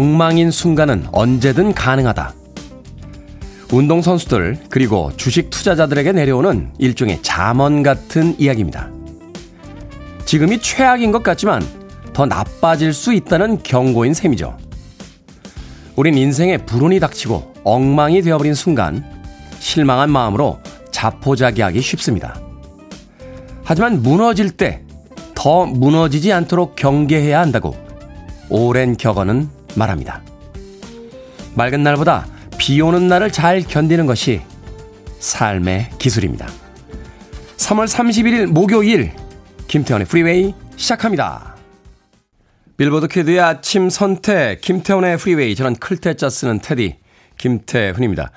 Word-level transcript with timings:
더 0.00 0.02
엉망인 0.02 0.50
순간은 0.50 1.08
언제든 1.12 1.74
가능하다. 1.74 2.32
운동선수들, 3.70 4.58
그리고 4.70 5.12
주식 5.16 5.50
투자자들에게 5.50 6.12
내려오는 6.12 6.72
일종의 6.78 7.20
잠언 7.20 7.82
같은 7.82 8.34
이야기입니다. 8.40 8.88
지금이 10.24 10.60
최악인 10.60 11.12
것 11.12 11.22
같지만 11.22 11.62
더 12.14 12.24
나빠질 12.24 12.94
수 12.94 13.12
있다는 13.12 13.62
경고인 13.62 14.14
셈이죠. 14.14 14.56
우린 15.96 16.16
인생에 16.16 16.56
불운이 16.56 16.98
닥치고 16.98 17.54
엉망이 17.64 18.22
되어버린 18.22 18.54
순간 18.54 19.04
실망한 19.58 20.10
마음으로 20.10 20.60
자포자기하기 20.90 21.80
쉽습니다. 21.82 22.40
하지만 23.64 24.02
무너질 24.02 24.50
때 24.50 24.82
더 25.34 25.64
무너지지 25.64 26.34
않도록 26.34 26.76
경계해야 26.76 27.40
한다고 27.40 27.74
오랜 28.50 28.94
격언은 28.94 29.59
말합니다. 29.76 30.22
맑은 31.54 31.82
날보다 31.82 32.26
비 32.58 32.80
오는 32.80 33.08
날을 33.08 33.30
잘 33.30 33.62
견디는 33.62 34.06
것이 34.06 34.40
삶의 35.18 35.90
기술입니다. 35.98 36.46
3월 37.56 37.86
31일 37.86 38.46
목요일 38.46 39.12
김태훈의 39.68 40.06
프리웨이 40.06 40.54
시작합니다. 40.76 41.56
빌보드 42.76 43.08
키드의 43.08 43.40
아침 43.40 43.90
선택 43.90 44.62
김태훈의 44.62 45.18
프리웨이 45.18 45.54
저는 45.54 45.76
클테짜 45.76 46.30
쓰는 46.30 46.60
테디 46.60 46.96
김태훈입니다. 47.36 48.30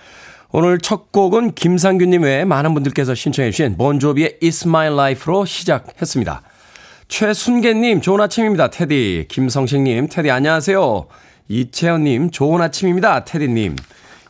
오늘 0.51 0.77
첫 0.77 1.11
곡은 1.11 1.55
김상균님 1.55 2.23
외에 2.23 2.45
많은 2.45 2.73
분들께서 2.73 3.15
신청해 3.15 3.51
주신 3.51 3.75
본조비의 3.77 4.37
It's 4.41 4.67
My 4.67 4.87
Life로 4.87 5.45
시작했습니다. 5.45 6.41
최순계님 7.15 8.01
좋은 8.01 8.19
아침입니다. 8.21 8.71
테디 8.71 9.27
김성식님 9.29 10.07
테디 10.09 10.31
안녕하세요. 10.31 11.05
이채연님 11.47 12.31
좋은 12.31 12.59
아침입니다. 12.59 13.23
테디님 13.23 13.75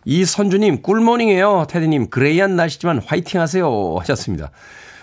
이선주님 0.04 0.82
꿀모닝이에요. 0.82 1.68
테디님 1.70 2.10
그레이한 2.10 2.58
날씨지만 2.58 3.02
화이팅 3.06 3.40
하세요 3.40 3.96
하셨습니다. 4.00 4.52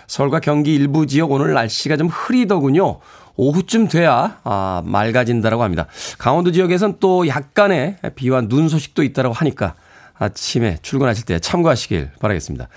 서울과 0.05 0.41
경기 0.41 0.75
일부 0.75 1.07
지역 1.07 1.31
오늘 1.31 1.55
날씨가 1.55 1.97
좀 1.97 2.05
흐리더군요. 2.05 2.99
오후쯤 3.35 3.87
돼야 3.87 4.37
아, 4.43 4.83
맑아진다라고 4.85 5.63
합니다. 5.63 5.87
강원도 6.19 6.51
지역에선 6.51 6.97
또 6.99 7.27
약간의 7.27 7.95
비와 8.13 8.41
눈 8.41 8.69
소식도 8.69 9.01
있다라고 9.01 9.33
하니까 9.33 9.73
아침에 10.21 10.77
출근하실 10.83 11.25
때 11.25 11.39
참고하시길 11.39 12.11
바라겠습니다. 12.19 12.67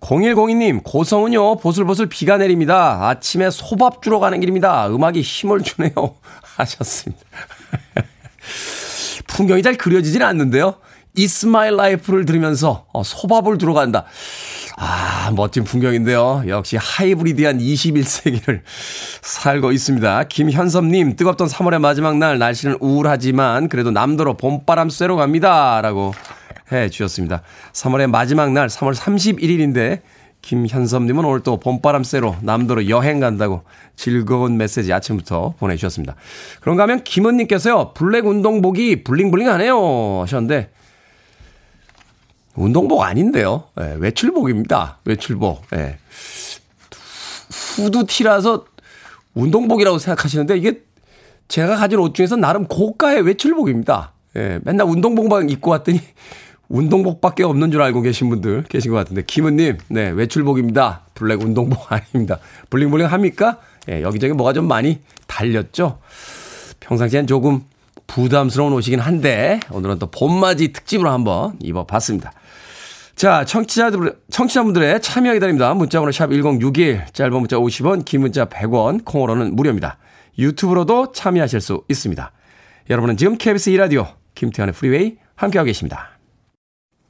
0102님, 0.00 0.84
고성은요, 0.84 1.56
보슬보슬 1.56 2.06
비가 2.06 2.38
내립니다. 2.38 3.08
아침에 3.08 3.50
소밥 3.50 4.02
주러 4.02 4.20
가는 4.20 4.38
길입니다. 4.38 4.86
음악이 4.88 5.20
힘을 5.20 5.62
주네요. 5.62 5.92
하셨습니다. 6.56 7.22
풍경이 9.26 9.64
잘 9.64 9.76
그려지진 9.76 10.22
않는데요. 10.22 10.76
It's 11.16 11.46
My 11.46 11.68
Life를 11.68 12.24
들으면서 12.24 12.86
어, 12.92 13.02
소밥을 13.02 13.58
주러 13.58 13.74
간다. 13.74 14.04
아, 14.76 15.32
멋진 15.34 15.64
풍경인데요. 15.64 16.44
역시 16.46 16.76
하이브리드한 16.76 17.58
21세기를 17.58 18.62
살고 19.22 19.72
있습니다. 19.72 20.24
김현섭님, 20.24 21.16
뜨겁던 21.16 21.48
3월의 21.48 21.80
마지막 21.80 22.16
날, 22.16 22.38
날씨는 22.38 22.78
우울하지만 22.80 23.68
그래도 23.68 23.90
남도로 23.90 24.36
봄바람 24.36 24.88
쐬러 24.88 25.16
갑니다. 25.16 25.80
라고 25.82 26.14
해 26.72 26.88
주셨습니다. 26.88 27.42
3월의 27.72 28.10
마지막 28.10 28.52
날, 28.52 28.68
3월 28.68 28.94
31일인데, 28.94 30.00
김현섭님은 30.42 31.24
오늘 31.24 31.40
또 31.40 31.60
봄바람 31.60 32.02
쐬러 32.02 32.36
남도로 32.42 32.88
여행 32.88 33.20
간다고 33.20 33.62
즐거운 33.94 34.56
메시지 34.56 34.92
아침부터 34.92 35.54
보내주셨습니다. 35.58 36.16
그런가 36.60 36.82
하면 36.84 37.04
김은님께서요, 37.04 37.92
블랙 37.94 38.26
운동복이 38.26 39.04
블링블링하네요. 39.04 40.22
하셨는데, 40.22 40.70
운동복 42.54 43.02
아닌데요. 43.02 43.64
네, 43.76 43.94
외출복입니다. 43.98 44.98
외출복. 45.04 45.62
네. 45.70 45.98
후드티라서 47.76 48.66
운동복이라고 49.34 49.98
생각하시는데 49.98 50.58
이게 50.58 50.82
제가 51.48 51.76
가진 51.76 51.98
옷 51.98 52.14
중에서 52.14 52.36
나름 52.36 52.66
고가의 52.66 53.22
외출복입니다. 53.22 54.12
예, 54.36 54.58
맨날 54.64 54.86
운동복만 54.86 55.50
입고 55.50 55.70
왔더니 55.70 56.00
운동복밖에 56.72 57.44
없는 57.44 57.70
줄 57.70 57.82
알고 57.82 58.00
계신 58.00 58.30
분들 58.30 58.64
계신 58.64 58.90
것 58.90 58.96
같은데 58.96 59.22
김은님, 59.26 59.78
네 59.88 60.08
외출복입니다. 60.10 61.02
블랙 61.14 61.42
운동복 61.42 61.86
아닙니다. 61.92 62.38
블링블링 62.70 63.06
합니까? 63.06 63.58
예, 63.90 64.00
여기저기 64.02 64.32
뭐가 64.32 64.54
좀 64.54 64.66
많이 64.66 65.00
달렸죠. 65.26 65.98
평상시엔 66.80 67.26
조금 67.26 67.62
부담스러운 68.06 68.72
옷이긴 68.72 69.00
한데 69.00 69.60
오늘은 69.70 69.98
또 69.98 70.10
봄맞이 70.10 70.72
특집으로 70.72 71.10
한번 71.10 71.56
입어봤습니다. 71.60 72.32
자, 73.14 73.44
청취자들, 73.44 74.16
청취자분들의 74.30 75.02
참여 75.02 75.34
기다립니다. 75.34 75.74
문자번호 75.74 76.10
샵 76.10 76.30
1061, 76.30 77.04
짧은 77.12 77.32
문자 77.32 77.56
50원, 77.56 78.04
긴 78.06 78.22
문자 78.22 78.46
100원, 78.46 79.04
콩으로는 79.04 79.54
무료입니다. 79.54 79.98
유튜브로도 80.38 81.12
참여하실 81.12 81.60
수 81.60 81.84
있습니다. 81.88 82.32
여러분은 82.88 83.18
지금 83.18 83.36
KBS 83.36 83.70
2라디오, 83.72 84.14
김태현의 84.34 84.72
프리웨이 84.72 85.16
함께하고 85.36 85.66
계십니다. 85.66 86.11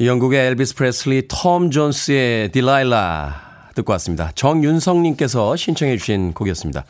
영국의 0.00 0.46
엘비스 0.46 0.76
프레슬리 0.76 1.26
톰 1.28 1.70
존스의 1.72 2.52
딜라일라 2.52 3.70
듣고 3.74 3.92
왔습니다. 3.94 4.30
정윤성님께서 4.34 5.56
신청해 5.56 5.96
주신 5.96 6.32
곡이었습니다. 6.34 6.84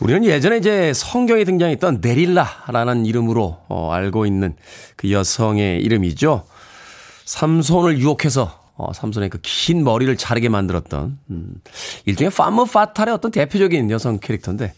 우리는 0.00 0.24
예전에 0.26 0.58
이제 0.58 0.92
성경에 0.94 1.44
등장했던 1.44 2.00
데릴라라는 2.02 3.06
이름으로 3.06 3.58
어, 3.68 3.90
알고 3.92 4.26
있는 4.26 4.54
그 4.96 5.10
여성의 5.10 5.80
이름이죠. 5.82 6.44
삼손을 7.24 7.98
유혹해서 7.98 8.60
어, 8.76 8.92
삼손의 8.92 9.30
그 9.30 9.38
긴 9.42 9.82
머리를 9.82 10.14
자르게 10.16 10.50
만들었던 10.50 11.18
음, 11.30 11.54
일종의 12.04 12.30
팜므 12.30 12.64
파탈의 12.64 13.14
어떤 13.14 13.30
대표적인 13.30 13.90
여성 13.90 14.18
캐릭터인데 14.18 14.74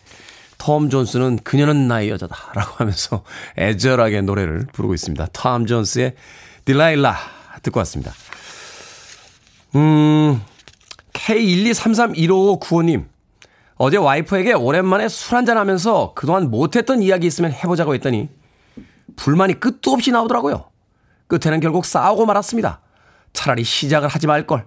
톰 0.56 0.88
존스는 0.88 1.40
그녀는 1.42 1.88
나의 1.88 2.10
여자다라고 2.10 2.76
하면서 2.76 3.24
애절하게 3.58 4.20
노래를 4.22 4.66
부르고 4.72 4.94
있습니다. 4.94 5.26
톰 5.32 5.66
존스의 5.66 6.14
딜라일라 6.64 7.39
듣고 7.62 7.78
왔습니다. 7.80 8.12
음, 9.76 10.40
K123315595님. 11.12 13.06
어제 13.76 13.96
와이프에게 13.96 14.52
오랜만에 14.52 15.08
술 15.08 15.36
한잔 15.36 15.56
하면서 15.56 16.12
그동안 16.14 16.50
못했던 16.50 17.02
이야기 17.02 17.26
있으면 17.26 17.52
해보자고 17.52 17.94
했더니 17.94 18.28
불만이 19.16 19.58
끝도 19.60 19.92
없이 19.92 20.10
나오더라고요. 20.12 20.70
끝에는 21.28 21.60
결국 21.60 21.84
싸우고 21.86 22.26
말았습니다. 22.26 22.80
차라리 23.32 23.64
시작을 23.64 24.08
하지 24.08 24.26
말걸. 24.26 24.66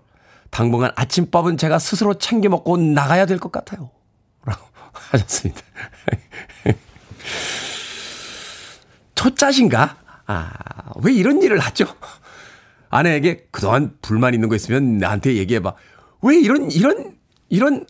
당분간 0.49 0.91
아침밥은 0.95 1.57
제가 1.57 1.79
스스로 1.79 2.13
챙겨 2.15 2.49
먹고 2.49 2.77
나가야 2.77 3.25
될 3.25 3.39
것 3.39 3.51
같아요. 3.51 3.91
라고 4.45 4.61
하셨습니다. 5.11 5.61
초짜신가? 9.15 9.97
아, 10.25 10.51
왜 11.03 11.13
이런 11.13 11.41
일을 11.41 11.59
하죠? 11.59 11.85
아내에게 12.93 13.47
그동안 13.49 13.95
불만 14.01 14.33
있는 14.33 14.49
거 14.49 14.55
있으면 14.55 14.99
나한테 14.99 15.35
얘기해봐. 15.35 15.73
왜 16.21 16.37
이런, 16.37 16.69
이런, 16.71 17.15
이런, 17.49 17.85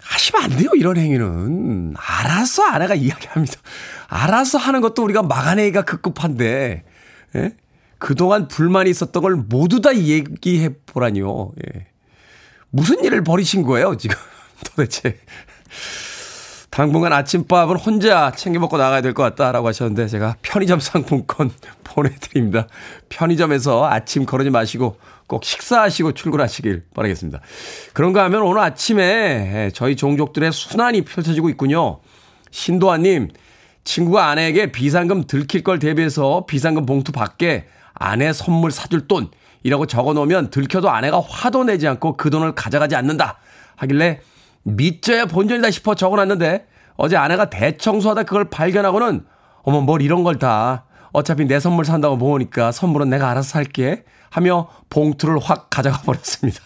하시면 0.00 0.42
안 0.42 0.50
돼요, 0.50 0.70
이런 0.74 0.96
행위는. 0.96 1.94
알아서 1.96 2.64
아내가 2.64 2.94
이야기합니다. 2.94 3.54
알아서 4.08 4.58
하는 4.58 4.80
것도 4.80 5.04
우리가 5.04 5.22
막아내기가 5.22 5.82
급급한데, 5.82 6.84
예? 7.36 7.56
그동안 7.98 8.48
불만이 8.48 8.90
있었던 8.90 9.22
걸 9.22 9.36
모두 9.36 9.80
다 9.80 9.96
얘기해 9.96 10.70
보라니요. 10.86 11.52
예. 11.64 11.86
무슨 12.70 13.04
일을 13.04 13.22
벌이신 13.22 13.62
거예요, 13.62 13.96
지금? 13.96 14.16
도대체. 14.66 15.18
당분간 16.72 17.12
아침밥은 17.12 17.76
혼자 17.76 18.32
챙겨 18.32 18.58
먹고 18.58 18.78
나가야 18.78 19.02
될 19.02 19.12
것 19.12 19.22
같다라고 19.22 19.68
하셨는데 19.68 20.08
제가 20.08 20.36
편의점 20.40 20.80
상품권 20.80 21.50
보내드립니다. 21.84 22.66
편의점에서 23.10 23.86
아침 23.90 24.24
거르지 24.24 24.48
마시고 24.48 24.96
꼭 25.26 25.44
식사하시고 25.44 26.12
출근하시길 26.12 26.84
바라겠습니다. 26.94 27.40
그런가 27.92 28.24
하면 28.24 28.40
오늘 28.40 28.62
아침에 28.62 29.70
저희 29.74 29.96
종족들의 29.96 30.50
순환이 30.50 31.02
펼쳐지고 31.02 31.50
있군요. 31.50 32.00
신도아님, 32.50 33.28
친구가 33.84 34.28
아내에게 34.28 34.72
비상금 34.72 35.26
들킬 35.26 35.62
걸 35.64 35.78
대비해서 35.78 36.46
비상금 36.46 36.86
봉투 36.86 37.12
밖에 37.12 37.66
아내 37.92 38.32
선물 38.32 38.70
사줄 38.70 39.08
돈 39.08 39.28
이라고 39.62 39.84
적어 39.86 40.14
놓으면 40.14 40.48
들켜도 40.48 40.88
아내가 40.88 41.20
화도 41.20 41.64
내지 41.64 41.86
않고 41.86 42.16
그 42.16 42.30
돈을 42.30 42.54
가져가지 42.54 42.96
않는다. 42.96 43.40
하길래 43.76 44.20
믿져야 44.64 45.26
본전이다 45.26 45.70
싶어 45.70 45.94
적어놨는데 45.94 46.66
어제 46.96 47.16
아내가 47.16 47.50
대청소하다 47.50 48.22
그걸 48.24 48.48
발견하고는 48.50 49.24
어머 49.62 49.80
뭘 49.80 50.02
이런 50.02 50.22
걸 50.24 50.38
다 50.38 50.84
어차피 51.12 51.44
내 51.44 51.60
선물 51.60 51.84
산다고 51.84 52.16
모으니까 52.16 52.72
선물은 52.72 53.10
내가 53.10 53.28
알아서 53.30 53.48
살게 53.50 54.04
하며 54.30 54.68
봉투를 54.88 55.38
확 55.40 55.68
가져가 55.68 55.98
버렸습니다. 55.98 56.60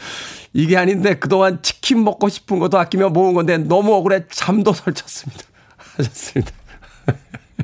이게 0.54 0.76
아닌데 0.78 1.14
그동안 1.18 1.62
치킨 1.62 2.02
먹고 2.04 2.28
싶은 2.28 2.58
것도 2.58 2.78
아끼며 2.78 3.10
모은 3.10 3.34
건데 3.34 3.58
너무 3.58 3.94
억울해 3.94 4.24
잠도 4.30 4.72
설쳤습니다. 4.72 5.44
하셨습니다. 5.96 6.52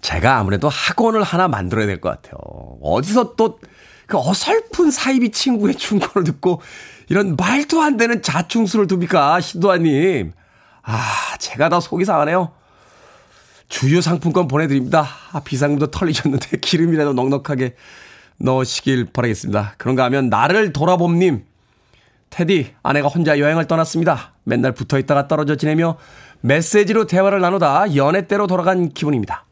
제가 0.00 0.38
아무래도 0.38 0.68
학원을 0.68 1.22
하나 1.22 1.46
만들어야 1.48 1.86
될 1.86 2.00
것 2.00 2.10
같아요. 2.10 2.34
어디서 2.82 3.34
또 3.36 3.58
그 4.10 4.18
어설픈 4.18 4.90
사이비 4.90 5.30
친구의 5.30 5.76
충고를 5.76 6.24
듣고 6.24 6.60
이런 7.08 7.36
말도 7.36 7.80
안 7.80 7.96
되는 7.96 8.20
자충수를 8.20 8.88
둡니까? 8.90 9.40
신도아님. 9.40 10.32
아, 10.82 11.36
제가 11.38 11.68
다 11.68 11.78
속이 11.78 12.04
상하네요. 12.04 12.50
주유 13.68 14.02
상품권 14.02 14.48
보내드립니다. 14.48 15.06
아, 15.30 15.40
비상금도 15.40 15.92
털리셨는데 15.92 16.58
기름이라도 16.60 17.12
넉넉하게 17.12 17.76
넣으시길 18.38 19.06
바라겠습니다. 19.12 19.74
그런가 19.78 20.04
하면 20.04 20.28
나를 20.28 20.72
돌아봄님. 20.72 21.44
테디, 22.30 22.74
아내가 22.82 23.06
혼자 23.06 23.38
여행을 23.38 23.66
떠났습니다. 23.66 24.34
맨날 24.42 24.72
붙어 24.72 24.98
있다가 24.98 25.28
떨어져 25.28 25.54
지내며 25.54 25.98
메시지로 26.40 27.06
대화를 27.06 27.40
나누다 27.40 27.94
연애 27.94 28.26
때로 28.26 28.48
돌아간 28.48 28.88
기분입니다. 28.88 29.46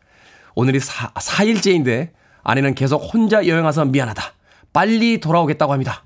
오늘이 0.56 0.80
4, 0.80 1.12
4일째인데 1.12 2.10
아내는 2.42 2.74
계속 2.74 2.98
혼자 2.98 3.46
여행 3.46 3.64
와서 3.64 3.84
미안하다. 3.84 4.37
빨리 4.72 5.20
돌아오겠다고 5.20 5.72
합니다. 5.72 6.04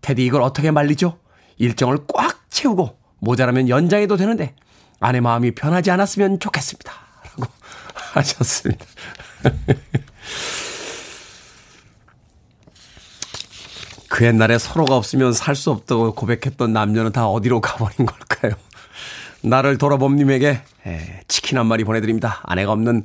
테디 0.00 0.24
이걸 0.24 0.42
어떻게 0.42 0.70
말리죠? 0.70 1.18
일정을 1.56 1.98
꽉 2.12 2.50
채우고 2.50 2.98
모자라면 3.20 3.68
연장해도 3.68 4.16
되는데 4.16 4.54
아내 5.00 5.20
마음이 5.20 5.52
변하지 5.52 5.90
않았으면 5.90 6.40
좋겠습니다. 6.40 6.92
라고 7.30 7.44
하셨습니다. 8.14 8.84
그 14.08 14.24
옛날에 14.24 14.58
서로가 14.58 14.96
없으면 14.96 15.32
살 15.32 15.56
수 15.56 15.70
없다고 15.70 16.14
고백했던 16.14 16.72
남녀는 16.72 17.12
다 17.12 17.26
어디로 17.28 17.60
가버린 17.60 18.06
걸까요? 18.06 18.52
나를 19.42 19.76
돌아봄님에게 19.78 20.60
치킨 21.26 21.58
한 21.58 21.66
마리 21.66 21.82
보내드립니다. 21.84 22.40
아내가 22.44 22.72
없는 22.72 23.04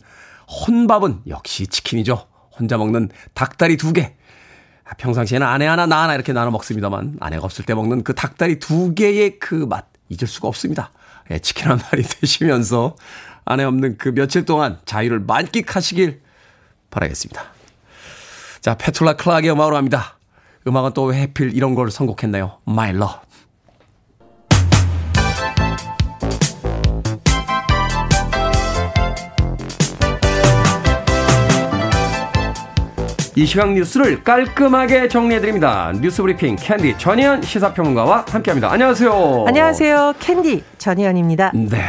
혼밥은 0.68 1.22
역시 1.28 1.68
치킨이죠. 1.68 2.28
혼자 2.58 2.78
먹는 2.78 3.10
닭다리 3.34 3.78
두 3.78 3.94
개. 3.94 4.16
평상시에는 4.98 5.46
아내 5.46 5.66
하나, 5.66 5.86
나 5.86 6.04
하나 6.04 6.16
이렇게 6.16 6.34
나눠 6.34 6.52
먹습니다만 6.52 7.18
아내가 7.20 7.46
없을 7.46 7.66
때 7.66 7.74
먹는 7.74 8.04
그 8.04 8.14
닭다리 8.16 8.60
두 8.60 8.94
개의 8.96 9.40
그 9.40 9.66
맛 9.68 9.86
잊을 10.10 10.28
수가 10.28 10.48
없습니다. 10.48 10.92
치킨 11.42 11.70
한 11.70 11.80
마리 11.92 12.02
드시면서 12.04 12.96
아내 13.46 13.64
없는 13.64 13.98
그 13.98 14.14
며칠 14.14 14.46
동안 14.46 14.80
자유를 14.86 15.20
만끽하시길 15.20 16.22
바라겠습니다. 16.90 17.44
자, 18.62 18.76
페툴라 18.76 19.14
클락의 19.14 19.52
음악으로 19.52 19.78
합니다. 19.78 20.18
음악은 20.68 20.94
또 20.94 21.07
왜 21.07 21.20
해필 21.22 21.56
이런 21.56 21.76
걸 21.76 21.92
선곡했나요? 21.92 22.58
My 22.68 22.90
Love. 22.90 23.29
이 33.40 33.46
시각 33.46 33.72
뉴스를 33.72 34.22
깔끔하게 34.22 35.08
정리해드립니다. 35.08 35.94
뉴스 36.02 36.22
브리핑 36.22 36.58
캔디 36.58 36.98
전희연 36.98 37.42
시사평론가와 37.42 38.26
함께합니다. 38.28 38.70
안녕하세요. 38.70 39.46
안녕하세요. 39.48 40.16
캔디 40.20 40.62
전희연입니다. 40.78 41.54
네. 41.56 41.80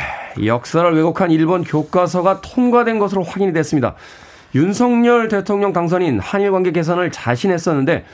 역사를 0.46 0.94
왜곡한 0.94 1.32
일본 1.32 1.64
교과서가 1.64 2.40
통과된 2.40 3.00
것으로 3.00 3.24
확인이 3.24 3.52
됐습니다. 3.52 3.96
윤석열 4.54 5.28
대통령 5.28 5.72
당선인 5.72 6.18
한일 6.18 6.52
관계 6.52 6.72
개선을 6.72 7.10
자신했었는데 7.12 8.04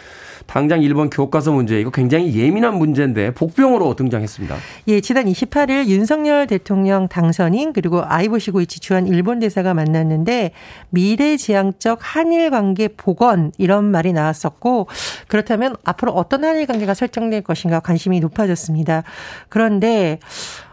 당장 0.46 0.80
일본 0.82 1.10
교과서 1.10 1.52
문제 1.52 1.80
이거 1.80 1.90
굉장히 1.90 2.34
예민한 2.34 2.76
문제인데 2.78 3.32
복병으로 3.34 3.94
등장했습니다. 3.94 4.56
예, 4.88 5.00
지난 5.00 5.26
28일 5.26 5.86
윤석열 5.86 6.46
대통령 6.46 7.08
당선인 7.08 7.72
그리고 7.72 8.02
아이보시 8.04 8.52
고이치 8.52 8.80
주한 8.80 9.06
일본 9.06 9.40
대사가 9.40 9.74
만났는데 9.74 10.52
미래지향적 10.90 11.98
한일 12.00 12.50
관계 12.50 12.88
복원 12.88 13.52
이런 13.58 13.84
말이 13.84 14.12
나왔었고 14.12 14.86
그렇다면 15.26 15.74
앞으로 15.84 16.12
어떤 16.12 16.44
한일 16.44 16.66
관계가 16.66 16.94
설정될 16.94 17.42
것인가 17.42 17.80
관심이 17.80 18.20
높아졌습니다. 18.20 19.02
그런데 19.48 20.20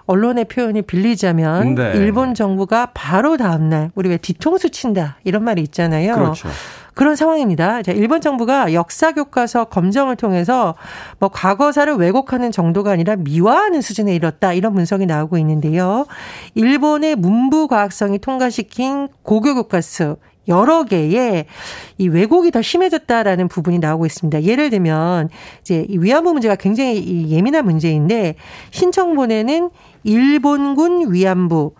언론의 0.05 0.45
표현이 0.45 0.83
빌리자면 0.83 1.75
네. 1.75 1.93
일본 1.95 2.33
정부가 2.33 2.87
바로 2.93 3.37
다음 3.37 3.69
날 3.69 3.91
우리 3.95 4.09
왜 4.09 4.17
뒤통수 4.17 4.69
친다 4.69 5.17
이런 5.23 5.43
말이 5.43 5.61
있잖아요. 5.61 6.15
그렇죠. 6.15 6.49
그런 6.93 7.15
상황입니다. 7.15 7.81
자, 7.81 7.91
일본 7.91 8.21
정부가 8.21 8.73
역사 8.73 9.13
교과서 9.13 9.65
검정을 9.65 10.15
통해서 10.15 10.75
뭐 11.19 11.29
과거사를 11.29 11.91
왜곡하는 11.95 12.51
정도가 12.51 12.91
아니라 12.91 13.15
미화하는 13.15 13.81
수준에 13.81 14.13
이뤘다 14.15 14.53
이런 14.53 14.73
분석이 14.73 15.05
나오고 15.05 15.37
있는데요. 15.39 16.05
일본의 16.53 17.15
문부 17.15 17.67
과학성이 17.67 18.19
통과시킨 18.19 19.07
고교 19.23 19.55
교과서 19.55 20.17
여러 20.47 20.83
개의 20.83 21.45
이 21.97 22.07
왜곡이 22.07 22.51
더 22.51 22.61
심해졌다라는 22.61 23.47
부분이 23.47 23.79
나오고 23.79 24.05
있습니다. 24.05 24.43
예를 24.43 24.69
들면 24.69 25.29
이제 25.61 25.85
이 25.89 25.97
위안부 25.97 26.33
문제가 26.33 26.55
굉장히 26.55 27.29
예민한 27.29 27.65
문제인데 27.65 28.35
신청본에는 28.71 29.69
일본군 30.03 31.13
위안부, 31.13 31.73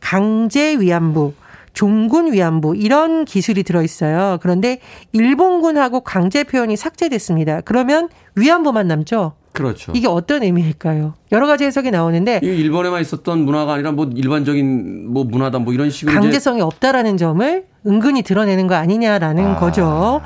강제 0.00 0.76
위안부, 0.78 1.32
종군 1.72 2.32
위안부 2.32 2.76
이런 2.76 3.24
기술이 3.24 3.62
들어 3.62 3.82
있어요. 3.82 4.38
그런데 4.40 4.78
일본군하고 5.12 6.00
강제 6.00 6.44
표현이 6.44 6.76
삭제됐습니다. 6.76 7.62
그러면 7.62 8.08
위안부만 8.36 8.86
남죠. 8.86 9.32
그렇죠. 9.54 9.92
이게 9.94 10.08
어떤 10.08 10.42
의미일까요? 10.42 11.14
여러 11.30 11.46
가지 11.46 11.64
해석이 11.64 11.92
나오는데 11.92 12.40
이 12.42 12.46
일본에만 12.46 13.00
있었던 13.00 13.38
문화가 13.44 13.74
아니라 13.74 13.92
뭐 13.92 14.10
일반적인 14.12 15.12
뭐 15.12 15.22
문화다 15.22 15.60
뭐 15.60 15.72
이런 15.72 15.90
식으로 15.90 16.12
강제성이 16.12 16.60
없다라는 16.60 17.16
점을 17.16 17.64
은근히 17.86 18.22
드러내는 18.22 18.66
거 18.66 18.74
아니냐라는 18.74 19.46
아. 19.46 19.56
거죠. 19.56 20.22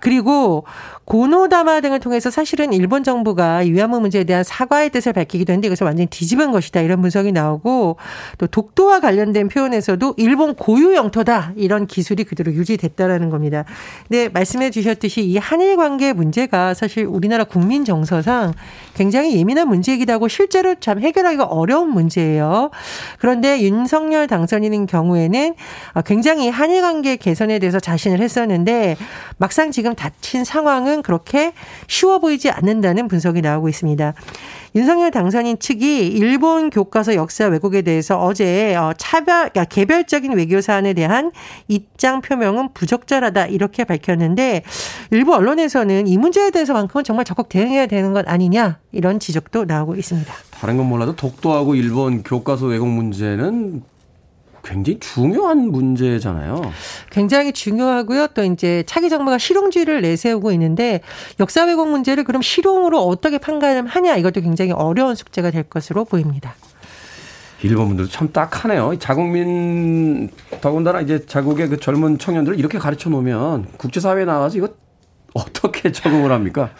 그리고 0.00 0.64
고노다마 1.10 1.80
등을 1.80 1.98
통해서 1.98 2.30
사실은 2.30 2.72
일본 2.72 3.02
정부가 3.02 3.56
위안부 3.56 4.00
문제에 4.00 4.22
대한 4.22 4.44
사과의 4.44 4.90
뜻을 4.90 5.12
밝히기도 5.12 5.52
했는데 5.52 5.66
이것을 5.66 5.84
완전히 5.84 6.06
뒤집은 6.06 6.52
것이다 6.52 6.82
이런 6.82 7.00
분석이 7.00 7.32
나오고 7.32 7.96
또 8.38 8.46
독도와 8.46 9.00
관련된 9.00 9.48
표현에서도 9.48 10.14
일본 10.18 10.54
고유 10.54 10.94
영토다 10.94 11.54
이런 11.56 11.88
기술이 11.88 12.22
그대로 12.22 12.52
유지됐다라는 12.52 13.28
겁니다. 13.28 13.64
근데 14.06 14.28
말씀해 14.28 14.70
주셨듯이 14.70 15.22
이 15.22 15.36
한일 15.36 15.76
관계 15.76 16.12
문제가 16.12 16.74
사실 16.74 17.06
우리나라 17.06 17.42
국민 17.42 17.84
정서상 17.84 18.52
굉장히 19.00 19.34
예민한 19.38 19.66
문제이기도 19.66 20.12
하고 20.12 20.28
실제로 20.28 20.74
참 20.74 21.00
해결하기가 21.00 21.44
어려운 21.44 21.88
문제예요. 21.88 22.70
그런데 23.18 23.62
윤석열 23.62 24.26
당선인인 24.26 24.84
경우에는 24.84 25.54
굉장히 26.04 26.50
한일 26.50 26.82
관계 26.82 27.16
개선에 27.16 27.58
대해서 27.60 27.80
자신을 27.80 28.20
했었는데 28.20 28.98
막상 29.38 29.70
지금 29.70 29.94
닥친 29.94 30.44
상황은 30.44 31.00
그렇게 31.00 31.54
쉬워 31.88 32.18
보이지 32.18 32.50
않는다는 32.50 33.08
분석이 33.08 33.40
나오고 33.40 33.70
있습니다. 33.70 34.12
윤석열 34.74 35.10
당선인 35.10 35.58
측이 35.58 36.06
일본 36.08 36.70
교과서 36.70 37.14
역사 37.14 37.46
왜곡에 37.46 37.82
대해서 37.82 38.22
어제 38.22 38.74
어, 38.76 38.92
차별, 38.96 39.50
그러니까 39.50 39.64
개별적인 39.64 40.32
외교 40.32 40.60
사안에 40.60 40.92
대한 40.92 41.32
입장 41.68 42.20
표명은 42.20 42.72
부적절하다 42.72 43.46
이렇게 43.46 43.84
밝혔는데 43.84 44.62
일부 45.10 45.34
언론에서는 45.34 46.06
이 46.06 46.18
문제에 46.18 46.50
대해서만큼은 46.50 47.04
정말 47.04 47.24
적극 47.24 47.48
대응해야 47.48 47.86
되는 47.86 48.12
것 48.12 48.28
아니냐 48.28 48.78
이런 48.92 49.18
지적도 49.18 49.64
나오고 49.64 49.96
있습니다. 49.96 50.32
다른 50.52 50.76
건 50.76 50.86
몰라도 50.86 51.16
독도하고 51.16 51.74
일본 51.74 52.22
교과서 52.22 52.66
왜곡 52.66 52.88
문제는 52.88 53.82
굉장히 54.62 54.98
중요한 55.00 55.70
문제잖아요. 55.70 56.72
굉장히 57.10 57.52
중요하고요. 57.52 58.28
또 58.28 58.44
이제 58.44 58.84
차기 58.86 59.08
정부가 59.08 59.38
실용주의를 59.38 60.02
내세우고 60.02 60.52
있는데 60.52 61.00
역사 61.38 61.64
왜곡 61.64 61.88
문제를 61.90 62.24
그럼 62.24 62.42
실용으로 62.42 63.00
어떻게 63.06 63.38
판가름 63.38 63.86
하냐 63.86 64.16
이것도 64.16 64.40
굉장히 64.40 64.72
어려운 64.72 65.14
숙제가 65.14 65.50
될 65.50 65.64
것으로 65.64 66.04
보입니다. 66.04 66.54
일본 67.62 67.88
분들도 67.88 68.10
참 68.10 68.32
딱하네요. 68.32 68.98
자국민 68.98 70.30
더군다나 70.60 71.00
이제 71.00 71.24
자국의 71.26 71.68
그 71.68 71.76
젊은 71.78 72.18
청년들을 72.18 72.58
이렇게 72.58 72.78
가르쳐 72.78 73.10
놓으면 73.10 73.66
국제사회에 73.76 74.24
나가서 74.24 74.56
이거 74.56 74.68
어떻게 75.34 75.92
적응을 75.92 76.32
합니까? 76.32 76.70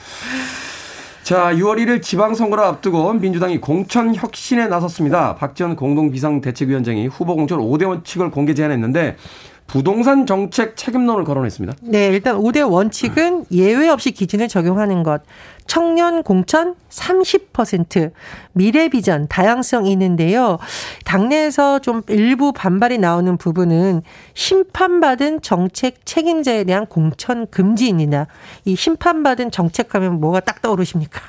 자, 1.31 1.55
6월 1.55 1.77
1일 1.77 2.03
지방선거를 2.03 2.65
앞두고 2.65 3.13
민주당이 3.13 3.61
공천 3.61 4.17
혁신에 4.17 4.67
나섰습니다. 4.67 5.37
박지원 5.37 5.77
공동비상대책위원장이 5.77 7.07
후보 7.07 7.37
공천 7.37 7.61
5대 7.61 7.87
원칙을 7.87 8.33
공개 8.33 8.53
제안했는데 8.53 9.15
부동산 9.69 10.27
정책 10.27 10.77
책임론을 10.77 11.23
거론했습니다. 11.23 11.77
네, 11.83 12.09
일단 12.09 12.37
5대 12.37 12.69
원칙은 12.69 13.45
예외 13.53 13.89
없이 13.89 14.11
기준을 14.11 14.49
적용하는 14.49 15.05
것. 15.05 15.23
청년 15.71 16.25
공천 16.25 16.75
30%, 16.89 18.11
미래 18.55 18.89
비전, 18.89 19.29
다양성이 19.29 19.93
있는데요. 19.93 20.59
당내에서 21.05 21.79
좀 21.79 22.03
일부 22.09 22.53
반발이 22.53 22.99
나오는 22.99 23.37
부분은 23.37 24.03
심판받은 24.35 25.43
정책 25.43 26.05
책임자에 26.05 26.65
대한 26.65 26.87
공천 26.87 27.47
금지입니다. 27.47 28.27
이 28.65 28.75
심판받은 28.75 29.53
정책하면 29.53 30.19
뭐가 30.19 30.41
딱 30.41 30.61
떠오르십니까? 30.61 31.21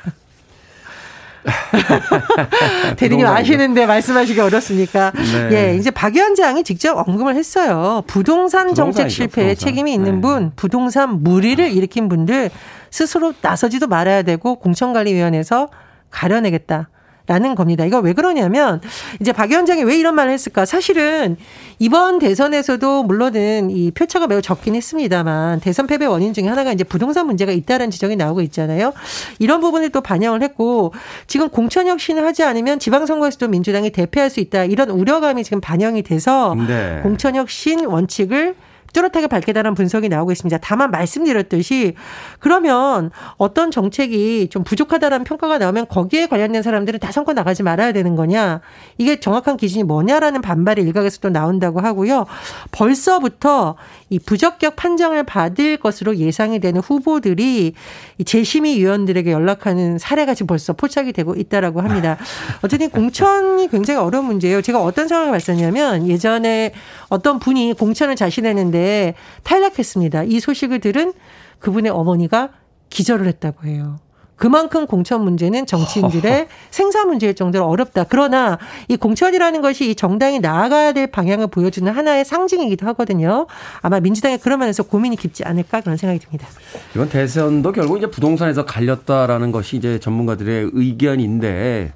대리님 2.97 3.27
아시는데 3.27 3.85
말씀하시기 3.85 4.39
어렵습니까? 4.39 5.11
네. 5.49 5.49
예, 5.51 5.75
이제 5.75 5.91
박 5.91 6.15
위원장이 6.15 6.63
직접 6.63 6.97
언급을 7.07 7.35
했어요. 7.35 8.01
부동산 8.07 8.73
정책 8.73 9.11
실패에 9.11 9.53
부동산. 9.53 9.67
책임이 9.67 9.93
있는 9.93 10.15
네. 10.15 10.21
분, 10.21 10.51
부동산 10.55 11.21
무리를 11.21 11.71
일으킨 11.71 12.09
분들 12.09 12.49
스스로 12.91 13.33
나서지도 13.41 13.87
말아야 13.87 14.21
되고 14.21 14.55
공천관리위원회에서 14.55 15.69
가려내겠다. 16.11 16.89
라는 17.27 17.55
겁니다. 17.55 17.85
이거 17.85 17.99
왜 17.99 18.13
그러냐면 18.13 18.81
이제 19.21 19.31
박 19.31 19.49
위원장이 19.51 19.83
왜 19.83 19.95
이런 19.95 20.15
말을 20.15 20.33
했을까? 20.33 20.65
사실은 20.65 21.37
이번 21.77 22.19
대선에서도 22.19 23.03
물론은 23.03 23.69
이 23.69 23.91
표차가 23.91 24.27
매우 24.27 24.41
적긴 24.41 24.75
했습니다만 24.75 25.59
대선 25.59 25.85
패배 25.87 26.05
원인 26.07 26.33
중에 26.33 26.47
하나가 26.47 26.73
이제 26.73 26.83
부동산 26.83 27.27
문제가 27.27 27.51
있다는 27.51 27.91
지적이 27.91 28.15
나오고 28.15 28.41
있잖아요. 28.41 28.91
이런 29.37 29.61
부분을 29.61 29.91
또 29.91 30.01
반영을 30.01 30.41
했고 30.41 30.93
지금 31.27 31.47
공천 31.49 31.87
혁신을 31.87 32.25
하지 32.25 32.43
않으면 32.43 32.79
지방선거에서도 32.79 33.47
민주당이 33.47 33.91
대패할 33.91 34.29
수 34.29 34.39
있다 34.39 34.65
이런 34.65 34.89
우려감이 34.89 35.43
지금 35.43 35.61
반영이 35.61 36.01
돼서 36.01 36.55
네. 36.67 36.99
공천 37.03 37.35
혁신 37.35 37.85
원칙을 37.85 38.55
뚜렷하게 38.93 39.27
밝게다는 39.27 39.73
분석이 39.73 40.09
나오고 40.09 40.31
있습니다. 40.31 40.57
다만 40.61 40.91
말씀드렸듯이 40.91 41.95
그러면 42.39 43.11
어떤 43.37 43.71
정책이 43.71 44.49
좀 44.49 44.63
부족하다라는 44.63 45.23
평가가 45.23 45.57
나오면 45.57 45.87
거기에 45.87 46.27
관련된 46.27 46.61
사람들은 46.61 46.99
다 46.99 47.11
선거 47.11 47.33
나가지 47.33 47.63
말아야 47.63 47.91
되는 47.91 48.15
거냐 48.15 48.61
이게 48.97 49.19
정확한 49.19 49.57
기준이 49.57 49.83
뭐냐라는 49.83 50.41
반발이 50.41 50.81
일각에서 50.81 51.19
또 51.19 51.29
나온다고 51.29 51.79
하고요. 51.79 52.25
벌써부터 52.71 53.75
이 54.11 54.19
부적격 54.19 54.75
판정을 54.75 55.23
받을 55.23 55.77
것으로 55.77 56.17
예상이 56.17 56.59
되는 56.59 56.79
후보들이 56.79 57.73
이 58.17 58.23
재심의 58.23 58.77
위원들에게 58.77 59.31
연락하는 59.31 59.97
사례가 59.97 60.35
지금 60.35 60.47
벌써 60.47 60.73
포착이 60.73 61.11
되고 61.13 61.33
있다라고 61.33 61.81
합니다. 61.81 62.17
어쨌든 62.61 62.89
공천이 62.89 63.69
굉장히 63.69 63.99
어려운 63.99 64.25
문제예요. 64.25 64.61
제가 64.61 64.81
어떤 64.81 65.07
상황을 65.07 65.31
봤었냐면 65.31 66.07
예전에 66.07 66.73
어떤 67.09 67.39
분이 67.39 67.73
공천을 67.73 68.15
자신했는데 68.15 68.61
했는데 68.61 69.13
탈락했습니다. 69.43 70.23
이 70.23 70.39
소식을 70.39 70.79
들은 70.79 71.13
그분의 71.59 71.91
어머니가 71.91 72.49
기절을 72.89 73.27
했다고 73.27 73.67
해요. 73.67 73.99
그만큼 74.41 74.87
공천 74.87 75.23
문제는 75.23 75.67
정치인들의 75.67 76.47
생사 76.71 77.05
문제일 77.05 77.35
정도로 77.35 77.63
어렵다. 77.63 78.05
그러나 78.09 78.57
이 78.87 78.97
공천이라는 78.97 79.61
것이 79.61 79.91
이 79.91 79.93
정당이 79.93 80.39
나아가야 80.39 80.93
될 80.93 81.05
방향을 81.05 81.45
보여주는 81.45 81.91
하나의 81.91 82.25
상징이기도 82.25 82.87
하거든요. 82.87 83.45
아마 83.83 83.99
민주당이 83.99 84.39
그런 84.39 84.57
면에서 84.57 84.81
고민이 84.81 85.15
깊지 85.17 85.43
않을까 85.43 85.81
그런 85.81 85.95
생각이 85.95 86.19
듭니다. 86.19 86.47
이번 86.95 87.09
대선도 87.09 87.71
결국 87.71 87.99
이제 87.99 88.07
부동산에서 88.07 88.65
갈렸다라는 88.65 89.51
것이 89.51 89.77
이제 89.77 89.99
전문가들의 89.99 90.71
의견인데 90.73 91.93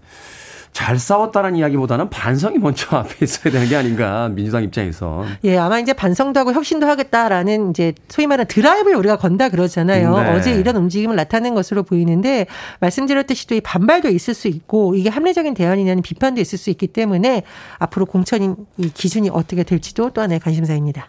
잘 0.75 0.99
싸웠다는 0.99 1.55
이야기보다는 1.55 2.09
반성이 2.09 2.57
먼저 2.57 2.97
앞에 2.97 3.23
있어야 3.23 3.53
되는 3.53 3.69
게 3.69 3.77
아닌가 3.77 4.27
민주당 4.27 4.61
입장에서. 4.61 5.23
예, 5.45 5.57
아마 5.57 5.79
이제 5.79 5.93
반성도 5.93 6.37
하고 6.41 6.51
혁신도 6.51 6.85
하겠다라는 6.85 7.69
이제 7.69 7.93
소위 8.09 8.27
말하는 8.27 8.45
드라이브를 8.49 8.97
우리가 8.97 9.15
건다 9.15 9.47
그러잖아요. 9.47 10.17
네. 10.19 10.29
어제 10.31 10.51
이런 10.51 10.75
움직임을 10.75 11.15
나타낸 11.15 11.55
것으로 11.55 11.83
보이는데 11.83 12.45
말씀드렸듯이 12.81 13.47
또 13.47 13.55
이 13.55 13.61
반발도 13.61 14.09
있을 14.09 14.33
수 14.33 14.49
있고 14.49 14.95
이게 14.95 15.09
합리적인 15.09 15.53
대안이냐는 15.53 16.03
비판도 16.03 16.41
있을 16.41 16.57
수 16.57 16.69
있기 16.69 16.87
때문에 16.87 17.43
앞으로 17.79 18.05
공천인 18.05 18.57
이 18.77 18.89
기준이 18.89 19.29
어떻게 19.29 19.63
될지도 19.63 20.09
또 20.09 20.21
하나의 20.21 20.41
관심사입니다. 20.41 21.07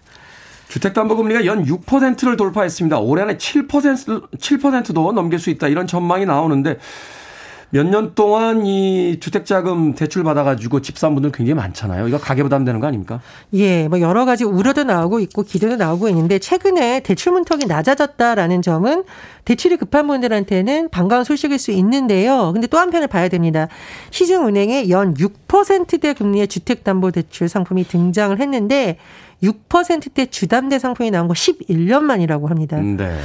주택담보금리가 0.68 1.44
연 1.46 1.64
6%를 1.64 2.36
돌파했습니다. 2.36 3.00
올해 3.00 3.24
안에 3.24 3.36
7% 3.36 4.30
7%도 4.30 5.12
넘길 5.12 5.40
수 5.40 5.50
있다 5.50 5.66
이런 5.66 5.88
전망이 5.88 6.24
나오는데 6.24 6.78
몇 7.70 7.84
년 7.86 8.14
동안 8.14 8.64
이 8.64 9.18
주택자금 9.20 9.94
대출 9.94 10.22
받아가지고 10.22 10.82
집산 10.82 11.14
분들 11.14 11.32
굉장히 11.32 11.54
많잖아요. 11.54 12.08
이거 12.08 12.18
가계 12.18 12.42
부담되는 12.42 12.80
거 12.80 12.86
아닙니까? 12.86 13.20
예, 13.54 13.88
뭐 13.88 14.00
여러 14.00 14.24
가지 14.24 14.44
우려도 14.44 14.84
나오고 14.84 15.20
있고 15.20 15.42
기대도 15.42 15.76
나오고 15.76 16.08
있는데 16.08 16.38
최근에 16.38 17.00
대출 17.00 17.32
문턱이 17.32 17.66
낮아졌다라는 17.66 18.62
점은 18.62 19.04
대출이 19.44 19.76
급한 19.76 20.06
분들한테는 20.06 20.90
반가운 20.90 21.24
소식일 21.24 21.58
수 21.58 21.70
있는데요. 21.72 22.52
근데 22.52 22.66
또 22.66 22.78
한편을 22.78 23.08
봐야 23.08 23.28
됩니다. 23.28 23.68
시중은행에 24.10 24.88
연 24.90 25.14
6%대 25.14 26.14
금리의 26.14 26.48
주택담보대출 26.48 27.48
상품이 27.48 27.84
등장을 27.84 28.38
했는데 28.38 28.98
6%대 29.42 30.26
주담대 30.26 30.78
상품이 30.78 31.10
나온 31.10 31.28
거 31.28 31.34
11년 31.34 32.02
만이라고 32.02 32.48
합니다. 32.48 32.78
네. 32.78 33.18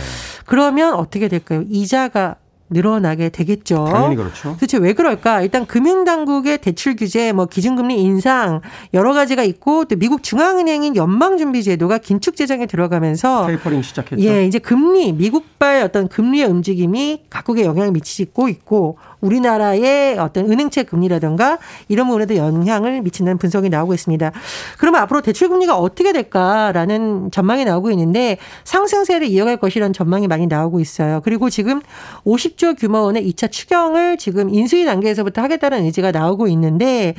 그러면 0.45 0.93
어떻게 0.93 1.27
될까요? 1.27 1.63
이자가 1.69 2.36
늘어나게 2.72 3.30
되겠죠. 3.30 3.86
당연히 3.92 4.16
그렇죠. 4.16 4.54
도대체 4.54 4.78
왜 4.78 4.94
그럴까? 4.94 5.42
일단 5.42 5.66
금융당국의 5.66 6.58
대출 6.60 6.96
규제, 6.96 7.32
뭐 7.34 7.46
기준금리 7.46 8.01
인상 8.01 8.62
여러 8.94 9.13
가지가 9.13 9.44
있고 9.44 9.86
또 9.86 9.96
미국 9.98 10.24
중앙은행인 10.24 10.96
연방준비제도가 10.96 12.00
긴축 12.00 12.36
재정에 12.36 12.66
들어가면서 12.66 13.46
테이퍼링 13.48 13.82
시작했죠. 13.82 14.24
예, 14.24 14.46
이제 14.46 14.58
금리 14.58 15.12
미국발 15.12 15.84
어떤 15.84 16.08
금리의 16.08 16.48
움직임이 16.48 17.22
각국에 17.30 17.66
영향을 17.66 17.92
미치고 17.92 18.48
있고 18.50 18.98
우리나라의 19.22 20.18
어떤 20.18 20.51
은행채 20.51 20.84
금리라든가 20.84 21.60
이런 21.88 22.08
부분에도 22.08 22.36
영향을 22.36 23.01
미친다는 23.01 23.38
분석이 23.38 23.70
나오고 23.70 23.94
있습니다. 23.94 24.32
그러면 24.78 25.01
앞으로 25.01 25.22
대출 25.22 25.50
금리가 25.50 25.78
어떻게 25.78 26.12
될까라는 26.12 27.32
전망이 27.32 27.66
나오고 27.66 27.92
있는데 27.92 28.38
상승세를 28.63 29.28
이어갈 29.28 29.58
것이라는 29.58 29.94
전망이 29.94 30.28
많이 30.28 30.48
나오고 30.48 30.80
있어요. 30.80 31.22
그리고 31.24 31.50
지금 31.50 31.82
50조 32.25 32.80
규모원의 32.80 33.32
2차 33.32 33.51
추경을 33.51 34.18
지금 34.18 34.50
인수위 34.50 34.86
단계에서부터 34.86 35.42
하겠다는 35.42 35.84
의지가 35.86 36.12
나오고 36.12 36.48
있는데 36.50 37.16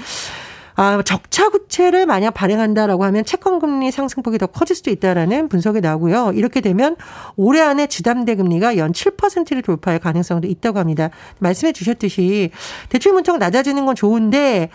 아, 0.74 1.02
적차구체를 1.02 2.06
만약 2.06 2.32
발행한다라고 2.32 3.04
하면 3.04 3.24
채권금리 3.24 3.90
상승폭이 3.90 4.38
더 4.38 4.46
커질 4.46 4.74
수도 4.74 4.90
있다라는 4.90 5.48
분석이 5.48 5.80
나오고요. 5.80 6.32
이렇게 6.34 6.60
되면 6.60 6.96
올해 7.36 7.60
안에 7.60 7.86
주담대 7.86 8.36
금리가 8.36 8.76
연 8.76 8.92
7%를 8.92 9.62
돌파할 9.62 9.98
가능성도 9.98 10.48
있다고 10.48 10.78
합니다. 10.78 11.10
말씀해 11.38 11.72
주셨듯이 11.72 12.50
대출 12.88 13.12
문턱 13.12 13.38
낮아지는 13.38 13.84
건 13.84 13.94
좋은데 13.94 14.70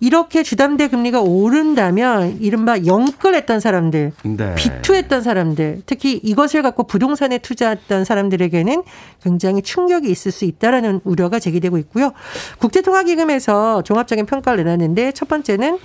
이렇게 0.00 0.42
주담대 0.42 0.88
금리가 0.88 1.20
오른다면 1.20 2.38
이른바 2.40 2.78
영끌했던 2.84 3.60
사람들, 3.60 4.12
네. 4.22 4.54
비투했던 4.54 5.22
사람들, 5.22 5.82
특히 5.86 6.20
이것을 6.22 6.62
갖고 6.62 6.84
부동산에 6.84 7.38
투자했던 7.38 8.04
사람들에게는 8.04 8.82
굉장히 9.22 9.62
충격이 9.62 10.10
있을 10.10 10.32
수 10.32 10.44
있다라는 10.44 11.00
우려가 11.04 11.38
제기되고 11.38 11.78
있고요. 11.78 12.12
국제통화기금에서 12.58 13.82
종합적인 13.82 14.26
평가를 14.26 14.64
내놨는데 14.64 15.12
첫 15.12 15.28
번째 15.28 15.33
는 15.42 15.78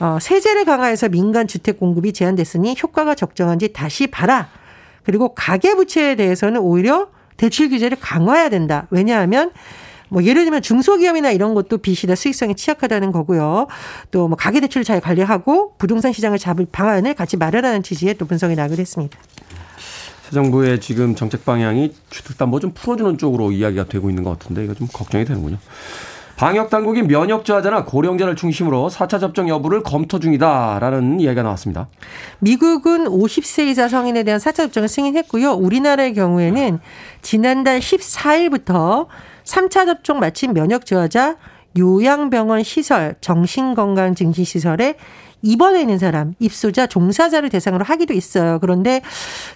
어, 0.00 0.18
세제를 0.20 0.64
강화해서 0.64 1.08
민간 1.08 1.46
주택 1.46 1.78
공급이 1.78 2.12
제한됐으니 2.12 2.76
효과가 2.82 3.14
적정한지 3.14 3.72
다시 3.72 4.06
봐라. 4.06 4.48
그리고 5.04 5.34
가계부채에 5.34 6.16
대해서는 6.16 6.60
오히려 6.60 7.08
대출 7.36 7.68
규제를 7.68 7.98
강화해야 8.00 8.48
된다. 8.48 8.86
왜냐하면 8.90 9.50
뭐 10.08 10.22
예를 10.24 10.44
들면 10.44 10.60
중소기업이나 10.62 11.30
이런 11.30 11.54
것도 11.54 11.78
빚이나 11.78 12.14
수익성이 12.14 12.54
취약하다는 12.54 13.12
거고요. 13.12 13.66
또 14.10 14.28
뭐 14.28 14.36
가계대출을 14.36 14.84
잘 14.84 15.00
관리하고 15.00 15.74
부동산 15.78 16.12
시장을 16.12 16.38
잡을 16.38 16.66
방안을 16.70 17.14
같이 17.14 17.36
마련하는 17.36 17.82
취지의 17.82 18.14
또 18.18 18.26
분석이 18.26 18.54
나기도 18.54 18.80
했습니다. 18.80 19.18
새 20.24 20.30
정부의 20.32 20.80
지금 20.80 21.14
정책 21.14 21.44
방향이 21.44 21.94
주택담보 22.10 22.60
좀 22.60 22.72
풀어주는 22.74 23.18
쪽으로 23.18 23.52
이야기가 23.52 23.86
되고 23.86 24.08
있는 24.10 24.22
것 24.22 24.38
같은데 24.38 24.64
이거 24.64 24.74
좀 24.74 24.86
걱정이 24.92 25.24
되는군요. 25.24 25.58
방역 26.36 26.70
당국이 26.70 27.02
면역 27.02 27.44
저하자나 27.44 27.84
고령자를 27.84 28.36
중심으로 28.36 28.88
4차 28.90 29.20
접종 29.20 29.48
여부를 29.48 29.82
검토 29.82 30.18
중이다라는 30.18 31.20
이야기가 31.20 31.42
나왔습니다. 31.42 31.88
미국은 32.40 33.04
50세 33.04 33.68
이상 33.68 33.88
성인에 33.88 34.22
대한 34.24 34.40
4차 34.40 34.56
접종을 34.56 34.88
승인했고요. 34.88 35.52
우리나라의 35.52 36.14
경우에는 36.14 36.80
지난달 37.20 37.80
14일부터 37.80 39.06
3차 39.44 39.86
접종 39.86 40.18
마친 40.18 40.52
면역 40.52 40.86
저하자 40.86 41.36
요양병원 41.78 42.62
시설, 42.64 43.14
정신건강증진시설에 43.20 44.96
입원해 45.42 45.80
있는 45.80 45.98
사람, 45.98 46.34
입소자, 46.38 46.86
종사자를 46.86 47.50
대상으로 47.50 47.84
하기도 47.84 48.14
있어요. 48.14 48.58
그런데 48.60 49.02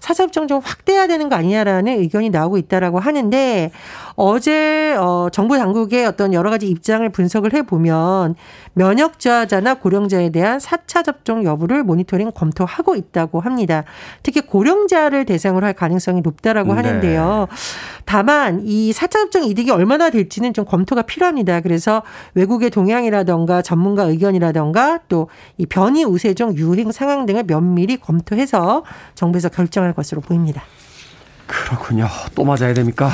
사사업종 0.01 0.49
좀 0.49 0.61
확대해야 0.63 1.07
되는 1.07 1.29
거 1.29 1.37
아니냐라는 1.37 2.01
의견이 2.01 2.31
나오고 2.31 2.59
있다라고 2.59 2.99
하는데 2.99 3.71
어제 4.17 4.95
어 4.99 5.29
정부 5.31 5.57
당국의 5.57 6.07
어떤 6.07 6.33
여러 6.33 6.51
가지 6.51 6.67
입장을 6.69 7.07
분석을 7.11 7.55
해 7.55 7.63
보면 7.63 8.35
면역 8.73 9.21
저하자나 9.21 9.75
고령자에 9.75 10.31
대한 10.31 10.59
4차 10.59 11.05
접종 11.05 11.45
여부를 11.45 11.85
모니터링 11.85 12.33
검토하고 12.35 12.95
있다고 12.95 13.41
합니다. 13.41 13.85
특히 14.23 14.41
고령자를 14.41 15.25
대상으로 15.25 15.67
할 15.67 15.73
가능성이 15.73 16.21
높다라고 16.23 16.75
네. 16.75 16.83
하는데요. 16.83 17.49
다만 18.05 18.63
이 18.65 18.93
4차 18.93 19.13
접종 19.13 19.45
이득이 19.45 19.71
얼마나 19.71 20.11
될지는 20.11 20.53
좀 20.53 20.65
검토가 20.65 21.03
필요합니다. 21.03 21.61
그래서 21.61 22.03
외국의 22.35 22.71
동향이라던가 22.71 23.63
전문가 23.63 24.05
의견이라던가 24.05 25.01
또이 25.09 25.67
변이 25.77 26.05
우세종 26.05 26.57
유행 26.57 26.91
상황 26.91 27.27
등을 27.27 27.45
면밀히 27.45 27.99
검토해서 27.99 28.83
정부에서 29.15 29.51
결정할 29.51 29.93
것으로 29.93 30.23
보입니다. 30.23 30.63
그렇군요. 31.47 32.09
또 32.35 32.45
맞아야 32.45 32.73
됩니까? 32.73 33.11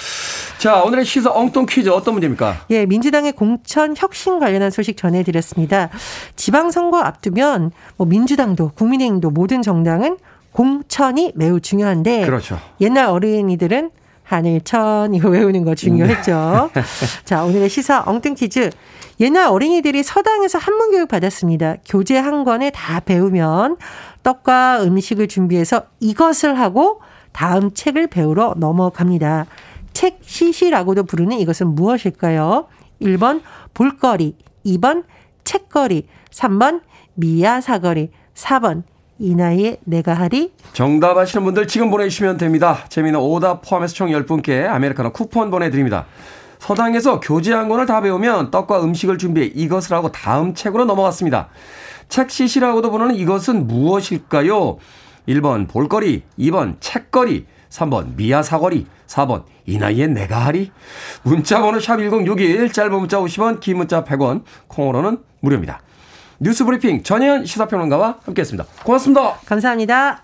자, 0.58 0.82
오늘의 0.82 1.06
시사 1.06 1.30
엉뚱 1.32 1.64
퀴즈 1.64 1.88
어떤 1.88 2.12
문제입니까? 2.12 2.66
예, 2.68 2.84
민주당의 2.84 3.32
공천 3.32 3.94
혁신 3.96 4.38
관련한 4.38 4.70
소식 4.70 4.98
전해드렸습니다. 4.98 5.88
지방선거 6.36 7.00
앞두면 7.00 7.70
뭐 7.96 8.06
민주당도 8.06 8.72
국민의힘도 8.74 9.30
모든 9.30 9.62
정당은 9.62 10.18
공천이 10.52 11.32
매우 11.34 11.58
중요한데 11.58 12.26
그렇죠. 12.26 12.60
옛날 12.82 13.06
어린이들은 13.06 13.90
하늘천 14.24 15.14
이거 15.14 15.30
외우는 15.30 15.64
거 15.64 15.74
중요했죠. 15.74 16.70
네. 16.74 16.82
자, 17.24 17.44
오늘의 17.44 17.70
시사 17.70 18.02
엉뚱 18.04 18.34
퀴즈. 18.34 18.68
옛날 19.20 19.48
어린이들이 19.48 20.02
서당에서 20.02 20.58
한문 20.58 20.90
교육 20.90 21.08
받았습니다. 21.08 21.76
교재 21.86 22.16
한 22.16 22.44
권에 22.44 22.70
다 22.70 23.00
배우면 23.00 23.76
떡과 24.22 24.82
음식을 24.82 25.28
준비해서 25.28 25.84
이것을 26.00 26.58
하고 26.58 27.00
다음 27.32 27.72
책을 27.72 28.08
배우러 28.08 28.54
넘어갑니다. 28.56 29.46
책 29.92 30.18
시시라고도 30.22 31.04
부르는 31.04 31.38
이것은 31.38 31.68
무엇일까요? 31.74 32.66
1번 33.00 33.42
볼거리, 33.74 34.36
2번 34.66 35.04
책거리, 35.44 36.08
3번 36.30 36.80
미야사거리, 37.14 38.10
4번 38.34 38.82
이 39.18 39.34
나이에 39.34 39.76
내가 39.84 40.14
하리? 40.14 40.52
정답 40.72 41.16
아시는 41.16 41.44
분들 41.44 41.68
지금 41.68 41.90
보내주시면 41.90 42.36
됩니다. 42.36 42.84
재미는 42.88 43.20
오답 43.20 43.62
포함해서 43.62 43.94
총 43.94 44.08
10분께 44.08 44.66
아메리카노 44.66 45.12
쿠폰 45.12 45.50
보내드립니다. 45.50 46.06
서당에서 46.64 47.20
교재 47.20 47.52
한 47.52 47.68
권을 47.68 47.84
다 47.84 48.00
배우면 48.00 48.50
떡과 48.50 48.82
음식을 48.82 49.18
준비해 49.18 49.46
이것을 49.54 49.92
하고 49.92 50.10
다음 50.10 50.54
책으로 50.54 50.86
넘어갔습니다. 50.86 51.48
책 52.08 52.30
시시라고도 52.30 52.90
부르는 52.90 53.16
이것은 53.16 53.66
무엇일까요? 53.66 54.78
1번 55.28 55.68
볼거리, 55.68 56.22
2번 56.38 56.76
책거리, 56.80 57.44
3번 57.68 58.16
미아사거리, 58.16 58.86
4번 59.06 59.44
이 59.66 59.76
나이에 59.76 60.06
내가 60.06 60.38
하리? 60.38 60.72
문자 61.22 61.60
번호 61.60 61.80
샵 61.80 61.98
1061, 61.98 62.72
짧은 62.72 62.98
문자 62.98 63.18
50원, 63.18 63.60
긴 63.60 63.76
문자 63.76 64.02
100원, 64.02 64.42
콩으로는 64.68 65.18
무료입니다. 65.40 65.80
뉴스 66.40 66.64
브리핑 66.64 67.02
전희연 67.02 67.44
시사평론가와 67.44 68.20
함께했습니다. 68.24 68.64
고맙습니다. 68.84 69.34
감사합니다. 69.44 70.23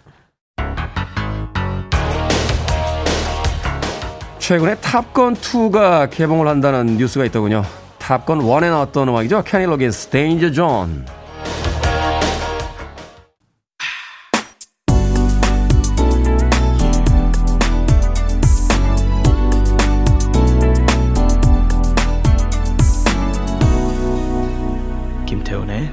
최근에 4.50 4.74
탑건 4.80 5.36
2가 5.36 6.10
개봉을 6.10 6.48
한다는 6.48 6.96
뉴스가 6.96 7.24
있더군요. 7.26 7.62
탑건 8.00 8.40
1에 8.40 8.68
나왔던 8.68 9.06
음악이죠. 9.06 9.44
케니 9.44 9.64
로긴스 9.66 10.08
Danger 10.08 10.50
Zone. 10.50 11.06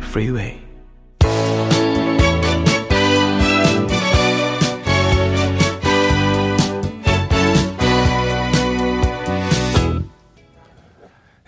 Freeway. 0.02 0.67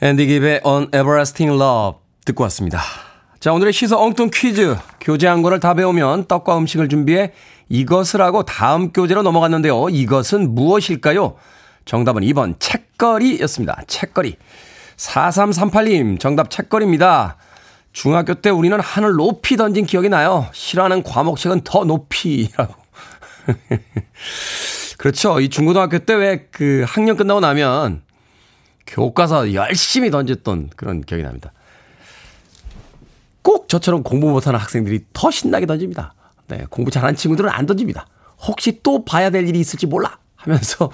앤디 0.01 0.27
깁의 0.27 0.61
On 0.63 0.83
Everlasting 0.93 1.61
Love 1.61 1.99
듣고 2.25 2.43
왔습니다. 2.43 2.81
자, 3.39 3.53
오늘의 3.53 3.73
시서 3.73 3.99
엉뚱 4.01 4.29
퀴즈. 4.33 4.77
교재 5.01 5.27
한 5.27 5.41
권을 5.41 5.59
다 5.59 5.73
배우면 5.73 6.25
떡과 6.27 6.57
음식을 6.57 6.89
준비해 6.89 7.31
이것을 7.69 8.21
하고 8.21 8.43
다음 8.43 8.91
교재로 8.91 9.23
넘어갔는데요. 9.23 9.89
이것은 9.89 10.55
무엇일까요? 10.55 11.35
정답은 11.85 12.23
2번 12.23 12.55
책거리였습니다. 12.59 13.81
책거리. 13.87 14.37
4338님, 14.97 16.19
정답 16.19 16.49
책거리입니다. 16.49 17.37
중학교 17.93 18.35
때 18.35 18.49
우리는 18.49 18.77
하늘 18.79 19.13
높이 19.13 19.57
던진 19.57 19.85
기억이 19.85 20.09
나요. 20.09 20.47
싫어하는 20.51 21.03
과목책은 21.03 21.61
더 21.63 21.83
높이라고. 21.85 22.73
그렇죠. 24.97 25.39
이 25.39 25.49
중고등학교 25.49 25.99
때 25.99 26.13
왜 26.15 26.47
그 26.51 26.83
학년 26.87 27.15
끝나고 27.15 27.39
나면 27.39 28.01
교과서 28.89 29.53
열심히 29.53 30.09
던졌던 30.11 30.71
그런 30.75 31.01
기억이 31.01 31.23
납니다. 31.23 31.53
꼭 33.41 33.69
저처럼 33.69 34.03
공부 34.03 34.29
못하는 34.29 34.59
학생들이 34.59 35.05
더 35.13 35.31
신나게 35.31 35.65
던집니다. 35.65 36.13
네, 36.47 36.65
공부 36.69 36.91
잘하는 36.91 37.15
친구들은 37.15 37.49
안 37.49 37.65
던집니다. 37.65 38.07
혹시 38.41 38.81
또 38.83 39.05
봐야 39.05 39.29
될 39.29 39.47
일이 39.47 39.59
있을지 39.59 39.85
몰라 39.85 40.17
하면서 40.35 40.91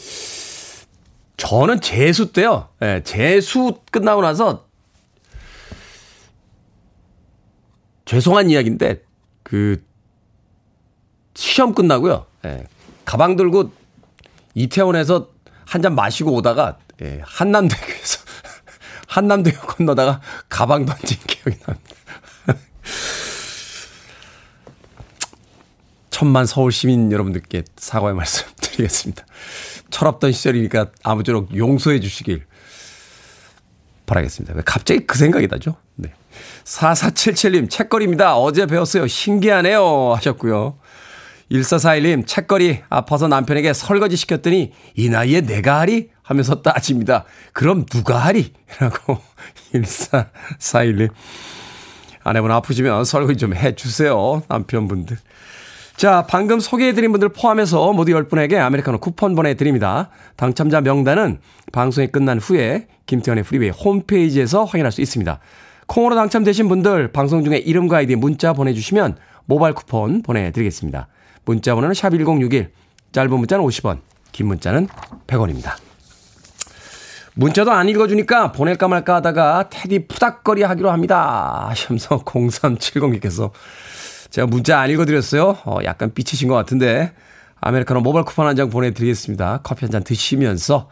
저는 1.36 1.80
재수 1.80 2.32
때요. 2.32 2.68
네, 2.78 3.02
재수 3.02 3.78
끝나고 3.90 4.22
나서 4.22 4.66
죄송한 8.04 8.50
이야기인데 8.50 9.02
그 9.42 9.84
시험 11.34 11.74
끝나고요. 11.74 12.26
예, 12.44 12.64
가방 13.04 13.36
들고 13.36 13.70
이태원에서 14.54 15.30
한 15.70 15.82
잔 15.82 15.94
마시고 15.94 16.34
오다가 16.34 16.78
예, 17.00 17.20
한남대교에서 17.24 18.18
한남대교 19.06 19.68
건너다가 19.68 20.20
가방 20.48 20.84
던진 20.84 21.16
기억이 21.28 21.60
납니다. 21.60 21.94
천만 26.10 26.44
서울 26.44 26.72
시민 26.72 27.12
여러분들께 27.12 27.62
사과의 27.76 28.16
말씀 28.16 28.48
드리겠습니다. 28.60 29.24
철없던 29.90 30.32
시절이니까 30.32 30.90
아무쪼록 31.04 31.56
용서해 31.56 32.00
주시길 32.00 32.44
바라겠습니다. 34.06 34.54
왜 34.54 34.62
갑자기 34.64 35.06
그 35.06 35.16
생각이 35.16 35.46
나죠? 35.46 35.76
네. 35.94 36.12
4477님, 36.64 37.70
책거리입니다. 37.70 38.36
어제 38.36 38.66
배웠어요. 38.66 39.06
신기하네요. 39.06 40.14
하셨고요. 40.16 40.79
1441님, 41.50 42.26
책거리 42.26 42.80
아파서 42.88 43.26
남편에게 43.26 43.72
설거지 43.72 44.16
시켰더니 44.16 44.72
이 44.94 45.08
나이에 45.08 45.40
내가 45.40 45.80
하리? 45.80 46.10
하면서 46.22 46.62
따집니다. 46.62 47.24
그럼 47.52 47.86
누가 47.86 48.18
하리? 48.18 48.52
라고 48.78 49.18
1441님. 49.74 51.10
아내분 52.22 52.52
아프시면 52.52 53.04
설거지 53.04 53.38
좀 53.38 53.54
해주세요. 53.54 54.42
남편분들. 54.46 55.16
자, 55.96 56.24
방금 56.28 56.60
소개해드린 56.60 57.10
분들 57.10 57.30
포함해서 57.30 57.92
모두 57.92 58.12
10분에게 58.12 58.58
아메리카노 58.58 58.98
쿠폰 58.98 59.34
보내드립니다. 59.34 60.08
당첨자 60.36 60.80
명단은 60.80 61.40
방송이 61.72 62.06
끝난 62.06 62.38
후에 62.38 62.86
김태훈의 63.06 63.44
프리웨이 63.44 63.70
홈페이지에서 63.70 64.64
확인할 64.64 64.92
수 64.92 65.00
있습니다. 65.00 65.40
콩으로 65.88 66.14
당첨되신 66.14 66.68
분들 66.68 67.12
방송 67.12 67.42
중에 67.42 67.56
이름과 67.58 67.98
아이디 67.98 68.14
문자 68.14 68.52
보내주시면 68.52 69.16
모바일 69.46 69.74
쿠폰 69.74 70.22
보내드리겠습니다. 70.22 71.08
문자 71.50 71.74
번호는 71.74 71.94
샵 71.94 72.10
1061 72.10 72.70
짧은 73.10 73.28
문자는 73.36 73.64
50원 73.64 73.98
긴 74.30 74.46
문자는 74.46 74.86
100원입니다. 75.26 75.72
문자도 77.34 77.72
안 77.72 77.88
읽어주니까 77.88 78.52
보낼까 78.52 78.86
말까 78.86 79.16
하다가 79.16 79.68
테디 79.68 80.06
푸닥거리 80.06 80.62
하기로 80.62 80.92
합니다. 80.92 81.66
하시면서 81.68 82.22
0370님께서 82.24 83.50
제가 84.30 84.46
문자 84.46 84.78
안 84.78 84.90
읽어드렸어요. 84.90 85.58
어, 85.64 85.78
약간 85.82 86.14
삐치신 86.14 86.46
것 86.46 86.54
같은데 86.54 87.12
아메리카노 87.60 88.00
모바일 88.00 88.24
쿠폰 88.24 88.46
한 88.46 88.54
장 88.54 88.70
보내드리겠습니다. 88.70 89.60
커피 89.64 89.84
한 89.86 89.90
잔 89.90 90.04
드시면서 90.04 90.88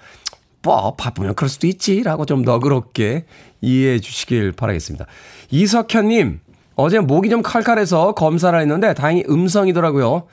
바빠. 0.63 0.97
바쁘면 0.97 1.37
그럴 1.37 1.49
수도 1.49 1.69
있지. 1.69 2.03
라고 2.03 2.27
좀 2.27 2.43
너그럽게 2.43 3.27
이해해 3.61 4.01
주시길 4.01 4.53
바라겠습니다. 4.53 5.07
이석현님, 5.51 6.41
어제 6.75 6.99
목이 6.99 7.31
좀 7.31 7.43
칼칼해서 7.43 8.13
검사를 8.15 8.59
했는데 8.59 8.93
다행히 8.95 9.23
음성이더라고요. 9.29 10.27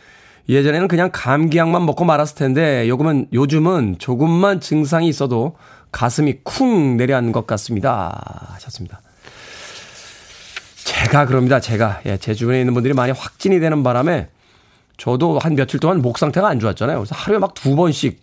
예전에는 0.47 0.87
그냥 0.87 1.09
감기약만 1.11 1.85
먹고 1.85 2.05
말았을 2.05 2.35
텐데 2.35 2.87
요금은 2.87 3.27
요즘은 3.33 3.97
조금만 3.99 4.61
증상이 4.61 5.07
있어도 5.07 5.55
가슴이 5.91 6.39
쿵 6.43 6.97
내려앉는 6.97 7.31
것 7.31 7.47
같습니다. 7.47 8.49
하셨습니다. 8.53 9.01
제가 10.83 11.25
그럽니다. 11.25 11.59
제가 11.59 12.01
예, 12.05 12.17
제 12.17 12.33
주변에 12.33 12.59
있는 12.59 12.73
분들이 12.73 12.93
많이 12.93 13.11
확진이 13.11 13.59
되는 13.59 13.81
바람에 13.83 14.29
저도 14.97 15.39
한 15.39 15.55
며칠 15.55 15.79
동안 15.79 16.01
목 16.01 16.17
상태가 16.17 16.47
안 16.47 16.59
좋았잖아요. 16.59 16.99
그래서 16.99 17.15
하루에 17.15 17.39
막 17.39 17.53
두 17.53 17.75
번씩 17.75 18.21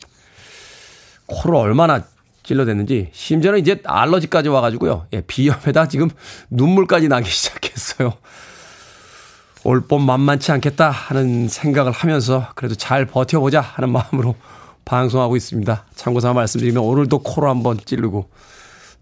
코를 1.27 1.57
얼마나 1.57 2.05
찔러댔는지 2.43 3.11
심지어는 3.13 3.61
이제 3.61 3.81
알러지까지 3.85 4.49
와가지고요. 4.49 5.07
예, 5.13 5.21
비염에다 5.23 5.89
지금 5.89 6.09
눈물까지 6.51 7.09
나기 7.09 7.29
시작했어요. 7.31 8.15
올 9.65 9.81
봄 9.87 10.05
만만치 10.05 10.51
않겠다 10.53 10.91
하는 10.91 11.49
생각을 11.49 11.93
하면서 11.93 12.49
그래도 12.55 12.75
잘 12.75 13.07
버텨보자 13.07 13.61
하는 13.61 13.91
마음으로 13.91 14.35
방송하고 14.85 15.37
있습니다. 15.37 15.85
참고삼아 15.95 16.35
말씀드리면 16.35 16.83
오늘도 16.83 17.21
코로 17.21 17.49
한번 17.49 17.79
찌르고 17.85 18.29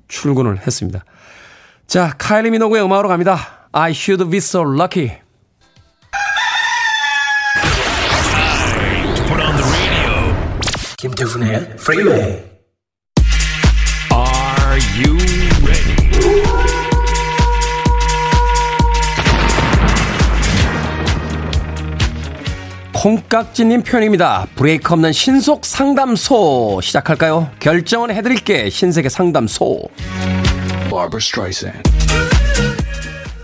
출근을 0.09 0.59
했습니다. 0.66 1.05
자, 1.87 2.14
카일리 2.18 2.51
미노그의 2.51 2.85
음악으로 2.85 3.09
갑니다. 3.09 3.68
I 3.73 3.92
should 3.92 4.29
be 4.31 4.38
so 4.38 4.62
lucky. 4.62 5.18
김태훈의 10.99 11.77
프리웨이 11.77 12.49
콩깍지님 23.00 23.82
표현입니다. 23.82 24.46
브레이크 24.56 24.92
없는 24.92 25.14
신속 25.14 25.64
상담소 25.64 26.80
시작할까요? 26.82 27.48
결정은 27.58 28.10
해드릴게 28.10 28.68
신세계 28.68 29.08
상담소. 29.08 29.84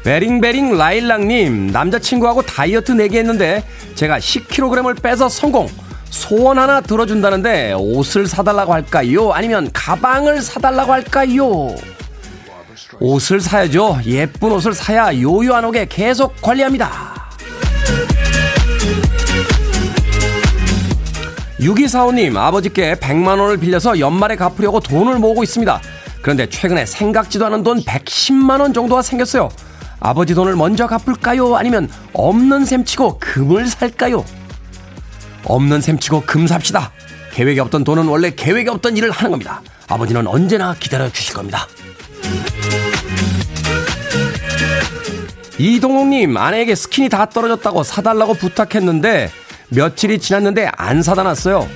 베링베링 0.05 0.77
라일락님 0.77 1.69
남자친구하고 1.69 2.43
다이어트 2.43 2.93
내기 2.93 3.17
했는데 3.17 3.65
제가 3.95 4.19
10kg을 4.19 5.01
빼서 5.01 5.31
성공. 5.31 5.69
소원 6.11 6.59
하나 6.59 6.83
들어준다는데 6.83 7.73
옷을 7.79 8.27
사달라고 8.27 8.75
할까요? 8.75 9.33
아니면 9.33 9.71
가방을 9.73 10.43
사달라고 10.43 10.93
할까요? 10.93 11.75
옷을 13.01 13.41
사야죠. 13.41 14.01
예쁜 14.05 14.53
옷을 14.53 14.75
사야 14.75 15.19
요요 15.19 15.55
안 15.55 15.65
오게 15.65 15.87
계속 15.89 16.37
관리합니다. 16.43 17.26
6245님, 21.61 22.37
아버지께 22.37 22.97
100만원을 22.97 23.61
빌려서 23.61 23.99
연말에 23.99 24.37
갚으려고 24.37 24.81
돈을 24.81 25.19
모으고 25.19 25.43
있습니다. 25.43 25.81
그런데 26.21 26.49
최근에 26.49 26.85
생각지도 26.85 27.47
않은 27.47 27.63
돈 27.63 27.81
110만원 27.81 28.75
정도가 28.75 29.03
생겼어요. 29.03 29.49
아버지 29.99 30.35
돈을 30.35 30.57
먼저 30.57 30.87
갚을까요? 30.87 31.57
아니면 31.57 31.89
없는 32.13 32.65
셈 32.67 32.85
치고 32.85 33.19
금을 33.19 33.67
살까요? 33.67 34.25
없는 35.45 35.81
셈 35.81 35.99
치고 35.99 36.23
금 36.23 36.47
삽시다. 36.47 36.93
계획이 37.33 37.61
없던 37.61 37.85
돈은 37.85 38.07
원래 38.07 38.31
계획이 38.35 38.69
없던 38.69 38.97
일을 38.97 39.11
하는 39.11 39.31
겁니다. 39.31 39.63
아버지는 39.89 40.27
언제나 40.27 40.75
기다려 40.79 41.11
주실 41.11 41.35
겁니다. 41.35 41.67
이동욱님, 45.59 46.37
아내에게 46.37 46.75
스킨이 46.75 47.09
다 47.09 47.25
떨어졌다고 47.27 47.83
사달라고 47.83 48.35
부탁했는데 48.35 49.31
며칠이 49.71 50.19
지났는데 50.19 50.71
안 50.77 51.03
사다 51.03 51.23
놨어요. 51.25 51.67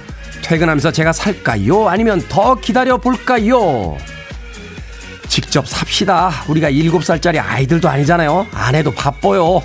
퇴근하면서 0.43 0.93
제가 0.93 1.13
살까요? 1.13 1.89
아니면 1.89 2.23
더 2.29 2.55
기다려 2.55 2.97
볼까요? 2.97 3.97
직접 5.29 5.69
삽시다. 5.69 6.31
우리가 6.49 6.71
7살짜리 6.71 7.43
아이들도 7.43 7.89
아니잖아요. 7.89 8.47
아내도 8.53 8.93
바빠요. 8.93 9.63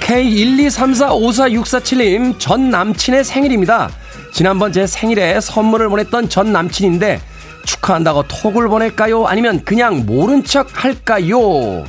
K123454647님, 0.00 2.38
전 2.38 2.70
남친의 2.70 3.24
생일입니다. 3.24 3.90
지난번 4.32 4.72
제 4.72 4.86
생일에 4.86 5.40
선물을 5.40 5.88
보냈던 5.88 6.28
전 6.28 6.52
남친인데, 6.52 7.20
축하한다고 7.64 8.24
톡을 8.28 8.68
보낼까요? 8.68 9.26
아니면 9.26 9.62
그냥 9.64 10.04
모른 10.04 10.44
척 10.44 10.84
할까요? 10.84 11.84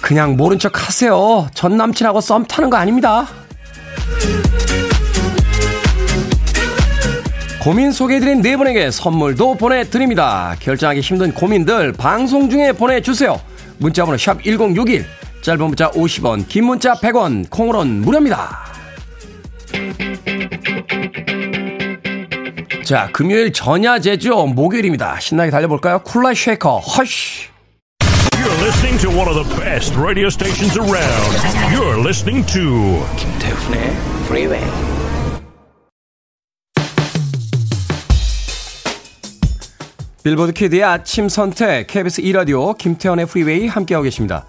그냥 0.00 0.36
모른 0.36 0.58
척 0.58 0.86
하세요. 0.86 1.48
전 1.54 1.76
남친하고 1.76 2.20
썸 2.20 2.44
타는 2.44 2.70
거 2.70 2.76
아닙니다. 2.76 3.26
고민 7.62 7.90
소개해드린 7.90 8.40
네 8.40 8.56
분에게 8.56 8.90
선물도 8.90 9.56
보내드립니다. 9.56 10.56
결정하기 10.60 11.00
힘든 11.00 11.34
고민들 11.34 11.92
방송 11.92 12.48
중에 12.48 12.72
보내주세요. 12.72 13.40
문자번호 13.78 14.16
샵 14.16 14.42
1061, 14.42 15.04
짧은 15.42 15.66
문자 15.66 15.90
50원, 15.90 16.48
긴 16.48 16.64
문자 16.64 16.94
100원, 16.94 17.50
콩으로는 17.50 18.02
무료입니다. 18.02 18.68
자, 22.84 23.10
금요일 23.12 23.52
전야제죠. 23.52 24.46
목요일입니다. 24.46 25.20
신나게 25.20 25.50
달려볼까요? 25.50 25.98
쿨라 25.98 26.32
쉐이커, 26.32 26.78
Hush. 26.78 27.47
Listening 28.78 29.00
to 29.00 29.18
one 29.18 29.26
of 29.26 29.34
the 29.34 29.56
best 29.60 29.96
radio 29.96 30.28
stations 30.28 30.78
around. 30.78 31.34
You're 31.74 31.98
listening 31.98 32.46
to 32.52 33.04
김태훈의 33.16 33.96
프리웨이 34.28 34.62
빌보드 40.22 40.52
키드의 40.52 40.84
아침 40.84 41.28
선택 41.28 41.88
KBS 41.88 42.20
2 42.20 42.30
라디오 42.30 42.72
김태훈의 42.74 43.26
프리웨이 43.26 43.66
함께하고 43.66 44.04
계십니다. 44.04 44.46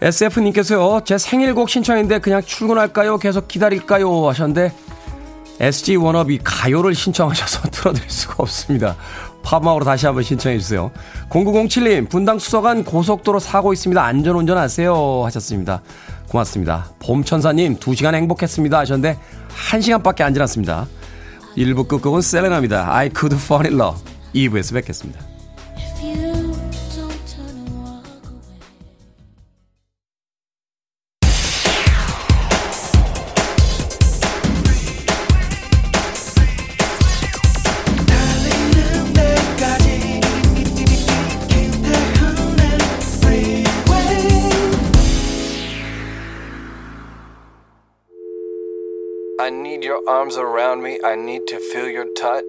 SF님께서요. 0.00 1.02
제 1.04 1.18
생일곡 1.18 1.68
신청인데 1.68 2.20
그냥 2.20 2.40
출근할까요? 2.42 3.18
계속 3.18 3.46
기다릴까요? 3.46 4.26
하셨는데 4.30 4.72
SG 5.60 5.96
워너비 5.96 6.38
가요를 6.42 6.94
신청하셔서 6.94 7.68
틀어드릴 7.68 8.08
수가 8.08 8.36
없습니다. 8.38 8.96
팝음악으로 9.42 9.84
다시 9.84 10.06
한번 10.06 10.22
신청해 10.22 10.58
주세요. 10.58 10.90
0907님 11.30 12.08
분당 12.08 12.38
수서간 12.38 12.84
고속도로 12.84 13.38
사고 13.38 13.72
있습니다. 13.72 14.02
안전 14.02 14.36
운전 14.36 14.58
하세요 14.58 15.24
하셨습니다. 15.24 15.82
고맙습니다. 16.28 16.90
봄천사님 17.00 17.76
2시간 17.76 18.14
행복했습니다 18.14 18.78
하셨는데 18.78 19.18
1시간밖에 19.70 20.22
안 20.22 20.32
지났습니다. 20.34 20.86
1부 21.56 21.88
끝곡은 21.88 22.20
셀레나입니다. 22.20 22.94
I 22.94 23.10
could 23.14 23.36
fall 23.36 23.66
in 23.66 23.80
love. 23.80 24.00
2부에서 24.34 24.74
뵙겠습니다. 24.74 25.29
I 49.50 49.52
need 49.52 49.84
your 49.84 49.98
arms 50.08 50.38
around 50.38 50.80
me. 50.80 51.00
I 51.04 51.16
need 51.16 51.48
to 51.48 51.58
feel 51.72 51.90
your 51.90 52.06
touch. 52.14 52.44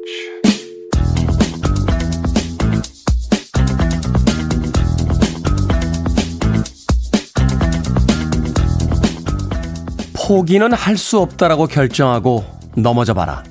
포기는 10.13 10.71
할 10.73 10.95
수 10.95 11.17
없다라고 11.17 11.65
결정하고 11.65 12.45
넘어져 12.77 13.15
봐라. 13.15 13.43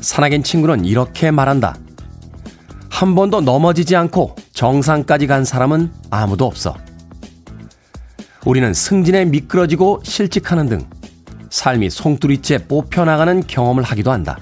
산악인 0.00 0.42
친구는 0.42 0.86
이렇게 0.86 1.30
말한다. 1.30 1.76
한 2.88 3.14
번도 3.14 3.42
넘어지지 3.42 3.94
않고 3.94 4.36
정상까지 4.54 5.26
간 5.26 5.44
사람은 5.44 5.92
아무도 6.08 6.46
없어. 6.46 6.74
우리는 8.46 8.72
승진에 8.72 9.26
미끄러지고 9.26 10.00
실직하는 10.02 10.70
등 10.70 10.88
삶이 11.50 11.90
송두리째 11.90 12.66
뽑혀나가는 12.66 13.46
경험을 13.46 13.82
하기도 13.82 14.10
한다. 14.12 14.38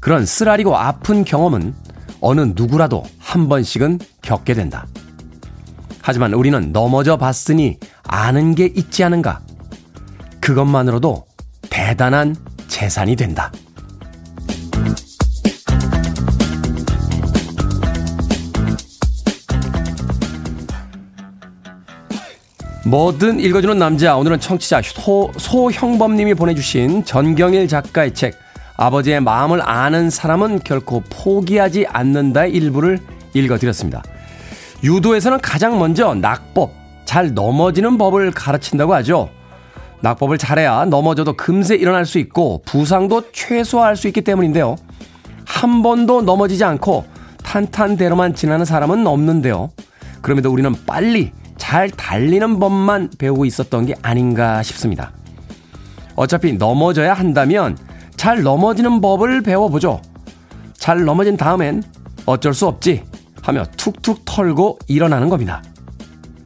그런 0.00 0.24
쓰라리고 0.24 0.76
아픈 0.76 1.24
경험은 1.24 1.74
어느 2.20 2.52
누구라도 2.54 3.04
한 3.18 3.48
번씩은 3.48 3.98
겪게 4.22 4.54
된다. 4.54 4.86
하지만 6.00 6.32
우리는 6.34 6.72
넘어져 6.72 7.16
봤으니 7.16 7.78
아는 8.04 8.54
게 8.54 8.66
있지 8.66 9.04
않은가? 9.04 9.40
그것만으로도 10.40 11.26
대단한 11.68 12.36
재산이 12.68 13.16
된다. 13.16 13.52
뭐든 22.88 23.38
읽어주는 23.40 23.78
남자. 23.78 24.16
오늘은 24.16 24.40
청취자 24.40 24.80
소, 24.82 25.30
소형범님이 25.36 26.32
보내주신 26.32 27.04
전경일 27.04 27.68
작가의 27.68 28.14
책, 28.14 28.34
아버지의 28.78 29.20
마음을 29.20 29.60
아는 29.62 30.08
사람은 30.08 30.60
결코 30.64 31.02
포기하지 31.10 31.86
않는다의 31.86 32.50
일부를 32.52 32.98
읽어드렸습니다. 33.34 34.02
유도에서는 34.82 35.38
가장 35.42 35.78
먼저 35.78 36.14
낙법, 36.14 36.72
잘 37.04 37.34
넘어지는 37.34 37.98
법을 37.98 38.30
가르친다고 38.30 38.94
하죠. 38.94 39.28
낙법을 40.00 40.38
잘해야 40.38 40.86
넘어져도 40.86 41.34
금세 41.34 41.74
일어날 41.74 42.06
수 42.06 42.18
있고 42.18 42.62
부상도 42.64 43.30
최소화할 43.32 43.96
수 43.96 44.06
있기 44.08 44.22
때문인데요. 44.22 44.76
한 45.44 45.82
번도 45.82 46.22
넘어지지 46.22 46.64
않고 46.64 47.04
탄탄대로만 47.42 48.34
지나는 48.34 48.64
사람은 48.64 49.06
없는데요. 49.06 49.68
그럼에도 50.22 50.50
우리는 50.50 50.74
빨리 50.86 51.32
잘 51.58 51.90
달리는 51.90 52.58
법만 52.58 53.10
배우고 53.18 53.44
있었던 53.44 53.86
게 53.86 53.94
아닌가 54.00 54.62
싶습니다. 54.62 55.12
어차피 56.14 56.54
넘어져야 56.54 57.14
한다면 57.14 57.76
잘 58.16 58.42
넘어지는 58.42 59.00
법을 59.00 59.42
배워보죠. 59.42 60.00
잘 60.74 61.04
넘어진 61.04 61.36
다음엔 61.36 61.82
어쩔 62.24 62.54
수 62.54 62.66
없지 62.66 63.04
하며 63.42 63.64
툭툭 63.76 64.24
털고 64.24 64.78
일어나는 64.88 65.28
겁니다. 65.28 65.62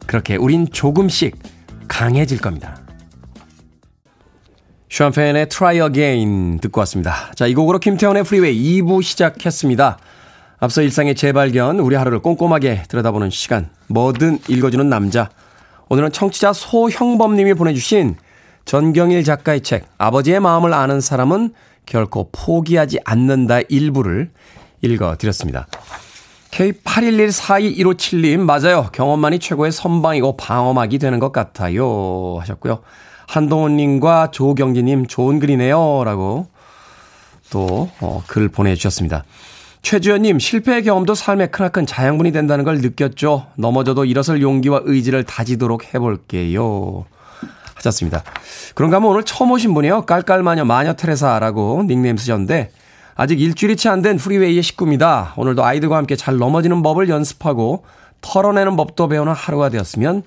그렇게 0.07 0.37
우린 0.37 0.69
조금씩 0.71 1.37
강해질 1.89 2.41
겁니다. 2.41 2.77
샴페인의 4.91 5.49
Try 5.49 5.81
Again 5.81 6.61
듣고 6.61 6.81
왔습니다. 6.81 7.33
자, 7.35 7.47
이 7.47 7.55
곡으로 7.55 7.79
김태훈의 7.79 8.25
프리웨이 8.25 8.83
2부 8.83 9.03
시작했습니다. 9.03 9.99
앞서 10.63 10.81
일상의 10.81 11.17
재발견, 11.17 11.81
우리 11.81 11.97
하루를 11.97 12.21
꼼꼼하게 12.21 12.85
들여다보는 12.87 13.31
시간, 13.31 13.69
뭐든 13.89 14.39
읽어주는 14.47 14.89
남자. 14.89 15.29
오늘은 15.89 16.13
청취자 16.13 16.53
소형범님이 16.53 17.55
보내주신 17.55 18.15
전경일 18.65 19.25
작가의 19.25 19.63
책, 19.63 19.89
아버지의 19.99 20.39
마음을 20.39 20.73
아는 20.73 21.01
사람은 21.01 21.53
결코 21.85 22.29
포기하지 22.31 23.01
않는다 23.05 23.63
일부를 23.69 24.31
읽어드렸습니다. 24.83 25.67
K81142157님, 26.53 28.39
맞아요. 28.39 28.89
경험만이 28.93 29.41
최고의 29.41 29.73
선방이고 29.73 30.37
방어막이 30.37 31.01
되는 31.01 31.19
것 31.19 31.33
같아요. 31.33 32.37
하셨고요. 32.39 32.83
한동훈님과 33.27 34.31
조경진님, 34.31 35.09
좋은 35.09 35.41
글이네요. 35.41 36.05
라고 36.05 36.47
또, 37.51 37.91
어, 38.01 38.23
글 38.29 38.49
보내주셨습니다. 38.49 39.25
최주연님, 39.83 40.39
실패의 40.39 40.85
경험도 40.85 41.15
삶의 41.15 41.51
크나큰 41.51 41.87
자양분이 41.87 42.33
된다는 42.33 42.65
걸 42.65 42.79
느꼈죠. 42.79 43.49
넘어져도 43.57 44.05
일어설 44.05 44.41
용기와 44.41 44.83
의지를 44.85 45.25
다지도록 45.25 45.93
해볼게요. 45.93 47.05
하셨습니다. 47.75 48.23
그런가 48.75 48.97
하면 48.97 49.11
오늘 49.11 49.25
처음 49.25 49.51
오신 49.51 49.75
분이요. 49.75 50.03
깔깔마녀 50.07 50.65
마녀 50.65 50.95
테레사라고 50.95 51.83
닉네임 51.87 52.17
쓰셨는데, 52.17 52.71
아직 53.15 53.41
일주일이 53.41 53.77
채 53.77 53.89
안 53.89 54.03
된 54.03 54.17
프리웨이의 54.17 54.63
식구입니다. 54.63 55.35
오늘도 55.37 55.65
아이들과 55.65 55.97
함께 55.97 56.17
잘 56.17 56.39
넘어지는 56.39 56.83
법을 56.83 57.09
연습하고 57.09 57.85
털어내는 58.21 58.77
법도 58.77 59.09
배우는 59.09 59.33
하루가 59.33 59.69
되었으면 59.69 60.23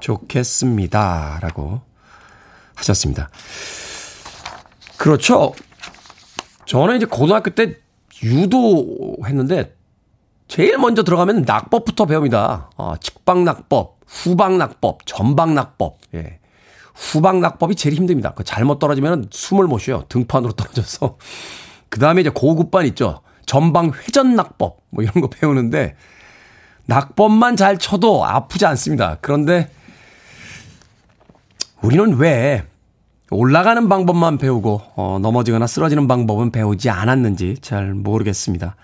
좋겠습니다. 0.00 1.38
라고 1.40 1.80
하셨습니다. 2.74 3.30
그렇죠. 4.96 5.54
저는 6.66 6.96
이제 6.96 7.06
고등학교 7.06 7.50
때 7.50 7.76
유도 8.22 9.16
했는데 9.24 9.74
제일 10.48 10.78
먼저 10.78 11.02
들어가면 11.02 11.42
낙법부터 11.42 12.06
배웁니다. 12.06 12.70
어, 12.76 12.94
측방낙법, 13.00 14.00
후방낙법, 14.06 15.06
전방낙법. 15.06 15.98
예. 16.14 16.38
후방낙법이 16.94 17.74
제일 17.74 17.96
힘듭니다. 17.96 18.32
그 18.34 18.44
잘못 18.44 18.78
떨어지면 18.78 19.28
숨을 19.30 19.66
못 19.66 19.78
쉬어요. 19.78 20.04
등판으로 20.08 20.52
떨어져서. 20.52 21.18
그 21.90 22.00
다음에 22.00 22.22
이제 22.22 22.30
고급반 22.30 22.86
있죠. 22.86 23.20
전방 23.44 23.92
회전낙법. 23.92 24.78
뭐 24.90 25.04
이런 25.04 25.20
거 25.20 25.28
배우는데 25.28 25.96
낙법만 26.86 27.56
잘 27.56 27.78
쳐도 27.78 28.24
아프지 28.24 28.64
않습니다. 28.66 29.18
그런데 29.20 29.68
우리는 31.82 32.16
왜 32.16 32.64
올라가는 33.30 33.88
방법만 33.88 34.38
배우고 34.38 34.82
어, 34.94 35.18
넘어지거나 35.20 35.66
쓰러지는 35.66 36.06
방법은 36.06 36.52
배우지 36.52 36.90
않았는지 36.90 37.56
잘 37.60 37.92
모르겠습니다. 37.92 38.76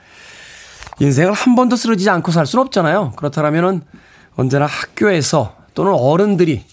인생을 1.01 1.33
한 1.33 1.55
번도 1.55 1.77
쓰러지지 1.77 2.11
않고 2.11 2.33
살 2.33 2.47
수는 2.47 2.65
없잖아요. 2.67 3.13
그렇다면은 3.17 3.83
언제나 4.35 4.67
학교에서 4.67 5.57
또는 5.75 5.93
어른들이 5.93 6.65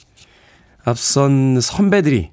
앞선 0.84 1.60
선배들이 1.62 2.32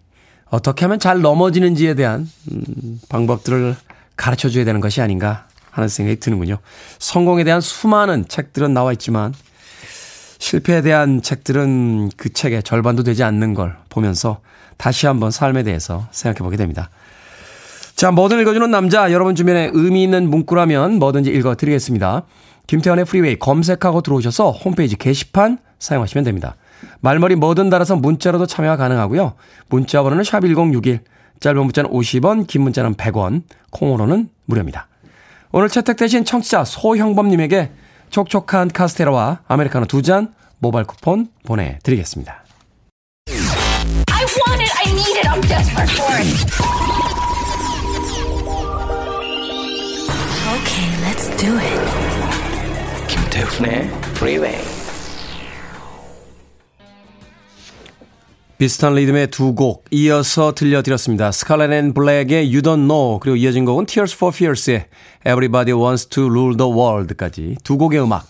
어떻게 0.48 0.84
하면 0.84 0.98
잘 0.98 1.20
넘어지는지에 1.20 1.94
대한 1.94 2.28
음, 2.50 3.00
방법들을 3.08 3.76
가르쳐 4.16 4.48
줘야 4.48 4.64
되는 4.64 4.80
것이 4.80 5.02
아닌가 5.02 5.46
하는 5.70 5.88
생각이 5.88 6.18
드는군요. 6.20 6.58
성공에 6.98 7.44
대한 7.44 7.60
수많은 7.60 8.26
책들은 8.28 8.72
나와 8.72 8.92
있지만 8.92 9.34
실패에 10.38 10.82
대한 10.82 11.20
책들은 11.22 12.10
그 12.16 12.32
책의 12.32 12.62
절반도 12.62 13.02
되지 13.02 13.22
않는 13.24 13.54
걸 13.54 13.76
보면서 13.88 14.40
다시 14.76 15.06
한번 15.06 15.30
삶에 15.30 15.62
대해서 15.62 16.06
생각해 16.10 16.38
보게 16.44 16.56
됩니다. 16.56 16.90
자, 17.94 18.10
뭐든 18.10 18.40
읽어주는 18.40 18.70
남자, 18.70 19.10
여러분 19.10 19.34
주변에 19.34 19.70
의미 19.72 20.02
있는 20.02 20.28
문구라면 20.28 20.98
뭐든지 20.98 21.30
읽어드리겠습니다. 21.30 22.22
김태현의 22.66 23.04
프리웨이 23.04 23.38
검색하고 23.38 24.02
들어오셔서 24.02 24.50
홈페이지 24.50 24.96
게시판 24.96 25.58
사용하시면 25.78 26.24
됩니다. 26.24 26.56
말머리 27.00 27.36
뭐든 27.36 27.70
달아서 27.70 27.96
문자로도 27.96 28.46
참여가 28.46 28.76
가능하고요. 28.76 29.34
문자 29.68 30.02
번호는 30.02 30.24
샵1061, 30.24 31.00
짧은 31.40 31.62
문자는 31.62 31.90
50원, 31.90 32.46
긴 32.46 32.62
문자는 32.62 32.94
100원, 32.94 33.42
콩으로는 33.70 34.28
무료입니다. 34.44 34.88
오늘 35.52 35.68
채택되신 35.68 36.24
청취자 36.24 36.64
소형범님에게 36.64 37.70
촉촉한 38.10 38.68
카스테라와 38.68 39.40
아메리카노 39.46 39.86
두 39.86 40.02
잔 40.02 40.34
모바일 40.58 40.86
쿠폰 40.86 41.28
보내드리겠습니다. 41.44 42.44
I 44.36 44.50
want 44.50 44.60
it. 44.60 44.70
I 44.76 44.92
need 44.92 45.16
it. 45.16 45.26
I'm 45.30 45.40
desperate 45.42 45.88
for 45.88 46.12
it. 46.20 46.26
Okay, 50.56 50.88
let's 51.04 51.28
do 51.36 51.56
it. 51.58 51.80
김태훈의 53.08 53.88
Freeway. 54.16 54.58
비슷한 58.58 58.94
리듬의 58.94 59.28
두 59.30 59.54
곡 59.54 59.84
이어서 59.90 60.52
들려드렸습니다. 60.54 61.30
스칼렛 61.32 61.70
앤 61.72 61.92
블랙의 61.94 62.46
You 62.46 62.62
Don't 62.62 62.86
Know 62.88 63.18
그리고 63.20 63.36
이어진 63.36 63.64
곡은 63.66 63.86
Tears 63.86 64.14
for 64.16 64.34
Fears의 64.34 64.86
Everybody 65.26 65.78
Wants 65.78 66.08
to 66.08 66.24
Rule 66.24 66.56
the 66.56 66.70
World까지 66.72 67.56
두 67.64 67.76
곡의 67.76 68.02
음악 68.02 68.26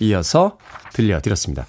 이어서 0.00 0.58
들려드렸습니다. 0.92 1.66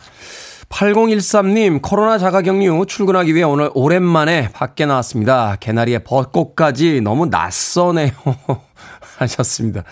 8013님 0.71 1.81
코로나 1.81 2.17
자가격리 2.17 2.67
출근하기 2.87 3.35
위해 3.35 3.43
오늘 3.43 3.69
오랜만에 3.73 4.49
밖에 4.51 4.85
나왔습니다. 4.85 5.57
개나리에 5.59 5.99
벚꽃까지 5.99 7.01
너무 7.01 7.27
낯서네요 7.27 8.11
하셨습니다. 9.19 9.83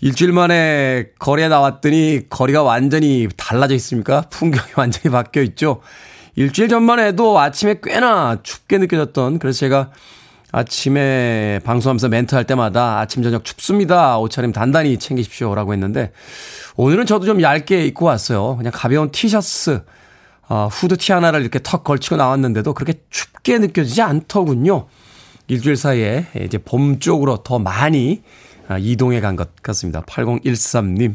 일주일 0.00 0.32
만에 0.32 1.08
거리에 1.18 1.48
나왔더니 1.48 2.22
거리가 2.30 2.62
완전히 2.62 3.28
달라져 3.36 3.74
있습니까? 3.74 4.22
풍경이 4.30 4.70
완전히 4.76 5.12
바뀌어 5.12 5.42
있죠. 5.42 5.82
일주일 6.34 6.68
전만 6.68 6.98
해도 6.98 7.38
아침에 7.38 7.76
꽤나 7.82 8.38
춥게 8.42 8.78
느껴졌던 8.78 9.38
그래서 9.38 9.58
제가 9.60 9.90
아침에 10.52 11.60
방송하면서 11.64 12.08
멘트 12.08 12.34
할 12.34 12.44
때마다 12.44 12.98
아침 12.98 13.22
저녁 13.22 13.44
춥습니다. 13.44 14.18
옷차림 14.18 14.52
단단히 14.52 14.98
챙기십시오 14.98 15.54
라고 15.54 15.72
했는데 15.72 16.12
오늘은 16.76 17.06
저도 17.06 17.26
좀 17.26 17.42
얇게 17.42 17.84
입고 17.86 18.06
왔어요. 18.06 18.56
그냥 18.56 18.72
가벼운 18.74 19.10
티셔츠 19.10 19.82
어, 20.48 20.68
후드 20.70 20.96
티 20.96 21.12
하나를 21.12 21.42
이렇게 21.42 21.60
턱 21.62 21.84
걸치고 21.84 22.16
나왔는데도 22.16 22.74
그렇게 22.74 23.00
춥게 23.10 23.58
느껴지지 23.58 24.02
않더군요. 24.02 24.86
일주일 25.48 25.76
사이에 25.76 26.26
이제 26.44 26.58
봄 26.58 26.98
쪽으로 26.98 27.38
더 27.42 27.58
많이 27.58 28.22
아, 28.68 28.78
이동해 28.78 29.20
간 29.20 29.36
것 29.36 29.50
같습니다. 29.62 30.00
8013님. 30.02 31.14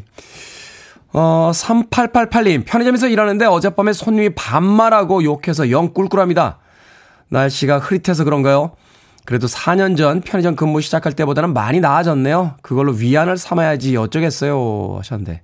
어, 1.12 1.50
3888님, 1.54 2.64
편의점에서 2.66 3.08
일하는데 3.08 3.46
어젯밤에 3.46 3.94
손님이 3.94 4.30
반말하고 4.34 5.24
욕해서 5.24 5.70
영 5.70 5.94
꿀꿀합니다. 5.94 6.58
날씨가 7.28 7.78
흐릿해서 7.78 8.24
그런가요? 8.24 8.72
그래도 9.26 9.48
4년 9.48 9.96
전 9.96 10.20
편의점 10.20 10.54
근무 10.54 10.80
시작할 10.80 11.12
때보다는 11.12 11.52
많이 11.52 11.80
나아졌네요. 11.80 12.56
그걸로 12.62 12.92
위안을 12.92 13.36
삼아야지 13.36 13.96
어쩌겠어요. 13.96 14.96
하셨는데. 14.98 15.42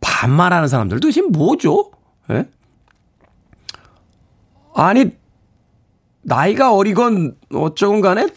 반말하는 0.00 0.68
사람들도 0.68 1.10
지금 1.10 1.32
뭐죠? 1.32 1.90
예? 2.30 2.46
아니, 4.74 5.10
나이가 6.22 6.74
어리건 6.74 7.36
어쩌건 7.52 8.00
간에 8.00 8.28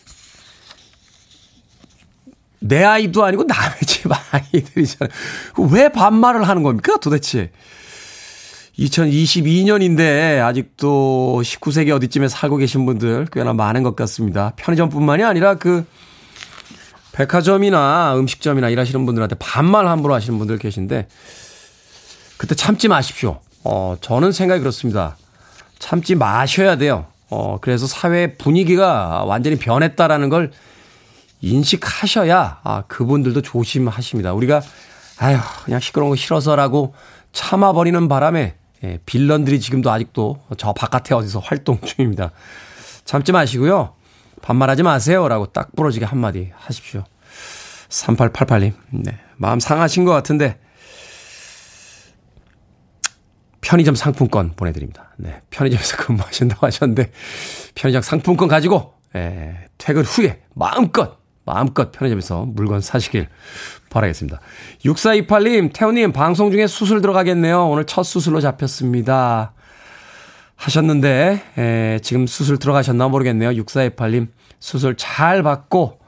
내 2.59 2.83
아이도 2.83 3.23
아니고 3.23 3.43
남의 3.43 3.81
집 3.85 4.09
아이들이잖아요. 4.11 5.13
왜 5.71 5.89
반말을 5.89 6.47
하는 6.47 6.63
겁니까 6.63 6.97
도대체? 6.97 7.51
2022년인데 8.77 10.39
아직도 10.41 11.41
19세기 11.43 11.91
어디쯤에 11.91 12.27
살고 12.27 12.57
계신 12.57 12.85
분들 12.85 13.27
꽤나 13.31 13.53
많은 13.53 13.83
것 13.83 13.95
같습니다. 13.95 14.53
편의점뿐만이 14.55 15.23
아니라 15.23 15.55
그 15.55 15.85
백화점이나 17.11 18.15
음식점이나 18.17 18.69
일하시는 18.69 19.05
분들한테 19.05 19.35
반말 19.39 19.87
함부로 19.87 20.15
하시는 20.15 20.37
분들 20.39 20.57
계신데 20.57 21.07
그때 22.37 22.55
참지 22.55 22.87
마십시오. 22.87 23.39
어, 23.63 23.95
저는 24.01 24.31
생각이 24.31 24.59
그렇습니다. 24.59 25.15
참지 25.77 26.15
마셔야 26.15 26.75
돼요. 26.75 27.05
어, 27.29 27.59
그래서 27.61 27.85
사회 27.85 28.35
분위기가 28.35 29.23
완전히 29.25 29.57
변했다라는 29.57 30.29
걸 30.29 30.51
인식하셔야 31.41 32.61
아, 32.63 32.83
그분들도 32.87 33.41
조심하십니다. 33.41 34.33
우리가 34.33 34.61
아휴, 35.19 35.37
그냥 35.65 35.79
시끄러운 35.79 36.09
거 36.09 36.15
싫어서라고 36.15 36.95
참아버리는 37.33 38.07
바람에 38.07 38.55
예, 38.83 38.99
빌런들이 39.05 39.59
지금도 39.59 39.91
아직도 39.91 40.39
저 40.57 40.73
바깥에 40.73 41.15
어디서 41.15 41.39
활동 41.39 41.79
중입니다. 41.85 42.31
참지 43.05 43.31
마시고요. 43.31 43.95
반말하지 44.41 44.83
마세요. 44.83 45.27
라고 45.27 45.45
딱 45.47 45.73
부러지게 45.75 46.05
한마디 46.05 46.51
하십시오. 46.55 47.03
3888님. 47.89 48.73
네. 48.91 49.17
마음 49.37 49.59
상하신 49.59 50.03
것 50.03 50.11
같은데, 50.11 50.59
편의점 53.61 53.95
상품권 53.95 54.53
보내드립니다. 54.55 55.13
네. 55.17 55.41
편의점에서 55.49 55.97
근무하신다고 56.03 56.65
하셨는데, 56.67 57.11
편의점 57.75 58.01
상품권 58.01 58.47
가지고, 58.49 58.93
예, 59.15 59.67
퇴근 59.77 60.03
후에 60.03 60.41
마음껏, 60.53 61.19
마음껏 61.45 61.91
편의점에서 61.91 62.45
물건 62.45 62.81
사시길 62.81 63.27
바라겠습니다. 63.89 64.39
6428님, 64.85 65.71
태우님, 65.73 66.11
방송 66.11 66.51
중에 66.51 66.67
수술 66.67 67.01
들어가겠네요. 67.01 67.67
오늘 67.69 67.85
첫 67.85 68.03
수술로 68.03 68.41
잡혔습니다. 68.41 69.53
하셨는데, 70.55 71.43
에, 71.57 71.99
지금 72.01 72.25
수술 72.25 72.57
들어가셨나 72.57 73.07
모르겠네요. 73.09 73.51
6428님, 73.51 74.27
수술 74.59 74.95
잘 74.95 75.43
받고 75.43 75.99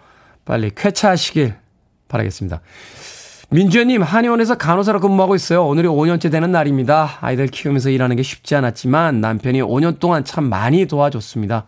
빨리 0.45 0.71
쾌차하시길 0.73 1.55
바라겠습니다. 2.07 2.61
민주현님, 3.49 4.01
한의원에서 4.01 4.55
간호사로 4.55 4.99
근무하고 4.99 5.35
있어요. 5.35 5.65
오늘이 5.65 5.87
5년째 5.87 6.31
되는 6.31 6.51
날입니다. 6.51 7.17
아이들 7.21 7.47
키우면서 7.47 7.89
일하는 7.89 8.15
게 8.15 8.23
쉽지 8.23 8.55
않았지만 8.55 9.21
남편이 9.21 9.61
5년 9.61 9.99
동안 9.99 10.23
참 10.23 10.49
많이 10.49 10.85
도와줬습니다. 10.87 11.65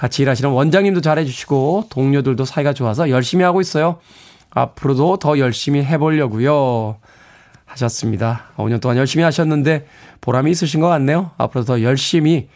같이 0.00 0.22
일하시는 0.22 0.50
원장님도 0.50 1.02
잘해주시고 1.02 1.88
동료들도 1.90 2.46
사이가 2.46 2.72
좋아서 2.72 3.10
열심히 3.10 3.44
하고 3.44 3.60
있어요. 3.60 3.98
앞으로도 4.48 5.18
더 5.18 5.38
열심히 5.38 5.84
해보려고요. 5.84 6.96
하셨습니다. 7.66 8.46
5년 8.56 8.80
동안 8.80 8.96
열심히 8.96 9.24
하셨는데 9.24 9.86
보람이 10.22 10.50
있으신 10.52 10.80
것 10.80 10.88
같네요. 10.88 11.32
앞으로 11.36 11.64
더 11.66 11.82
열심히 11.82 12.48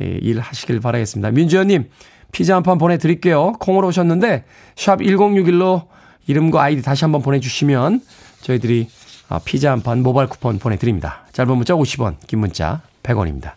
예, 0.00 0.06
일하시길 0.06 0.78
바라겠습니다. 0.80 1.32
민주현님, 1.32 1.90
피자 2.30 2.54
한 2.54 2.62
판 2.62 2.78
보내드릴게요. 2.78 3.54
콩으로 3.58 3.88
오셨는데 3.88 4.44
샵 4.76 5.00
1061로 5.00 5.86
이름과 6.28 6.62
아이디 6.62 6.82
다시 6.82 7.04
한번 7.04 7.20
보내주시면 7.20 8.00
저희들이 8.42 8.88
아, 9.28 9.40
피자 9.44 9.72
한 9.72 9.82
판 9.82 10.04
모바일 10.04 10.28
쿠폰 10.28 10.60
보내드립니다. 10.60 11.26
짧은 11.32 11.54
문자 11.56 11.74
50원, 11.74 12.14
긴 12.28 12.38
문자 12.38 12.80
100원입니다. 13.02 13.54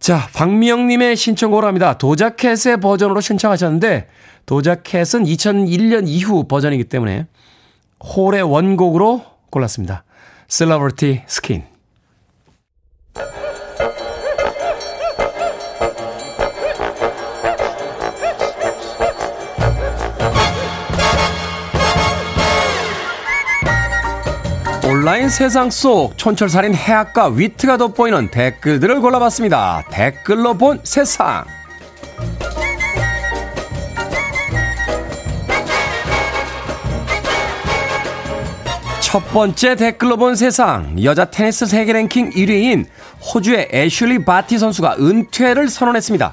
자, 0.00 0.28
박미영님의 0.34 1.16
신청곡을 1.16 1.64
합니다. 1.64 1.98
도자켓의 1.98 2.80
버전으로 2.80 3.20
신청하셨는데 3.20 4.08
도자켓은 4.46 5.24
2001년 5.24 6.04
이후 6.06 6.44
버전이기 6.48 6.84
때문에 6.84 7.26
홀의 8.00 8.42
원곡으로 8.42 9.24
골랐습니다. 9.50 10.04
Celebrity 10.48 11.24
Skin. 11.28 11.77
온라인 24.88 25.28
세상 25.28 25.68
속 25.68 26.16
촌철살인 26.16 26.74
해악과 26.74 27.26
위트가 27.26 27.76
돋보이는 27.76 28.30
댓글들을 28.30 29.02
골라봤습니다. 29.02 29.84
댓글로 29.90 30.54
본 30.54 30.80
세상. 30.82 31.44
첫 39.02 39.18
번째 39.30 39.76
댓글로 39.76 40.16
본 40.16 40.34
세상. 40.34 40.96
여자 41.04 41.26
테니스 41.26 41.66
세계 41.66 41.92
랭킹 41.92 42.30
1위인 42.30 42.86
호주의 43.20 43.68
애슐리 43.70 44.24
바티 44.24 44.56
선수가 44.56 44.96
은퇴를 44.98 45.68
선언했습니다. 45.68 46.32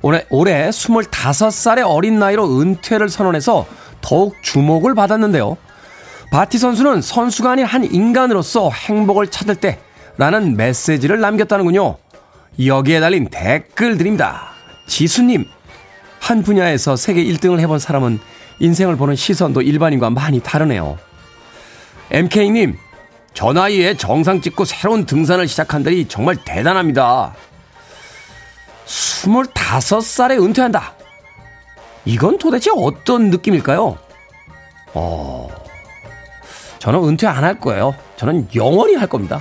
올해, 0.00 0.24
올해 0.30 0.70
25살의 0.70 1.82
어린 1.86 2.18
나이로 2.18 2.60
은퇴를 2.60 3.10
선언해서 3.10 3.66
더욱 4.00 4.36
주목을 4.42 4.94
받았는데요. 4.94 5.58
바티 6.34 6.58
선수는 6.58 7.00
선수가 7.00 7.52
아닌 7.52 7.64
한 7.64 7.84
인간으로서 7.84 8.68
행복을 8.68 9.28
찾을 9.28 9.54
때 9.54 9.78
라는 10.16 10.56
메시지를 10.56 11.20
남겼다는군요. 11.20 11.96
여기에 12.66 12.98
달린 12.98 13.28
댓글들입니다. 13.30 14.48
지수님, 14.88 15.44
한 16.18 16.42
분야에서 16.42 16.96
세계 16.96 17.22
1등을 17.22 17.60
해본 17.60 17.78
사람은 17.78 18.18
인생을 18.58 18.96
보는 18.96 19.14
시선도 19.14 19.62
일반인과 19.62 20.10
많이 20.10 20.40
다르네요. 20.40 20.98
MK님, 22.10 22.78
저 23.32 23.52
나이에 23.52 23.96
정상 23.96 24.40
찍고 24.40 24.64
새로운 24.64 25.06
등산을 25.06 25.46
시작한다니 25.46 26.08
정말 26.08 26.34
대단합니다. 26.44 27.32
25살에 28.86 30.42
은퇴한다. 30.42 30.94
이건 32.04 32.38
도대체 32.38 32.72
어떤 32.74 33.30
느낌일까요? 33.30 33.96
어, 34.94 35.63
저는 36.84 37.02
은퇴 37.08 37.26
안 37.26 37.42
할 37.42 37.58
거예요. 37.58 37.94
저는 38.16 38.48
영원히 38.54 38.94
할 38.94 39.08
겁니다. 39.08 39.40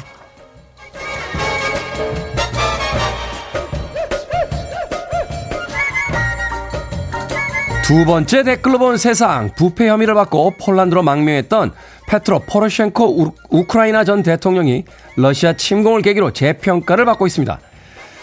두 7.84 8.06
번째 8.06 8.44
댓글로 8.44 8.80
본 8.80 8.96
세상 8.96 9.52
부패 9.58 9.90
혐의를 9.90 10.14
받고 10.14 10.54
폴란드로 10.58 11.04
망명했던 11.04 11.74
페트로 12.08 12.40
포로셴코 12.48 13.34
우크라이나 13.50 14.06
전 14.06 14.24
대통령이 14.24 14.86
러시아 15.18 15.52
침공을 15.52 16.02
계기로 16.02 16.32
재평가를 16.32 17.04
받고 17.04 17.28
있습니다. 17.28 17.60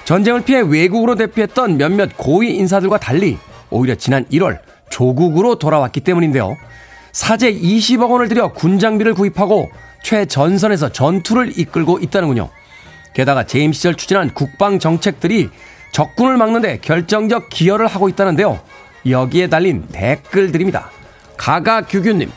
전쟁을 0.07 0.45
피해 0.45 0.63
외국으로 0.63 1.15
대피했던 1.15 1.77
몇몇 1.77 2.17
고위 2.17 2.57
인사들과 2.57 2.97
달리 2.97 3.37
오히려 3.69 3.97
지난 3.97 4.25
1월 4.29 4.61
조국으로 4.89 5.57
돌아왔기 5.57 6.01
때문인데요. 6.01 6.57
사제 7.13 7.53
20억 7.53 8.11
원을 8.11 8.29
들여 8.29 8.53
군장비를 8.53 9.15
구입하고 9.15 9.71
최전선에서 10.03 10.91
전투를 10.91 11.59
이끌고 11.59 11.99
있다는군요. 11.99 12.51
게다가 13.15 13.45
재임 13.45 13.73
시절 13.73 13.97
추진한 13.97 14.33
국방 14.33 14.79
정책들이 14.79 15.51
적군을 15.93 16.37
막는데 16.37 16.79
결정적 16.79 17.49
기여를 17.51 17.87
하고 17.87 18.09
있다는데요. 18.09 18.61
여기에 19.09 19.49
달린 19.49 19.87
댓글들입니다. 19.91 20.91
가가규규님. 21.37 22.31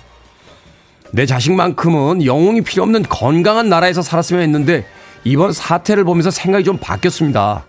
내 1.11 1.25
자식만큼은 1.27 2.25
영웅이 2.25 2.61
필요 2.61 2.83
없는 2.83 3.03
건강한 3.03 3.69
나라에서 3.69 4.01
살았으면 4.01 4.41
했는데 4.41 4.85
이번 5.23 5.53
사태를 5.53 6.03
보면서 6.03 6.31
생각이 6.31 6.63
좀 6.63 6.77
바뀌었습니다. 6.77 7.65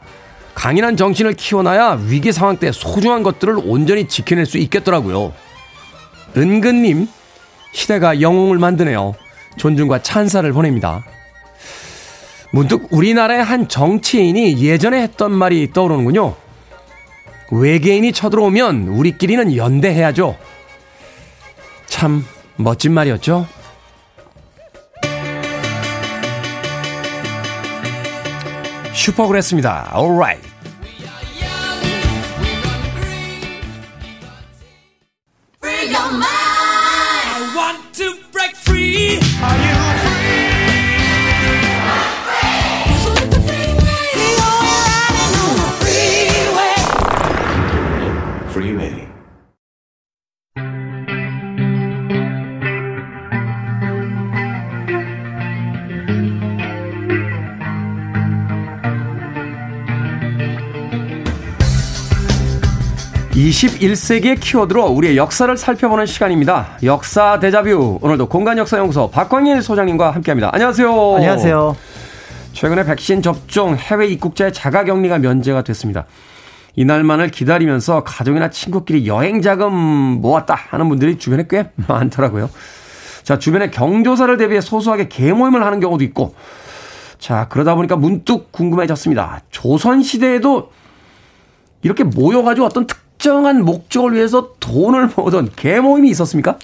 강인한 0.55 0.97
정신을 0.97 1.35
키워놔야 1.35 2.05
위기 2.07 2.33
상황 2.33 2.57
때 2.57 2.73
소중한 2.73 3.23
것들을 3.23 3.59
온전히 3.65 4.09
지켜낼 4.09 4.47
수 4.47 4.57
있겠더라고요. 4.59 5.35
은근님, 6.37 7.09
시대가 7.73 8.21
영웅을 8.21 8.59
만드네요. 8.59 9.15
존중과 9.57 10.03
찬사를 10.03 10.51
보냅니다. 10.53 11.05
문득 12.53 12.87
우리나라의 12.93 13.43
한 13.43 13.69
정치인이 13.69 14.63
예전에 14.65 15.03
했던 15.03 15.33
말이 15.33 15.73
떠오르는군요. 15.73 16.37
외계인이 17.51 18.13
쳐들어오면 18.13 18.89
우리끼리는 18.89 19.57
연대해야죠. 19.57 20.37
참 21.87 22.25
멋진 22.57 22.93
말이었죠. 22.93 23.47
슈퍼그랬습니다. 28.93 29.93
alright. 29.95 30.54
21세기의 63.35 64.39
키워드로 64.39 64.87
우리의 64.87 65.17
역사를 65.17 65.55
살펴보는 65.57 66.07
시간입니다. 66.07 66.79
역사 66.85 67.41
대자뷰. 67.41 67.99
오늘도 68.01 68.29
공간 68.29 68.59
역사 68.59 68.79
연구소 68.79 69.11
박광일 69.11 69.61
소장님과 69.61 70.13
함께합니다. 70.13 70.51
안녕하세요. 70.53 71.17
안녕하세요. 71.17 71.77
최근에 72.53 72.85
백신 72.85 73.23
접종 73.23 73.75
해외 73.75 74.07
입국자의 74.07 74.53
자가 74.53 74.85
격리가 74.85 75.19
면제가 75.19 75.63
됐습니다. 75.63 76.07
이날만을 76.77 77.31
기다리면서 77.31 78.05
가족이나 78.05 78.51
친구끼리 78.51 79.09
여행 79.09 79.43
자금 79.43 79.73
모았다 79.73 80.55
하는 80.55 80.89
분들이 80.89 81.19
주변에 81.19 81.47
꽤 81.51 81.71
많더라고요. 81.89 82.49
자, 83.25 83.41
주변에 83.41 83.71
경조사를 83.71 84.37
대비해 84.37 84.61
소소하게 84.61 85.09
개모임을 85.09 85.65
하는 85.65 85.81
경우도 85.81 86.05
있고, 86.05 86.37
자, 87.19 87.49
그러다 87.49 87.75
보니까 87.75 87.97
문득 87.97 88.53
궁금해졌습니다. 88.53 89.41
조선시대에도 89.51 90.71
이렇게 91.83 92.05
모여가지고 92.05 92.67
어떤 92.67 92.87
특 92.87 93.04
정한 93.25 93.65
목적을 93.65 94.13
위해서 94.13 94.51
돈을 94.61 95.09
모으던 95.17 95.49
개모임이 95.57 96.11
있었습니까? 96.11 96.59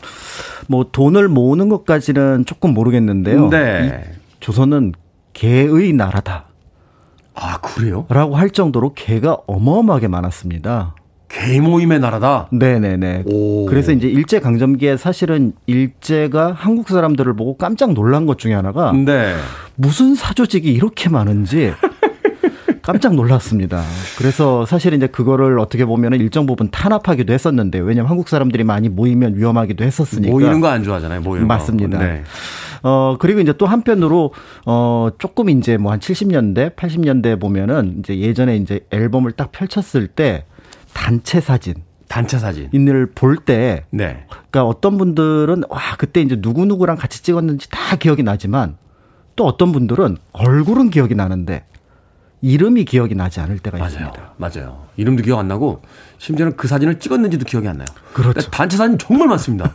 뭐 0.68 0.84
돈을 0.92 1.26
모으는 1.28 1.70
것까지는 1.70 2.44
조금 2.44 2.74
모르겠는데요. 2.74 3.48
네. 3.48 4.04
이 4.04 4.16
조선은 4.40 4.92
개의 5.32 5.94
나라다. 5.94 6.44
아, 7.34 7.58
그래요? 7.61 8.04
라고 8.11 8.36
할 8.36 8.50
정도로 8.50 8.92
개가 8.92 9.38
어마어마하게 9.46 10.08
많았습니다. 10.08 10.96
개 11.30 11.61
모임의 11.61 11.98
나라다? 11.98 12.48
네네네. 12.52 13.22
오. 13.24 13.64
그래서 13.64 13.92
이제 13.92 14.08
일제 14.08 14.38
강점기에 14.38 14.98
사실은 14.98 15.54
일제가 15.66 16.52
한국 16.52 16.90
사람들을 16.90 17.36
보고 17.36 17.56
깜짝 17.56 17.94
놀란 17.94 18.26
것 18.26 18.38
중에 18.38 18.52
하나가 18.52 18.92
네. 18.92 19.34
무슨 19.76 20.14
사조직이 20.14 20.70
이렇게 20.70 21.08
많은지 21.08 21.72
깜짝 22.93 23.14
놀랐습니다. 23.14 23.82
그래서 24.18 24.66
사실 24.66 24.93
이제 24.95 25.07
그거를 25.07 25.59
어떻게 25.59 25.84
보면 25.84 26.14
일정 26.14 26.47
부분 26.47 26.70
탄압하기도 26.70 27.32
했었는데 27.32 27.78
왜냐면 27.80 28.11
한국 28.11 28.28
사람들이 28.28 28.64
많이 28.64 28.88
모이면 28.88 29.36
위험하기도 29.36 29.84
했었으니까. 29.84 30.30
모이는 30.32 30.61
거 30.61 30.68
안 30.68 30.82
좋아하잖아요, 30.84 31.20
모이는 31.20 31.47
거. 31.49 31.55
맞습니다. 31.55 31.99
네. 31.99 32.22
어, 32.82 33.16
그리고 33.18 33.41
이제 33.41 33.53
또 33.53 33.66
한편으로, 33.66 34.32
어, 34.66 35.09
조금 35.18 35.51
이제 35.51 35.76
뭐 35.76 35.93
한 35.93 35.99
70년대, 36.01 36.76
80년대 36.76 37.38
보면은 37.41 37.97
이제 37.99 38.18
예전에 38.18 38.57
이제 38.57 38.80
앨범을 38.91 39.32
딱 39.32 39.53
펼쳤을 39.53 40.07
때 40.07 40.45
단체 40.95 41.41
사진. 41.41 41.74
단체 42.09 42.38
사진. 42.38 42.68
인을 42.72 43.11
볼 43.14 43.36
때, 43.36 43.84
네. 43.91 44.24
그러니까 44.28 44.64
어떤 44.64 44.97
분들은 44.99 45.64
와 45.68 45.78
그때 45.99 46.20
이제 46.22 46.41
누구 46.41 46.64
누구랑 46.64 46.97
같이 46.97 47.22
찍었는지 47.22 47.68
다 47.70 47.97
기억이 47.97 48.22
나지만 48.22 48.76
또 49.36 49.47
어떤 49.47 49.70
분들은 49.72 50.16
얼굴은 50.32 50.91
기억이 50.91 51.14
나는데 51.14 51.64
이름이 52.43 52.84
기억이 52.86 53.14
나지 53.14 53.41
않을 53.41 53.59
때가 53.59 53.76
맞아요. 53.78 53.91
있습니다. 53.91 54.32
맞아요. 54.36 54.86
이름도 54.97 55.22
기억 55.22 55.38
안 55.38 55.49
나고 55.49 55.82
심지어는 56.18 56.57
그 56.57 56.68
사진을 56.68 56.99
찍었는지도 56.99 57.45
기억이 57.45 57.68
안 57.68 57.78
나요. 57.78 57.86
그렇죠. 58.12 58.51
단체 58.51 58.76
사진 58.76 58.97
정말 58.99 59.28
많습니다. 59.28 59.74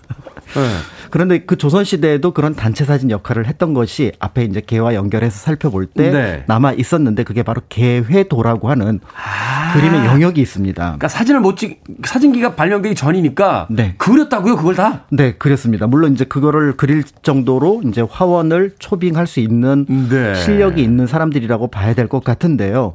네. 0.55 0.77
그런데 1.15 1.39
그 1.39 1.55
조선 1.55 1.85
시대에도 1.85 2.31
그런 2.31 2.55
단체 2.55 2.83
사진 2.83 3.09
역할을 3.09 3.47
했던 3.47 3.73
것이 3.73 4.11
앞에 4.19 4.43
이제 4.43 4.59
개와 4.59 4.95
연결해서 4.95 5.37
살펴볼 5.39 5.85
때 5.85 6.11
네. 6.11 6.43
남아 6.47 6.73
있었는데 6.73 7.23
그게 7.23 7.41
바로 7.41 7.61
개회도라고 7.69 8.69
하는 8.69 8.99
아. 9.15 9.71
그림의 9.71 10.05
영역이 10.07 10.41
있습니다. 10.41 10.83
그러니까 10.83 11.07
사진을 11.07 11.39
못 11.39 11.55
찍, 11.55 11.81
사진기가 12.03 12.55
발명되기 12.55 12.95
전이니까 12.95 13.67
네. 13.69 13.95
그렸다고요, 13.97 14.57
그걸 14.57 14.75
다? 14.75 15.05
네, 15.09 15.35
그렇습니다. 15.35 15.87
물론 15.87 16.11
이제 16.11 16.25
그거를 16.25 16.75
그릴 16.75 17.05
정도로 17.23 17.83
이제 17.85 18.01
화원을 18.01 18.73
초빙할 18.77 19.25
수 19.25 19.39
있는 19.39 19.85
네. 20.09 20.35
실력이 20.35 20.83
있는 20.83 21.07
사람들이라고 21.07 21.67
봐야 21.67 21.93
될 21.93 22.09
것 22.09 22.25
같은데요. 22.25 22.93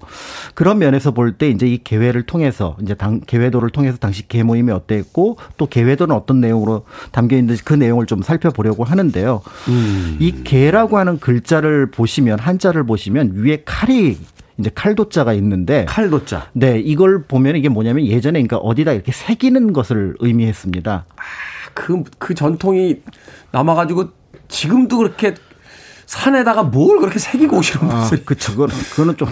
그런 0.54 0.78
면에서 0.78 1.12
볼 1.12 1.38
때 1.38 1.48
이제 1.48 1.66
이 1.66 1.78
개회를 1.82 2.24
통해서 2.24 2.76
이제 2.82 2.92
당 2.92 3.20
개회도를 3.26 3.70
통해서 3.70 3.96
당시 3.96 4.28
개 4.28 4.42
모임이 4.42 4.72
어땠고 4.72 5.38
또 5.56 5.64
개회도는 5.64 6.14
어떤 6.14 6.42
내용으로 6.42 6.84
담겨 7.12 7.36
있는지 7.36 7.64
그 7.64 7.72
내용을 7.72 8.09
좀 8.10 8.22
살펴보려고 8.22 8.82
하는데요. 8.82 9.40
음. 9.68 10.16
이 10.18 10.42
개라고 10.42 10.98
하는 10.98 11.20
글자를 11.20 11.92
보시면 11.92 12.40
한자를 12.40 12.84
보시면 12.84 13.34
위에 13.36 13.62
칼이 13.64 14.18
이제 14.58 14.68
칼도자가 14.74 15.32
있는데 15.34 15.84
칼도자. 15.88 16.48
네, 16.52 16.80
이걸 16.80 17.22
보면 17.22 17.54
이게 17.54 17.68
뭐냐면 17.68 18.04
예전에 18.04 18.42
그러니까 18.42 18.56
어디다 18.56 18.92
이렇게 18.94 19.12
새기는 19.12 19.72
것을 19.72 20.16
의미했습니다. 20.18 21.04
그, 21.72 22.02
그 22.18 22.34
전통이 22.34 22.96
남아가지고 23.52 24.08
지금도 24.48 24.98
그렇게 24.98 25.34
산에다가 26.10 26.64
뭘 26.64 26.98
그렇게 26.98 27.20
새기고 27.20 27.58
오시는 27.58 27.88
아, 27.88 28.00
분들. 28.00 28.24
그쵸. 28.24 28.50
그거는, 28.50 28.74
그거는 28.90 29.16
좀. 29.16 29.28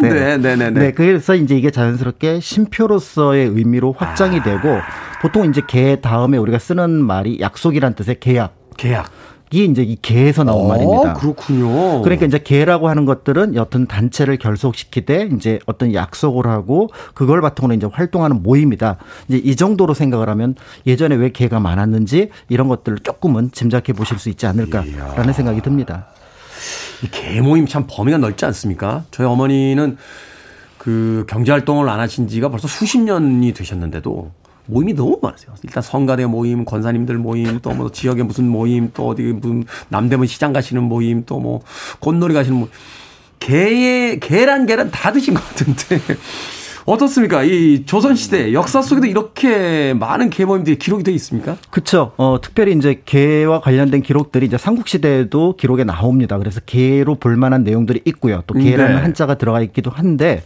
네, 0.00 0.36
네, 0.36 0.36
네, 0.38 0.54
네. 0.54 0.70
네, 0.70 0.92
그래서 0.92 1.34
이제 1.34 1.56
이게 1.56 1.72
자연스럽게 1.72 2.38
심표로서의 2.38 3.48
의미로 3.48 3.92
확장이 3.98 4.38
아. 4.38 4.42
되고 4.44 4.78
보통 5.20 5.44
이제 5.44 5.60
개 5.66 6.00
다음에 6.00 6.38
우리가 6.38 6.60
쓰는 6.60 7.04
말이 7.04 7.40
약속이란 7.40 7.94
뜻의 7.94 8.20
계약. 8.20 8.54
계약. 8.76 9.10
이 9.52 9.64
이제 9.66 9.82
이 9.82 9.96
개에서 10.00 10.44
나온 10.44 10.66
말입니다. 10.68 11.12
어, 11.12 11.14
그렇군요. 11.14 12.02
그러니까 12.02 12.26
이제 12.26 12.38
개라고 12.38 12.88
하는 12.88 13.04
것들은 13.04 13.58
어떤 13.58 13.86
단체를 13.86 14.38
결속시키되 14.38 15.30
이제 15.36 15.58
어떤 15.66 15.92
약속을 15.92 16.46
하고 16.46 16.88
그걸 17.14 17.40
바탕으로 17.42 17.74
이제 17.74 17.86
활동하는 17.90 18.42
모임이다. 18.42 18.96
이제 19.28 19.38
이 19.38 19.54
정도로 19.54 19.94
생각을 19.94 20.28
하면 20.30 20.54
예전에 20.86 21.14
왜 21.16 21.30
개가 21.30 21.60
많았는지 21.60 22.30
이런 22.48 22.68
것들을 22.68 22.98
조금은 23.00 23.50
짐작해 23.52 23.92
보실 23.92 24.18
수 24.18 24.28
있지 24.30 24.46
않을까라는 24.46 25.32
생각이 25.32 25.60
듭니다. 25.60 26.06
이 27.04 27.08
개 27.10 27.40
모임 27.40 27.66
참 27.66 27.84
범위가 27.88 28.18
넓지 28.18 28.44
않습니까? 28.46 29.04
저희 29.10 29.26
어머니는 29.26 29.96
그 30.78 31.24
경제 31.28 31.50
활동을 31.52 31.88
안 31.88 32.00
하신 32.00 32.28
지가 32.28 32.48
벌써 32.48 32.68
수십 32.68 32.98
년이 32.98 33.52
되셨는데도 33.52 34.30
모임이 34.66 34.94
너무 34.94 35.18
많으세요. 35.22 35.54
일단 35.62 35.82
성가대 35.82 36.26
모임, 36.26 36.64
권사님들 36.64 37.18
모임, 37.18 37.60
또 37.60 37.72
뭐 37.72 37.90
지역의 37.90 38.24
무슨 38.24 38.48
모임, 38.48 38.90
또 38.94 39.08
어디 39.08 39.22
무슨 39.22 39.64
남대문 39.88 40.26
시장 40.26 40.52
가시는 40.52 40.82
모임, 40.82 41.24
또 41.24 41.40
뭐 41.40 41.62
꽃놀이 42.00 42.34
가시는 42.34 42.58
모임. 42.58 42.70
개의, 43.40 44.20
계란, 44.20 44.66
계란 44.66 44.90
다 44.90 45.12
드신 45.12 45.34
것 45.34 45.42
같은데. 45.48 46.00
어떻습니까? 46.84 47.42
이 47.44 47.84
조선시대 47.86 48.52
역사 48.52 48.82
속에도 48.82 49.06
이렇게 49.06 49.94
많은 49.94 50.30
개 50.30 50.44
모임들이 50.44 50.76
기록이 50.76 51.04
돼 51.04 51.12
있습니까? 51.12 51.56
그렇죠. 51.70 52.12
어, 52.16 52.38
특별히 52.42 52.72
이제 52.72 53.02
개와 53.04 53.60
관련된 53.60 54.02
기록들이 54.02 54.46
이제 54.46 54.58
삼국시대에도 54.58 55.56
기록에 55.56 55.84
나옵니다. 55.84 56.38
그래서 56.38 56.60
개로 56.66 57.14
볼만한 57.14 57.64
내용들이 57.64 58.02
있고요. 58.06 58.42
또 58.46 58.54
개라는 58.54 58.96
네. 58.96 59.02
한자가 59.02 59.34
들어가 59.34 59.60
있기도 59.62 59.90
한데 59.90 60.42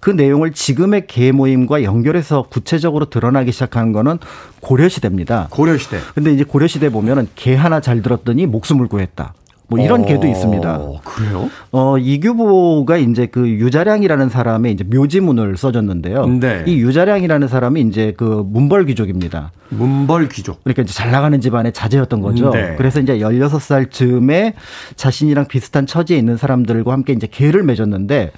그 0.00 0.10
내용을 0.10 0.52
지금의 0.52 1.06
개 1.06 1.32
모임과 1.32 1.82
연결해서 1.82 2.42
구체적으로 2.50 3.06
드러나기 3.06 3.52
시작한 3.52 3.92
거는 3.92 4.18
고려시대입니다. 4.60 5.48
고려시대. 5.50 5.98
근데 6.14 6.32
이제 6.32 6.44
고려시대 6.44 6.90
보면은 6.90 7.28
개 7.36 7.54
하나 7.54 7.80
잘 7.80 8.02
들었더니 8.02 8.46
목숨을 8.46 8.88
구했다. 8.88 9.34
뭐 9.68 9.80
이런 9.80 10.04
개도 10.04 10.26
있습니다. 10.26 10.76
어, 10.76 11.00
그래요? 11.02 11.50
어, 11.72 11.98
이규보가 11.98 12.98
이제 12.98 13.26
그 13.26 13.48
유자량이라는 13.48 14.28
사람의 14.28 14.72
이제 14.72 14.84
묘지문을 14.84 15.56
써줬는데요. 15.56 16.26
네. 16.40 16.64
이 16.66 16.76
유자량이라는 16.78 17.48
사람이 17.48 17.80
이제 17.82 18.14
그 18.16 18.44
문벌 18.46 18.86
귀족입니다. 18.86 19.50
문벌 19.70 20.28
귀족. 20.28 20.62
그러니까 20.62 20.82
이제 20.82 20.92
잘 20.94 21.10
나가는 21.10 21.40
집안의 21.40 21.72
자제였던 21.72 22.20
거죠. 22.20 22.50
네. 22.50 22.74
그래서 22.76 23.00
이제 23.00 23.18
16살 23.18 23.90
즈음에 23.90 24.54
자신이랑 24.94 25.48
비슷한 25.48 25.86
처지에 25.86 26.16
있는 26.16 26.36
사람들과 26.36 26.92
함께 26.92 27.12
이제 27.12 27.26
개를 27.26 27.64
맺었는데 27.64 28.30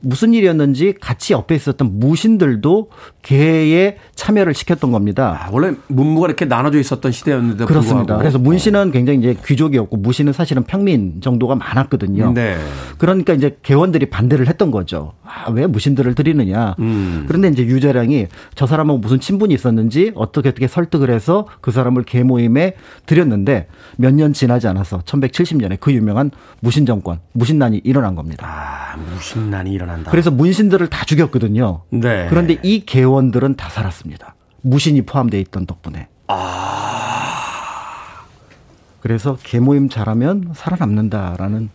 무슨 0.00 0.34
일이었는지 0.34 0.94
같이 1.00 1.32
옆에 1.32 1.54
있었던 1.54 1.98
무신들도 1.98 2.90
개에 3.22 3.96
참여를 4.14 4.54
시켰던 4.54 4.92
겁니다. 4.92 5.38
아, 5.44 5.48
원래 5.52 5.74
문무가 5.88 6.26
이렇게 6.26 6.44
나눠져 6.44 6.78
있었던 6.78 7.12
시대였는데 7.12 7.64
그렇습니다. 7.66 7.96
불구하고. 7.98 8.18
그래서 8.20 8.38
문신은 8.38 8.92
굉장히 8.92 9.18
이제 9.20 9.36
귀족이었고 9.44 9.96
무신은 9.96 10.32
사실은 10.32 10.62
평민 10.64 11.20
정도가 11.20 11.54
많았거든요. 11.56 12.32
네. 12.32 12.56
그러니까 12.98 13.32
이제 13.34 13.58
개원들이 13.62 14.06
반대를 14.10 14.48
했던 14.48 14.70
거죠. 14.70 15.12
아, 15.24 15.50
왜 15.50 15.66
무신들을 15.66 16.14
드리느냐. 16.14 16.76
음. 16.78 17.24
그런데 17.26 17.48
이제 17.48 17.64
유자량이 17.64 18.26
저 18.54 18.66
사람하고 18.66 18.98
무슨 18.98 19.20
친분이 19.20 19.52
있었는지 19.54 20.12
어떻게 20.14 20.48
어떻게 20.50 20.66
설득을 20.68 21.10
해서 21.10 21.46
그 21.60 21.70
사람을 21.70 22.04
개 22.04 22.22
모임에 22.22 22.74
드렸는데 23.06 23.66
몇 23.96 24.10
년 24.10 24.32
지나지 24.32 24.66
않아서 24.66 24.98
1170년에 25.00 25.78
그 25.80 25.92
유명한 25.92 26.30
무신 26.60 26.84
정권, 26.84 27.20
무신난이 27.32 27.80
일어난 27.84 28.14
겁니다. 28.16 28.44
아, 28.46 28.96
무신난이 28.96 29.70
일어난 29.72 29.89
다. 30.04 30.10
그래서 30.10 30.30
문신들을 30.30 30.88
다 30.88 31.04
죽였거든요. 31.04 31.82
네. 31.90 32.26
그런데 32.28 32.58
이 32.62 32.84
개원들은 32.84 33.56
다 33.56 33.68
살았습니다. 33.68 34.34
무신이 34.62 35.02
포함되어 35.02 35.40
있던 35.40 35.66
덕분에. 35.66 36.08
그래서 39.00 39.36
개 39.42 39.58
모임 39.60 39.88
잘하면 39.88 40.52
살아남는다라는 40.54 41.70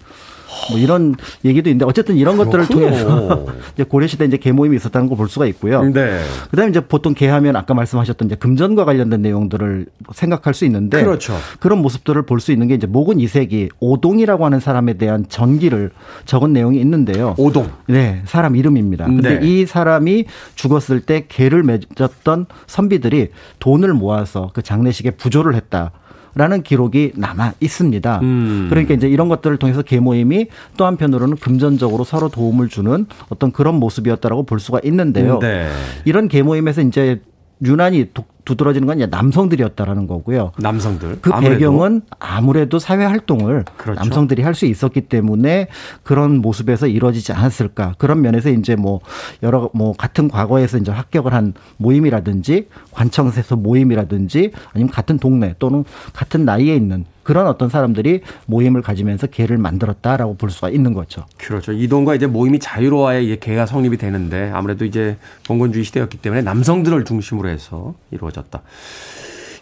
뭐 0.70 0.80
이런 0.80 1.16
얘기도 1.44 1.70
있는데 1.70 1.86
어쨌든 1.86 2.16
이런 2.16 2.38
것들을 2.38 2.66
그렇군요. 2.68 2.88
통해서 2.90 3.46
이제 3.76 3.84
고려 3.84 4.08
시대 4.08 4.26
이제 4.26 4.38
개 4.38 4.52
모임이 4.52 4.76
있었다는 4.78 5.10
걸 5.10 5.16
볼 5.16 5.30
수가 5.30 5.46
있고요. 5.48 5.82
네. 5.86 6.20
그다음에 6.52 6.70
이제 6.72 6.82
보통 6.82 7.14
개하면 7.14 7.56
아까 7.56 7.74
말씀하셨던 7.74 8.28
이제 8.28 8.36
금전과 8.36 8.84
관련된 8.86 9.22
내용들을 9.22 9.86
생각할 10.14 10.54
수 10.54 10.66
있는데 10.66 11.02
그렇죠. 11.04 11.36
그런 11.60 11.82
모습들을 11.82 12.22
볼 12.24 12.40
수 12.40 12.52
있는 12.52 12.68
게 12.68 12.76
이제 12.76 12.86
목은 12.86 13.20
이세기 13.22 13.70
오동이라고 13.80 14.46
하는 14.46 14.60
사람에 14.60 14.94
대한 14.96 15.26
전기를 15.30 15.92
적은 16.26 16.52
내용이 16.54 16.80
있는데요. 16.82 17.34
오동. 17.38 17.70
네, 17.88 18.22
사람 18.26 18.56
이름입니다. 18.58 19.06
근데 19.06 19.40
네. 19.40 19.48
이 19.48 19.66
사람이 19.66 20.26
죽었을 20.56 21.00
때 21.02 21.26
개를 21.30 21.64
맺었던 21.64 22.46
선비들이 22.68 23.30
돈을 23.60 23.94
모아서 23.94 24.52
그 24.54 24.62
장례식에 24.62 25.12
부조를 25.12 25.56
했다. 25.56 25.92
라는 26.36 26.64
기록이 26.64 27.14
남아 27.16 27.54
있습니다. 27.62 28.20
음. 28.22 28.68
그러니까 28.70 28.94
이제 28.94 29.08
이런 29.08 29.30
것들을 29.30 29.56
통해서 29.58 29.82
개 29.82 30.00
모임이 30.02 30.48
또 30.78 30.86
한편으로는 30.86 31.38
금전적으로 31.38 32.04
서로 32.04 32.28
도움을 32.30 32.68
주는 32.68 33.06
어떤 33.30 33.52
그런 33.54 33.76
모습이었다라고 33.76 34.44
볼 34.44 34.60
수가 34.60 34.82
있는데요. 34.84 35.40
네. 35.40 35.70
이런 36.04 36.28
개 36.28 36.42
모임에서 36.44 36.82
이제 36.82 37.22
유난히 37.64 38.10
두- 38.14 38.24
두드러지는 38.46 38.88
건 38.88 38.98
이제 38.98 39.08
남성들이었다라는 39.08 40.08
거고요. 40.08 40.52
남성들. 40.60 41.20
그 41.22 41.30
아무래도. 41.34 41.54
배경은 41.56 42.02
아무래도 42.20 42.80
사회 42.80 43.04
활동을 43.06 43.66
그렇죠. 43.78 44.00
남성들이 44.00 44.42
할 44.42 44.56
수 44.56 44.66
있었기 44.66 45.02
때문에 45.02 45.68
그런 46.04 46.38
모습에서 46.38 46.88
이루어지지 46.88 47.34
않았을까. 47.34 47.96
그런 47.98 48.22
면에서 48.22 48.50
이제 48.50 48.78
뭐 48.78 49.02
여러 49.44 49.70
뭐 49.74 49.92
같은 49.94 50.30
과거에서 50.30 50.78
이제 50.78 50.92
합격을 50.92 51.34
한 51.34 51.54
모임이라든지 51.76 52.70
관청에서 52.92 53.58
모임이라든지 53.58 54.52
아니면 54.74 54.92
같은 54.92 55.18
동네 55.18 55.56
또는 55.60 55.84
같은 56.14 56.46
나이에 56.46 56.74
있는 56.76 57.04
그런 57.26 57.48
어떤 57.48 57.70
사람들이 57.70 58.22
모임을 58.46 58.84
가지면서 58.84 59.26
개를 59.28 59.58
만들었다라고 59.58 60.38
볼 60.38 60.52
수가 60.52 60.70
있는 60.70 60.94
거죠. 60.94 61.26
그렇죠. 61.38 61.72
이동과 61.72 62.14
이제 62.14 62.28
모임이 62.28 62.60
자유로워야 62.60 63.18
이게 63.18 63.40
개가 63.40 63.66
성립이 63.66 63.98
되는데 63.98 64.52
아무래도 64.54 64.86
이제 64.86 65.18
봉건주의 65.48 65.84
시대였기 65.86 66.20
때문에 66.20 66.44
남성들을 66.44 67.04
중심으로 67.04 67.50
해서 67.50 67.96
이루어졌다. 68.12 68.62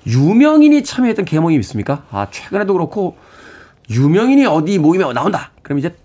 유명인이 0.05 0.83
참여했던 0.83 1.23
개 1.23 1.39
모임 1.39 1.61
있습니까? 1.61 2.05
아, 2.11 2.27
최근에도 2.29 2.73
그렇고 2.73 3.15
유명인이 3.89 4.45
어디 4.45 4.77
모임에 4.77 5.05
나온다. 5.13 5.51
그럼 5.61 5.79
이제 5.79 5.95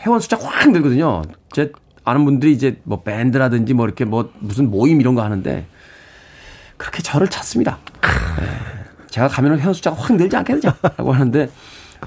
회원 0.00 0.20
숫자 0.20 0.36
확 0.36 0.70
늘거든요. 0.72 1.22
제 1.52 1.72
아는 2.04 2.26
분들이 2.26 2.52
이제 2.52 2.78
뭐 2.82 3.02
밴드라든지 3.02 3.72
뭐 3.72 3.86
이렇게 3.86 4.04
뭐 4.04 4.30
무슨 4.40 4.70
모임 4.70 5.00
이런 5.00 5.14
거 5.14 5.22
하는데 5.22 5.64
그렇게 6.76 7.02
저를 7.02 7.28
찾습니다. 7.28 7.78
네. 8.38 8.81
제가 9.12 9.28
가면은 9.28 9.60
회원 9.60 9.74
숫자가 9.74 9.94
확 10.00 10.14
늘지 10.16 10.34
않겠느냐라고 10.36 11.12
하는데 11.12 11.50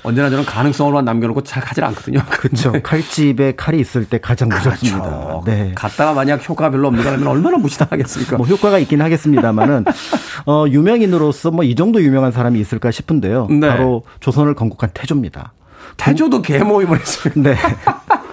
언제나 0.03 0.29
저는 0.29 0.43
가능성으로만 0.43 1.05
남겨놓고 1.05 1.43
잘 1.43 1.63
가지 1.63 1.81
않거든요. 1.81 2.19
그렇죠. 2.27 2.73
칼집에 2.83 3.53
칼이 3.55 3.79
있을 3.79 4.05
때 4.05 4.17
가장 4.17 4.49
무섭습니다. 4.49 4.99
그렇죠. 5.01 5.43
네. 5.45 5.71
갔다가 5.75 6.13
만약 6.13 6.47
효과가 6.49 6.71
별로 6.71 6.87
없는가 6.89 7.13
하면 7.13 7.27
얼마나 7.27 7.57
무시당하겠습니까? 7.57 8.37
뭐 8.37 8.45
효과가 8.47 8.79
있긴 8.79 9.01
하겠습니다만은 9.01 9.85
어 10.47 10.65
유명인으로서 10.67 11.51
뭐 11.51 11.63
이 11.63 11.75
정도 11.75 12.01
유명한 12.01 12.31
사람이 12.33 12.59
있을까 12.59 12.89
싶은데요. 12.91 13.47
네. 13.49 13.69
바로 13.69 14.03
조선을 14.19 14.55
건국한 14.55 14.89
태조입니다. 14.93 15.53
태조도 15.97 16.41
개 16.41 16.57
모임을 16.63 16.99
했어요. 16.99 17.33
네. 17.37 17.55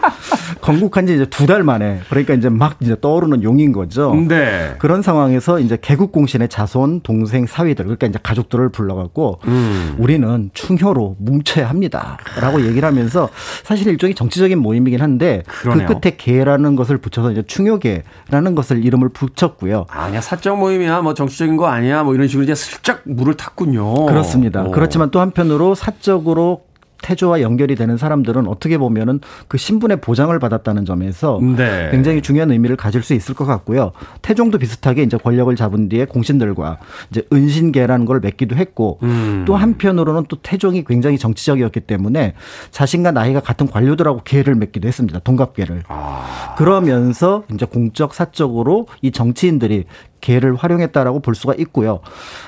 건국한 0.62 1.06
지 1.06 1.14
이제 1.14 1.26
두 1.26 1.42
달 1.46 1.64
만에 1.64 2.00
그러니까 2.08 2.34
이제 2.34 2.48
막 2.48 2.76
이제 2.80 2.96
떠오르는 2.98 3.42
용인 3.42 3.72
거죠. 3.72 4.14
네. 4.28 4.74
그런 4.78 5.02
상황에서 5.02 5.58
이제 5.58 5.76
개국 5.82 6.12
공신의 6.12 6.48
자손, 6.48 7.00
동생, 7.02 7.46
사위들 7.46 7.84
그러니까 7.84 8.06
이제 8.06 8.18
가족들을 8.22 8.68
불러갖고 8.70 9.40
음. 9.48 9.96
우리는 9.98 10.50
충효로 10.54 11.16
뭉쳐야 11.18 11.68
합니다라고 11.68 12.64
얘기를 12.64 12.86
하면서 12.86 13.28
사실 13.64 13.88
일종의 13.88 14.14
정치적인 14.14 14.58
모임이긴 14.58 15.02
한데 15.02 15.42
그러네요. 15.46 15.88
그 15.88 15.98
끝에 15.98 16.14
개라는 16.16 16.76
것을 16.76 16.98
붙여서 16.98 17.32
이제 17.32 17.42
충효계라는 17.42 18.54
것을 18.54 18.84
이름을 18.84 19.08
붙였고요. 19.08 19.86
아니야 19.90 20.20
사적 20.20 20.58
모임이야 20.58 21.02
뭐 21.02 21.12
정치적인 21.14 21.56
거 21.56 21.66
아니야 21.66 22.04
뭐 22.04 22.14
이런 22.14 22.28
식으로 22.28 22.44
이제 22.44 22.54
슬쩍 22.54 23.00
물을 23.04 23.34
탔군요. 23.34 24.06
그렇습니다. 24.06 24.62
오. 24.62 24.70
그렇지만 24.70 25.10
또 25.10 25.20
한편으로 25.20 25.74
사적으로 25.74 26.62
태조와 27.02 27.42
연결이 27.42 27.74
되는 27.74 27.96
사람들은 27.96 28.46
어떻게 28.46 28.78
보면은 28.78 29.20
그 29.48 29.58
신분의 29.58 30.00
보장을 30.00 30.36
받았다는 30.38 30.84
점에서 30.84 31.40
네. 31.56 31.88
굉장히 31.90 32.22
중요한 32.22 32.50
의미를 32.50 32.76
가질 32.76 33.02
수 33.02 33.14
있을 33.14 33.34
것 33.34 33.44
같고요. 33.44 33.92
태종도 34.22 34.58
비슷하게 34.58 35.02
이제 35.02 35.16
권력을 35.16 35.54
잡은 35.56 35.88
뒤에 35.88 36.06
공신들과 36.06 36.78
이제 37.10 37.26
은신계라는 37.32 38.06
걸 38.06 38.20
맺기도 38.20 38.56
했고 38.56 38.98
음. 39.02 39.44
또 39.46 39.56
한편으로는 39.56 40.24
또 40.28 40.36
태종이 40.42 40.84
굉장히 40.84 41.18
정치적이었기 41.18 41.80
때문에 41.80 42.34
자신과 42.70 43.10
나이가 43.10 43.40
같은 43.40 43.66
관료들하고 43.66 44.22
계를 44.24 44.54
맺기도 44.54 44.88
했습니다. 44.88 45.18
동갑계를. 45.18 45.82
아. 45.88 46.54
그러면서 46.56 47.44
이제 47.52 47.66
공적 47.66 48.14
사적으로 48.14 48.86
이 49.02 49.10
정치인들이 49.10 49.84
개를 50.22 50.54
활용했다라고 50.54 51.20
볼 51.20 51.34
수가 51.34 51.52
있고요. 51.58 52.00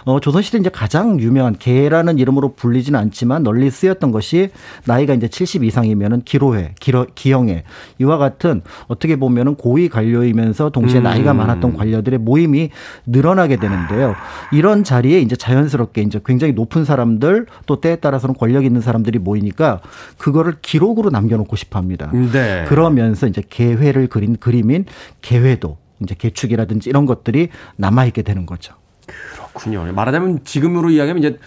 어, 0.04 0.20
조선시대 0.20 0.58
이제 0.58 0.70
가장 0.70 1.20
유명한 1.20 1.56
개라는 1.58 2.18
이름으로 2.18 2.54
불리지는 2.54 2.98
않지만 2.98 3.42
널리 3.42 3.70
쓰였던 3.70 4.12
것이 4.12 4.50
나이가 4.86 5.12
이제 5.12 5.28
70 5.28 5.64
이상이면은 5.64 6.22
기로회, 6.22 6.74
기러, 6.80 7.04
기영회 7.14 7.64
이와 7.98 8.16
같은 8.16 8.62
어떻게 8.86 9.16
보면은 9.16 9.56
고위 9.56 9.90
관료이면서 9.90 10.70
동시에 10.70 11.00
나이가 11.00 11.34
많았던 11.34 11.74
관료들의 11.76 12.20
모임이 12.20 12.70
늘어나게 13.06 13.56
되는데요. 13.56 14.14
이런 14.52 14.84
자리에 14.84 15.20
이제 15.20 15.36
자연스럽게 15.36 16.02
이제 16.02 16.20
굉장히 16.24 16.54
높은 16.54 16.84
사람들 16.84 17.46
또 17.66 17.80
때에 17.80 17.96
따라서는 17.96 18.36
권력 18.36 18.64
있는 18.64 18.80
사람들이 18.80 19.18
모이니까 19.18 19.80
그거를 20.16 20.54
기록으로 20.62 21.10
남겨놓고 21.10 21.56
싶어 21.56 21.78
합니다. 21.78 22.10
네. 22.32 22.64
그러면서 22.68 23.26
이제 23.26 23.42
개회를 23.48 24.06
그린 24.06 24.36
그림인 24.36 24.84
개회도 25.20 25.83
이제 26.04 26.14
개축이라든지 26.16 26.88
이런 26.88 27.06
것들이 27.06 27.48
남아 27.76 28.04
있게 28.06 28.22
되는 28.22 28.46
거죠. 28.46 28.74
그렇군요. 29.06 29.90
말하자면 29.92 30.44
지금으로 30.44 30.90
이야기하면 30.90 31.22
이제 31.22 31.38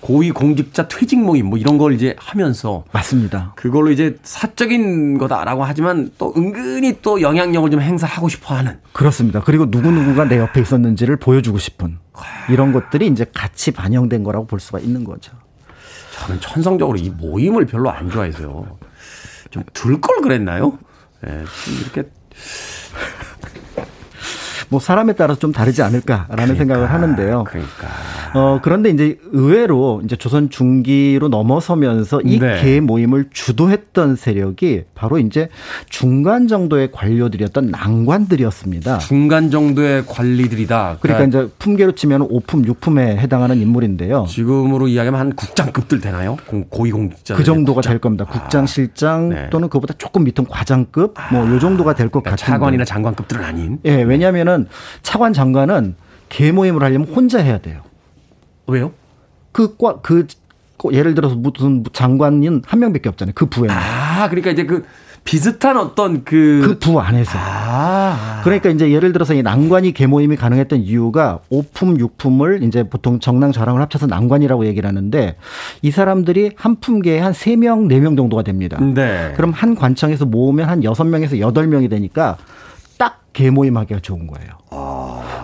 고위 0.00 0.30
공직자 0.30 0.88
퇴직 0.88 1.20
모임 1.20 1.46
뭐 1.50 1.58
이런 1.58 1.76
걸 1.76 1.92
이제 1.92 2.16
하면서 2.18 2.84
맞습니다. 2.90 3.52
그걸로 3.54 3.90
이제 3.90 4.16
사적인 4.22 5.18
거다라고 5.18 5.62
하지만 5.64 6.10
또 6.16 6.32
은근히 6.36 7.02
또 7.02 7.20
영향력을 7.20 7.70
좀 7.70 7.82
행사하고 7.82 8.30
싶어 8.30 8.54
하는 8.54 8.78
그렇습니다. 8.92 9.40
그리고 9.40 9.70
누구 9.70 9.90
누구가 9.90 10.24
내 10.26 10.38
옆에 10.38 10.60
있었는지를 10.62 11.16
보여주고 11.16 11.58
싶은 11.58 11.98
이런 12.48 12.72
것들이 12.72 13.08
이제 13.08 13.26
같이 13.34 13.72
반영된 13.72 14.22
거라고 14.24 14.46
볼 14.46 14.58
수가 14.58 14.78
있는 14.78 15.04
거죠. 15.04 15.32
저는 16.16 16.40
천성적으로 16.40 16.96
이 16.96 17.10
모임을 17.10 17.66
별로 17.66 17.90
안 17.90 18.08
좋아해서요. 18.10 18.78
좀 19.50 19.64
둘 19.74 20.00
걸 20.00 20.22
그랬나요? 20.22 20.78
예, 21.26 21.30
좀 21.30 21.74
이렇게 21.82 22.08
뭐 24.70 24.78
사람에 24.80 25.12
따라서 25.14 25.38
좀 25.40 25.52
다르지 25.52 25.82
않을까라는 25.82 26.54
생각을 26.56 26.90
하는데요. 26.92 27.44
그러니까. 27.44 27.88
어, 28.34 28.60
그런데 28.62 28.90
이제 28.90 29.18
의외로 29.32 30.00
이제 30.04 30.14
조선 30.14 30.48
중기로 30.48 31.28
넘어서면서 31.28 32.20
이 32.24 32.38
네. 32.38 32.62
개 32.62 32.80
모임을 32.80 33.26
주도했던 33.32 34.14
세력이 34.14 34.84
바로 34.94 35.18
이제 35.18 35.48
중간 35.88 36.46
정도의 36.46 36.92
관료들이었던 36.92 37.66
난관들이었습니다. 37.72 38.98
중간 38.98 39.50
정도의 39.50 40.04
관리들이다. 40.06 40.98
그러니까 41.00 41.26
이제 41.26 41.48
품계로 41.58 41.92
치면 41.92 42.28
5품, 42.28 42.64
6품에 42.66 43.16
해당하는 43.18 43.60
인물인데요. 43.60 44.26
지금으로 44.28 44.86
이야기하면 44.86 45.20
한 45.20 45.32
국장급들 45.34 46.00
되나요? 46.00 46.36
공- 46.46 46.64
고위공직자. 46.70 47.34
그 47.34 47.42
정도가 47.42 47.80
될 47.80 47.98
겁니다. 47.98 48.24
국장, 48.26 48.66
실장 48.66 49.30
네. 49.30 49.50
또는 49.50 49.68
그보다 49.68 49.94
조금 49.98 50.22
밑은 50.24 50.46
과장급 50.46 51.14
뭐 51.32 51.50
요 51.50 51.58
정도가 51.58 51.94
될것 51.94 52.22
그러니까 52.22 52.30
같은데. 52.30 52.52
차관이나 52.52 52.84
장관급들은 52.84 53.44
아닌. 53.44 53.78
예, 53.84 54.02
왜냐하면은 54.02 54.59
차관 55.02 55.32
장관은 55.32 55.94
개 56.28 56.52
모임을 56.52 56.82
하려면 56.82 57.08
혼자 57.08 57.38
해야 57.40 57.58
돼요. 57.58 57.80
왜요? 58.66 58.92
그, 59.52 59.76
과, 59.76 60.00
그, 60.00 60.26
꼭 60.76 60.94
예를 60.94 61.14
들어서 61.14 61.34
무슨 61.34 61.84
장관인 61.92 62.62
한 62.66 62.80
명밖에 62.80 63.08
없잖아요. 63.08 63.32
그 63.34 63.46
부에는. 63.46 63.74
아, 63.74 64.28
그러니까 64.28 64.50
이제 64.50 64.64
그 64.64 64.84
비슷한 65.24 65.76
어떤 65.76 66.24
그. 66.24 66.62
그 66.64 66.78
부 66.78 66.98
안에서. 67.00 67.32
아. 67.34 68.40
그러니까 68.42 68.70
이제 68.70 68.90
예를 68.90 69.12
들어서 69.12 69.34
이 69.34 69.42
난관이 69.42 69.92
개모임이 69.92 70.36
가능했던 70.36 70.80
이유가 70.80 71.40
5품, 71.52 71.98
6품을 72.00 72.62
이제 72.62 72.84
보통 72.84 73.20
정랑 73.20 73.52
저랑을 73.52 73.82
합쳐서 73.82 74.06
난관이라고 74.06 74.64
얘기를 74.66 74.88
하는데 74.88 75.36
이 75.82 75.90
사람들이 75.90 76.52
한 76.56 76.76
품계에 76.80 77.18
한 77.18 77.32
3명, 77.32 77.88
4명 77.92 78.16
정도가 78.16 78.42
됩니다. 78.42 78.78
네. 78.80 79.34
그럼 79.36 79.50
한 79.52 79.74
관청에서 79.74 80.24
모으면 80.24 80.68
한 80.70 80.80
6명에서 80.80 81.32
8명이 81.38 81.90
되니까 81.90 82.38
딱 82.38 82.38
개모임하기가 83.32 84.00
좋은 84.00 84.26
거예요. 84.26 84.50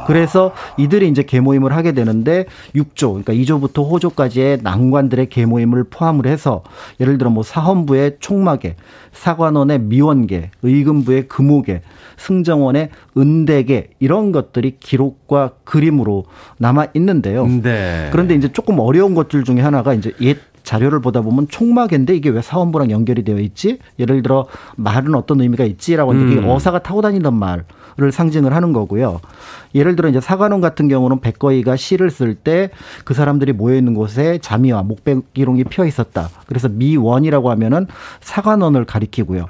그래서 0.07 0.53
이들이 0.77 1.09
이제 1.09 1.23
개모임을 1.23 1.75
하게 1.75 1.93
되는데 1.93 2.47
6조, 2.75 3.25
그러니까 3.25 3.33
2조부터 3.33 3.91
호조까지의 3.91 4.61
난관들의 4.63 5.29
개모임을 5.29 5.85
포함을 5.91 6.27
해서 6.27 6.63
예를 7.01 7.19
들어 7.19 7.31
뭐 7.31 7.43
사헌부의 7.43 8.19
총마계, 8.21 8.77
사관원의 9.13 9.81
미원계, 9.81 10.51
의금부의 10.63 11.29
금오계, 11.29 11.83
승정원의 12.19 12.91
은대계 13.17 13.91
이런 13.99 14.33
것들이 14.33 14.77
기록과 14.79 15.53
그림으로 15.65 16.25
남아 16.59 16.89
있는데요. 16.95 17.47
네. 17.47 18.09
그런데 18.13 18.35
이제 18.35 18.53
조금 18.53 18.79
어려운 18.79 19.15
것들 19.15 19.45
중에 19.45 19.61
하나가 19.61 19.93
이제 19.93 20.13
옛 20.21 20.39
자료를 20.67 21.01
보다 21.01 21.21
보면 21.21 21.47
총마개인데 21.49 22.15
이게 22.17 22.29
왜 22.29 22.43
사원부랑 22.43 22.91
연결이 22.91 23.23
되어 23.23 23.39
있지? 23.39 23.79
예를 24.01 24.23
들어 24.23 24.47
말은 24.75 25.15
어떤 25.15 25.41
의미가 25.41 25.65
있지라고 25.65 26.13
하는데 26.13 26.35
이게 26.35 26.47
어사가 26.47 26.81
타고 26.81 27.01
다니던 27.03 27.35
말 27.35 27.65
을 27.99 28.13
상징을 28.13 28.55
하는 28.55 28.73
거고요. 28.73 29.21
예를 29.75 29.97
들어 29.97 30.09
이제 30.09 30.21
사관원 30.21 30.61
같은 30.61 30.89
경우는 30.89 31.21
백거이가 31.21 31.77
시를 31.77 32.11
쓸 32.11 32.35
때 32.35 32.71
그 33.05 33.15
사람들이 33.15 33.53
모여 33.53 33.77
있는 33.77 33.95
곳에 33.95 34.39
자미와 34.41 34.83
목백기롱이 34.83 35.65
피어 35.65 35.85
있었다. 35.85 36.29
그래서 36.47 36.69
미원이라고 36.69 37.51
하면은 37.51 37.87
사관원을 38.21 38.85
가리키고요. 38.85 39.47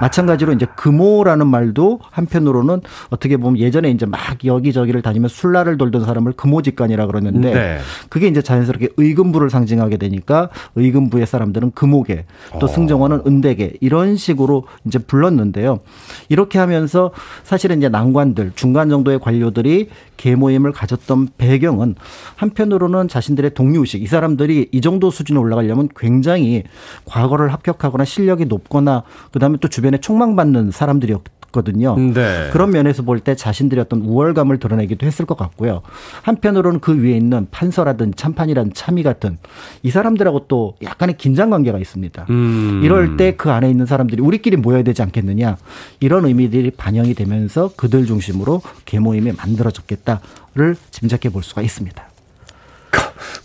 마찬가지로 0.00 0.52
이제 0.52 0.66
금오라는 0.76 1.46
말도 1.46 2.00
한편으로는 2.10 2.80
어떻게 3.10 3.36
보면 3.36 3.58
예전에 3.58 3.90
이제 3.90 4.06
막 4.06 4.18
여기저기를 4.44 5.02
다니면 5.02 5.28
술라를 5.28 5.78
돌던 5.78 6.04
사람을 6.04 6.32
금오직관이라 6.32 7.06
그러는데 7.06 7.52
네. 7.52 7.78
그게 8.08 8.28
이제 8.28 8.42
자연스럽게 8.42 8.90
의금부를 8.96 9.50
상징하게 9.50 9.96
되니까 9.96 10.48
의금부의 10.74 11.26
사람들은 11.26 11.72
금오계 11.72 12.24
또 12.60 12.66
승정원은 12.66 13.22
은대계 13.26 13.74
이런 13.80 14.16
식으로 14.16 14.64
이제 14.84 14.98
불렀는데요. 14.98 15.80
이렇게 16.28 16.58
하면서 16.58 17.12
사실은 17.44 17.78
이제 17.78 17.85
난관들 17.88 18.52
중간 18.54 18.88
정도의 18.88 19.18
관료들이 19.18 19.88
계모임을 20.16 20.72
가졌던 20.72 21.28
배경은 21.38 21.94
한편으로는 22.36 23.08
자신들의 23.08 23.54
동료의식 23.54 24.02
이 24.02 24.06
사람들이 24.06 24.68
이 24.72 24.80
정도 24.80 25.10
수준에 25.10 25.38
올라가려면 25.38 25.88
굉장히 25.96 26.64
과거를 27.04 27.52
합격하거나 27.52 28.04
실력이 28.04 28.46
높거나 28.46 29.02
그다음에 29.32 29.58
또 29.60 29.68
주변에 29.68 29.98
촉망받는 29.98 30.70
사람들이었 30.70 31.35
거든요. 31.56 31.96
네. 31.98 32.50
그런 32.52 32.70
면에서 32.70 33.02
볼 33.02 33.20
때 33.20 33.34
자신들의 33.34 33.82
어떤 33.82 34.02
우월감을 34.02 34.58
드러내기도 34.58 35.06
했을 35.06 35.24
것 35.24 35.36
같고요. 35.36 35.82
한편으로는 36.22 36.80
그 36.80 36.96
위에 37.02 37.16
있는 37.16 37.46
판서라든 37.50 38.12
참판이라든 38.14 38.72
참의 38.74 39.02
같은 39.02 39.38
이 39.82 39.90
사람들하고 39.90 40.46
또 40.48 40.76
약간의 40.82 41.16
긴장 41.16 41.50
관계가 41.50 41.78
있습니다. 41.78 42.26
음. 42.30 42.80
이럴 42.84 43.16
때 43.16 43.34
그 43.36 43.50
안에 43.50 43.68
있는 43.70 43.86
사람들이 43.86 44.22
우리끼리 44.22 44.56
모여야 44.56 44.82
되지 44.82 45.02
않겠느냐 45.02 45.56
이런 46.00 46.24
의미들이 46.26 46.70
반영이 46.72 47.14
되면서 47.14 47.70
그들 47.76 48.06
중심으로 48.06 48.62
계모임이 48.84 49.32
만들어졌겠다를 49.32 50.76
짐작해 50.90 51.28
볼 51.30 51.42
수가 51.42 51.62
있습니다. 51.62 52.02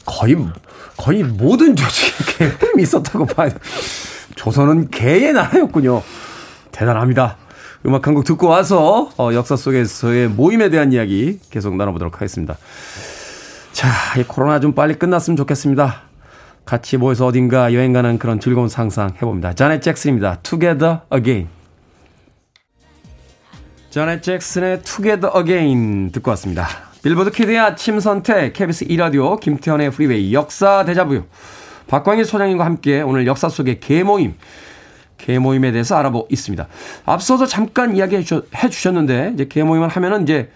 거의 0.05 0.35
거의 0.97 1.23
모든 1.23 1.75
조직에 1.75 2.49
개념이 2.59 2.83
있었다고 2.83 3.25
봐요. 3.25 3.49
조선은 4.35 4.89
개의 4.89 5.33
나라였군요. 5.33 6.01
대단합니다. 6.71 7.37
음악 7.85 8.05
한 8.07 8.13
곡 8.13 8.23
듣고 8.25 8.47
와서 8.47 9.09
어, 9.17 9.33
역사 9.33 9.55
속에서의 9.55 10.27
모임에 10.27 10.69
대한 10.69 10.91
이야기 10.93 11.39
계속 11.49 11.75
나눠보도록 11.75 12.15
하겠습니다. 12.15 12.57
자, 13.71 13.87
이 14.19 14.23
코로나 14.23 14.59
좀 14.59 14.73
빨리 14.73 14.95
끝났으면 14.95 15.37
좋겠습니다. 15.37 16.01
같이 16.65 16.97
모여서 16.97 17.25
어딘가 17.25 17.73
여행 17.73 17.91
가는 17.93 18.19
그런 18.19 18.39
즐거운 18.39 18.69
상상 18.69 19.11
해봅니다. 19.15 19.53
자넷 19.53 19.81
잭슨입니다. 19.81 20.39
Together 20.43 20.99
Again. 21.13 21.47
자넷 23.89 24.21
잭슨의 24.21 24.83
Together 24.83 25.31
Again 25.35 26.11
듣고 26.11 26.29
왔습니다. 26.31 26.67
빌보드 27.03 27.31
키드의 27.31 27.57
아침 27.57 27.99
선택, 27.99 28.53
KBS 28.53 28.85
2라디오, 28.85 29.39
김태훈의 29.39 29.89
프리웨이, 29.91 30.33
역사 30.33 30.85
대자보요. 30.85 31.25
박광일 31.87 32.25
소장님과 32.25 32.63
함께 32.63 33.01
오늘 33.01 33.25
역사 33.25 33.49
속의 33.49 33.79
계모임, 33.79 34.35
계모임에 35.21 35.71
대해서 35.71 35.95
알아보고 35.95 36.27
있습니다. 36.29 36.67
앞서서 37.05 37.45
잠깐 37.45 37.95
이야기해 37.95 38.23
주셨는데, 38.69 39.31
이제 39.35 39.45
계모임을 39.47 39.87
하면은 39.87 40.23
이제 40.23 40.49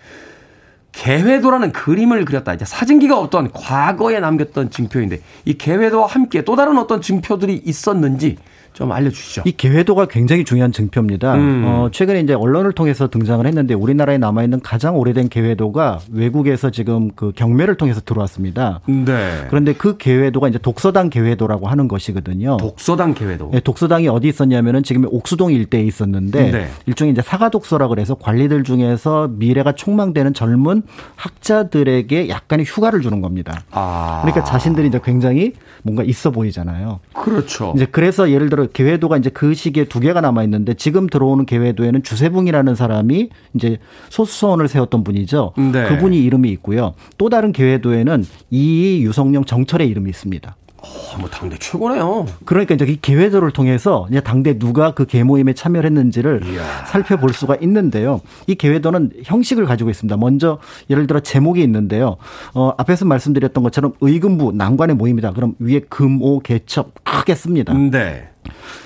계회도라는 0.92 1.72
그림을 1.72 2.26
그렸다. 2.26 2.54
이제 2.54 2.66
사진기가 2.66 3.20
없던 3.20 3.52
과거에 3.52 4.20
남겼던 4.20 4.72
증표인데, 4.72 5.22
이 5.46 5.54
계회도와 5.58 6.08
함께 6.08 6.44
또 6.44 6.56
다른 6.56 6.78
어떤 6.78 7.02
증표들이 7.02 7.62
있었는지 7.66 8.38
좀 8.76 8.92
알려주시죠. 8.92 9.44
이 9.46 9.54
개회도가 9.54 10.06
굉장히 10.06 10.44
중요한 10.44 10.72
증표입니다. 10.72 11.36
음. 11.36 11.64
어, 11.66 11.90
최근에 11.92 12.20
이제 12.20 12.34
언론을 12.34 12.74
통해서 12.74 13.08
등장을 13.08 13.46
했는데 13.46 13.74
우리나라에 13.74 14.18
남아 14.18 14.44
있는 14.44 14.60
가장 14.60 14.98
오래된 14.98 15.30
개회도가 15.30 16.00
외국에서 16.12 16.70
지금 16.70 17.10
그 17.16 17.32
경매를 17.34 17.76
통해서 17.76 18.02
들어왔습니다. 18.02 18.82
네. 18.86 19.46
그런데 19.50 19.74
그 19.74 19.98
개회도가 19.98 20.50
이제 20.50 20.58
독서당 20.58 21.10
개회도라고 21.10 21.68
하는 21.68 21.88
것이거든요. 21.88 22.58
독서당 22.58 23.14
개회도. 23.14 23.52
네, 23.54 23.62
독서당이 23.62 24.10
어디 24.10 24.28
있었냐면은 24.28 24.84
지금 24.84 25.06
옥수동 25.10 25.54
일대에 25.54 25.84
있었는데 25.84 26.52
네. 26.52 26.68
일종의 26.86 27.14
이제 27.14 27.22
사가 27.22 27.50
독서라 27.50 27.88
그래서 27.88 28.16
관리들 28.16 28.64
중에서 28.64 29.30
미래가 29.32 29.72
촉망되는 29.72 30.34
젊은 30.34 30.84
학자들에게 31.16 32.28
약간의 32.28 32.66
휴가를 32.66 33.02
주는 33.02 33.22
겁니다. 33.22 33.64
아. 33.72 34.20
그러니까 34.24 34.44
자신들이 34.44 34.90
이제 34.90 35.00
굉장히 35.02 35.54
뭔가 35.82 36.04
있어 36.04 36.32
보이잖아요. 36.32 37.00
그렇죠. 37.14 37.72
이제 37.78 37.86
그래서 37.86 38.30
예를 38.30 38.50
들어 38.50 38.65
개회도가 38.72 39.18
이제 39.18 39.30
그 39.30 39.54
시기에 39.54 39.86
두 39.86 40.00
개가 40.00 40.22
남아 40.22 40.44
있는데 40.44 40.74
지금 40.74 41.08
들어오는 41.08 41.46
개회도에는 41.46 42.04
주세붕이라는 42.04 42.76
사람이 42.76 43.30
이제 43.54 43.78
소수서원을 44.10 44.68
세웠던 44.68 45.04
분이죠. 45.04 45.54
네. 45.58 45.88
그분이 45.88 46.24
이름이 46.24 46.50
있고요. 46.52 46.94
또 47.18 47.30
다른 47.30 47.52
개회도에는 47.52 48.26
이이 48.52 49.04
유성룡 49.04 49.46
정철의 49.46 49.88
이름이 49.88 50.10
있습니다. 50.10 50.56
어, 50.86 51.18
뭐 51.20 51.28
당대 51.30 51.58
최고네요. 51.58 52.28
그러니까 52.46 52.76
이제 52.76 52.86
이 52.86 53.00
개회도를 53.02 53.52
통해서 53.52 54.06
이제 54.10 54.22
당대 54.22 54.60
누가 54.60 54.94
그 54.94 55.06
개모임에 55.06 55.54
참여를 55.54 55.90
했는지를 55.90 56.42
살펴볼 56.88 57.34
수가 57.34 57.56
있는데요. 57.62 58.22
이 58.46 58.56
개회도는 58.56 59.12
형식을 59.24 59.66
가지고 59.66 59.90
있습니다. 59.90 60.16
먼저 60.18 60.60
예를 60.90 61.08
들어 61.08 61.20
제목이 61.22 61.62
있는데요. 61.64 62.18
어, 62.54 62.72
앞에서 62.78 63.06
말씀드렸던 63.06 63.64
것처럼 63.64 63.94
의금부 64.02 64.52
난관의 64.54 64.96
모임이다. 64.96 65.32
그럼 65.32 65.56
위에 65.60 65.80
금오 65.80 66.40
개첩 66.42 66.92
크게 67.04 67.34
씁니다. 67.34 67.74
네. 67.74 68.30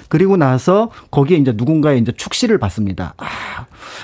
그리고 0.09 0.37
나서 0.37 0.89
거기에 1.11 1.37
이제 1.37 1.53
누군가의 1.55 1.99
이제 1.99 2.11
축시를 2.11 2.57
받습니다. 2.57 3.13
아, 3.17 3.25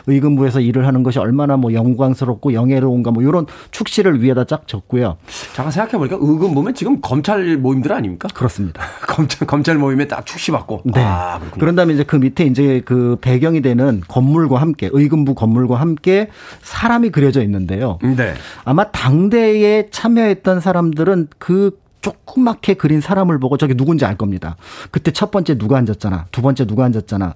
의금부에서 0.07 0.59
일을 0.59 0.85
하는 0.87 1.03
것이 1.03 1.19
얼마나 1.19 1.57
뭐 1.57 1.73
영광스럽고 1.73 2.53
영예로운가 2.53 3.11
뭐 3.11 3.23
이런 3.23 3.45
축시를 3.71 4.21
위에다 4.21 4.45
쫙 4.45 4.67
적고요. 4.67 5.17
잠깐 5.55 5.71
생각해 5.71 5.97
보니까 5.97 6.17
의금 6.19 6.53
보면 6.53 6.75
지금 6.75 7.01
검찰 7.01 7.57
모임들 7.57 7.91
아닙니까? 7.91 8.27
그렇습니다. 8.33 8.83
검찰, 9.07 9.47
검찰 9.47 9.77
모임에 9.77 10.07
딱 10.07 10.25
축시 10.25 10.51
받고. 10.51 10.83
네. 10.85 11.01
아, 11.03 11.39
그렇군요. 11.39 11.59
그런 11.59 11.75
다음에 11.75 11.93
이제 11.93 12.03
그 12.03 12.15
밑에 12.15 12.45
이제 12.45 12.81
그 12.85 13.17
배경이 13.21 13.61
되는 13.61 14.01
건물과 14.07 14.61
함께 14.61 14.89
의금부 14.91 15.33
건물과 15.35 15.75
함께 15.79 16.29
사람이 16.61 17.09
그려져 17.09 17.41
있는데요. 17.43 17.99
네. 18.01 18.33
아마 18.63 18.91
당대에 18.91 19.87
참여했던 19.89 20.59
사람들은 20.59 21.27
그 21.37 21.77
조그맣게 22.05 22.75
그린 22.75 23.01
사람을 23.01 23.39
보고 23.39 23.57
저게 23.57 23.73
누군지 23.73 24.05
알 24.05 24.15
겁니다. 24.15 24.57
그때 24.91 25.11
첫 25.11 25.31
번째 25.31 25.57
누가 25.57 25.77
앉았잖아. 25.77 26.27
두 26.31 26.43
번째 26.43 26.65
누가 26.67 26.85
앉았잖아. 26.85 27.33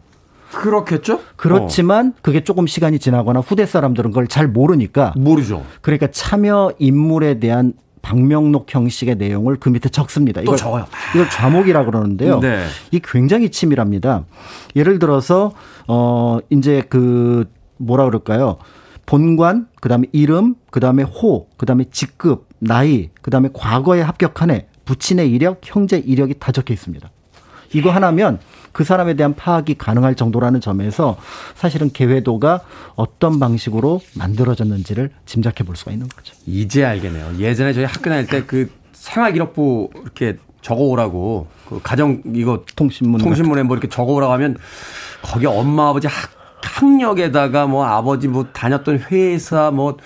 그렇겠죠? 0.51 1.21
그렇지만 1.35 2.13
그게 2.21 2.43
조금 2.43 2.67
시간이 2.67 2.99
지나거나 2.99 3.39
후대 3.39 3.65
사람들은 3.65 4.11
그걸 4.11 4.27
잘 4.27 4.47
모르니까 4.47 5.13
어, 5.15 5.19
모르죠. 5.19 5.63
그러니까 5.81 6.07
참여 6.11 6.73
인물에 6.77 7.39
대한 7.39 7.73
방명록 8.01 8.73
형식의 8.73 9.15
내용을 9.15 9.57
그 9.59 9.69
밑에 9.69 9.89
적습니다. 9.89 10.41
또 10.43 10.55
적어요. 10.55 10.85
이걸 11.15 11.29
좌목이라 11.29 11.85
그러는데요. 11.85 12.39
네. 12.39 12.65
이 12.91 12.99
굉장히 13.03 13.49
치밀합니다. 13.49 14.25
예를 14.75 14.99
들어서 14.99 15.53
어 15.87 16.39
이제 16.49 16.83
그 16.89 17.45
뭐라 17.77 18.05
그럴까요? 18.05 18.57
본관, 19.05 19.67
그다음에 19.81 20.05
이름, 20.11 20.55
그다음에 20.69 21.01
호, 21.01 21.47
그다음에 21.57 21.85
직급, 21.91 22.48
나이, 22.59 23.09
그다음에 23.21 23.49
과거에 23.53 24.01
합격한 24.01 24.51
해, 24.51 24.67
부친의 24.85 25.29
이력, 25.29 25.61
형제 25.63 25.97
이력이 25.97 26.35
다 26.39 26.51
적혀 26.51 26.73
있습니다. 26.73 27.09
이거 27.73 27.91
하나면 27.91 28.39
그 28.71 28.83
사람에 28.83 29.13
대한 29.15 29.35
파악이 29.35 29.75
가능할 29.75 30.15
정도라는 30.15 30.59
점에서 30.61 31.17
사실은 31.55 31.91
개회도가 31.91 32.61
어떤 32.95 33.39
방식으로 33.39 34.01
만들어졌는지를 34.15 35.11
짐작해 35.25 35.63
볼 35.63 35.75
수가 35.75 35.91
있는 35.91 36.07
거죠. 36.07 36.33
이제 36.45 36.83
알겠네요. 36.83 37.37
예전에 37.37 37.73
저희 37.73 37.85
학교 37.85 38.09
다닐 38.09 38.25
때 38.27 38.43
그 38.45 38.71
생활기록부 38.99 39.89
이렇게 40.03 40.37
적어 40.61 40.81
오라고 40.83 41.47
그 41.67 41.79
가정 41.81 42.21
이거 42.35 42.63
통신문 42.75 43.21
통신문에 43.21 43.63
뭐 43.63 43.77
이렇게 43.77 43.87
적어 43.87 44.13
오라고 44.13 44.33
하면 44.33 44.57
거기 45.21 45.45
엄마 45.45 45.89
아버지 45.89 46.07
학, 46.07 46.31
학력에다가 46.61 47.65
뭐 47.67 47.85
아버지 47.85 48.27
뭐 48.27 48.45
다녔던 48.51 49.05
회사 49.11 49.71
뭐 49.71 49.97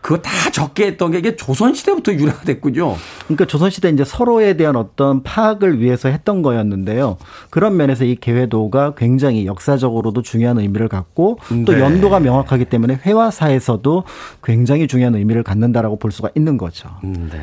그거 0.00 0.18
다 0.18 0.30
적게 0.50 0.86
했던 0.86 1.10
게 1.10 1.18
이게 1.18 1.36
조선시대부터 1.36 2.14
유래가 2.14 2.40
됐군요. 2.40 2.96
그러니까 3.24 3.44
조선시대 3.44 3.90
이제 3.90 4.04
서로에 4.04 4.54
대한 4.54 4.76
어떤 4.76 5.22
파악을 5.22 5.80
위해서 5.80 6.08
했던 6.08 6.42
거였는데요. 6.42 7.18
그런 7.50 7.76
면에서 7.76 8.04
이 8.04 8.16
개회도가 8.16 8.94
굉장히 8.96 9.46
역사적으로도 9.46 10.22
중요한 10.22 10.58
의미를 10.58 10.88
갖고 10.88 11.38
또 11.66 11.72
네. 11.72 11.80
연도가 11.80 12.20
명확하기 12.20 12.66
때문에 12.66 13.00
회화사에서도 13.04 14.04
굉장히 14.42 14.88
중요한 14.88 15.14
의미를 15.14 15.42
갖는다라고 15.42 15.98
볼 15.98 16.12
수가 16.12 16.30
있는 16.34 16.56
거죠. 16.56 16.88
네. 17.02 17.40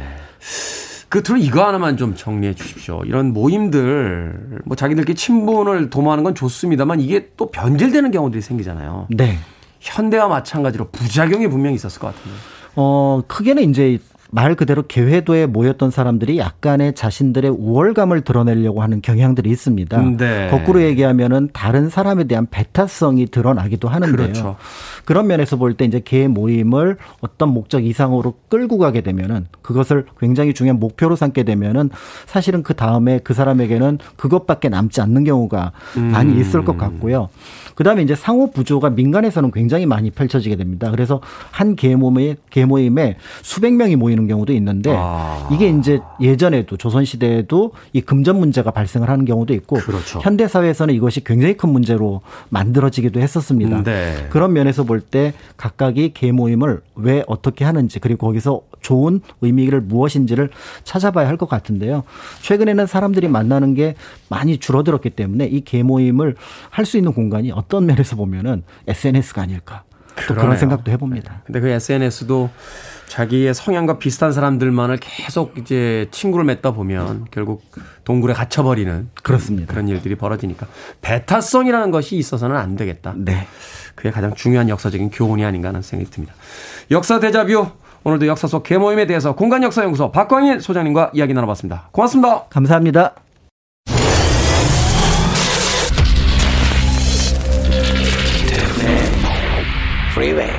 끝으로 1.10 1.38
이거 1.38 1.66
하나만 1.66 1.96
좀 1.96 2.16
정리해 2.16 2.54
주십시오. 2.54 3.02
이런 3.06 3.32
모임들, 3.32 4.60
뭐 4.66 4.76
자기들끼리 4.76 5.16
친분을 5.16 5.90
도모하는 5.90 6.24
건 6.24 6.36
좋습니다만 6.36 7.00
이게 7.00 7.30
또 7.38 7.50
변질되는 7.50 8.12
경우들이 8.12 8.42
생기잖아요. 8.42 9.08
네. 9.12 9.38
현대와 9.80 10.28
마찬가지로 10.28 10.90
부작용이 10.90 11.48
분명히 11.48 11.76
있었을 11.76 12.00
것 12.00 12.08
같은데. 12.08 12.38
어, 12.76 13.22
크게는 13.28 13.70
이제 13.70 14.00
말 14.30 14.56
그대로 14.56 14.84
개회도에 14.88 15.46
모였던 15.46 15.92
사람들이 15.92 16.38
약간의 16.38 16.96
자신들의 16.96 17.52
우월감을 17.52 18.22
드러내려고 18.22 18.82
하는 18.82 19.02
경향들이 19.02 19.50
있습니다. 19.50 20.02
네. 20.18 20.50
거꾸로 20.52 20.82
얘기하면은 20.82 21.50
다른 21.54 21.90
사람에 21.90 22.26
대한 22.26 22.48
배타성이 22.50 23.28
드러나기도 23.28 23.88
하는데요. 23.88 24.18
그렇죠. 24.18 24.56
그런 25.06 25.28
면에서 25.28 25.56
볼 25.58 25.78
때 25.78 25.86
이제 25.86 26.02
개 26.04 26.28
모임을 26.28 26.98
어떤 27.22 27.50
목적 27.50 27.86
이상으로 27.86 28.34
끌고 28.50 28.78
가게 28.78 29.02
되면은 29.02 29.46
그것을 29.62 30.06
굉장히 30.20 30.54
중요한 30.54 30.80
목표로 30.80 31.16
삼게 31.16 31.44
되면은 31.44 31.90
사실은 32.26 32.64
그 32.64 32.74
다음에 32.74 33.20
그 33.24 33.34
사람에게는 33.34 34.00
그것밖에 34.16 34.70
남지 34.70 35.02
않는 35.02 35.24
경우가 35.24 35.72
많이 35.96 36.40
있을 36.40 36.66
것 36.66 36.78
같고요. 36.78 37.30
그다음에 37.76 38.02
이제 38.02 38.16
상호 38.16 38.50
부조가 38.50 38.90
민간에서는 38.90 39.52
굉장히 39.52 39.86
많이 39.86 40.10
펼쳐지게 40.10 40.56
됩니다. 40.56 40.90
그래서 40.92 41.22
한 41.52 41.76
개 41.78 41.96
모임에 41.96 42.36
개 42.50 42.66
모임에 42.66 43.18
수백 43.44 43.74
명이 43.74 43.96
모이는 43.98 44.17
경우도 44.26 44.54
있는데 44.54 44.92
아. 44.98 45.48
이게 45.52 45.70
이제 45.70 46.00
예전에도 46.20 46.76
조선 46.78 47.06
시대에도 47.06 47.74
이 47.94 48.02
금전 48.02 48.40
문제가 48.40 48.72
발생을 48.72 49.10
하는 49.10 49.26
경우도 49.26 49.54
있고 49.54 49.76
그렇죠. 49.76 50.20
현대 50.24 50.48
사회에서는 50.48 50.96
이것이 50.96 51.24
굉장히 51.24 51.56
큰 51.56 51.70
문제로 51.70 52.22
만들어지기도 52.50 53.20
했었습니다. 53.20 53.84
네. 53.84 54.28
그런 54.32 54.54
면에서 54.54 54.84
볼 54.84 55.02
때 55.02 55.34
각각이 55.58 56.14
개모임을 56.14 56.82
왜 56.96 57.24
어떻게 57.28 57.64
하는지 57.66 58.00
그리고 58.00 58.26
거기서 58.28 58.62
좋은 58.82 59.22
의미를 59.42 59.82
무엇인지를 59.82 60.50
찾아봐야 60.84 61.28
할 61.28 61.38
것 61.38 61.48
같은데요. 61.48 62.04
최근에는 62.42 62.88
사람들이 62.88 63.28
만나는 63.28 63.76
게 63.76 63.94
많이 64.30 64.58
줄어들었기 64.58 65.12
때문에 65.12 65.46
이 65.46 65.62
개모임을 65.62 66.36
할 66.72 66.86
수 66.88 66.98
있는 66.98 67.12
공간이 67.14 67.52
어떤 67.52 67.86
면에서 67.86 68.16
보면은 68.16 68.64
SNS가 68.88 69.42
아닐까. 69.44 69.84
또 70.22 70.34
그러네요. 70.34 70.46
그런 70.46 70.58
생각도 70.58 70.92
해봅니다. 70.92 71.42
근데 71.46 71.60
그 71.60 71.68
SNS도 71.68 72.50
자기의 73.08 73.54
성향과 73.54 74.00
비슷한 74.00 74.34
사람들만을 74.34 74.98
계속 75.00 75.58
이제 75.58 76.08
친구를 76.12 76.46
맺다 76.46 76.72
보면 76.72 77.28
결국 77.32 77.64
동굴에 78.04 78.34
갇혀버리는 78.34 79.10
그렇습니다. 79.24 79.72
그런 79.72 79.88
일들이 79.88 80.16
벌어지니까 80.16 80.68
배타성이라는 81.02 81.92
것이 81.92 82.18
있어서는 82.18 82.56
안 82.56 82.76
되겠다. 82.76 83.14
네. 83.16 83.48
그게 83.96 84.12
가장 84.12 84.34
중요한 84.36 84.70
역사적인 84.70 85.10
교훈이 85.10 85.44
아닌가 85.44 85.70
하는 85.70 85.82
생각이 85.82 86.12
듭니다. 86.12 86.36
역사 86.92 87.20
대자뷰 87.20 87.68
오늘도 88.04 88.28
역사 88.28 88.48
속 88.48 88.64
개모임에 88.64 89.08
대해서 89.08 89.36
공간 89.36 89.64
역사 89.64 89.84
연구소 89.84 90.12
박광일 90.12 90.62
소장님과 90.62 91.12
이야기 91.14 91.34
나눠봤습니다. 91.34 91.90
고맙습니다. 91.92 92.44
감사합니다. 92.50 93.27
Freeway. 100.18 100.50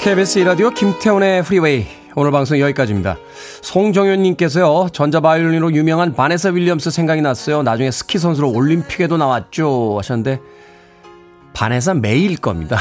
KBS 0.00 0.40
라디오 0.40 0.70
김태훈의 0.70 1.44
프리웨이 1.44 1.86
오늘 2.16 2.32
방송 2.32 2.58
여기까지입니다. 2.58 3.18
송정현님께서요 3.62 4.88
전자바이올린으로 4.92 5.72
유명한 5.74 6.12
바네사 6.12 6.48
윌리엄스 6.48 6.90
생각이 6.90 7.22
났어요. 7.22 7.62
나중에 7.62 7.92
스키 7.92 8.18
선수로 8.18 8.50
올림픽에도 8.50 9.16
나왔죠 9.16 9.94
하셨는데 9.98 10.40
바네사 11.54 11.94
메이일 11.94 12.36
겁니다. 12.36 12.80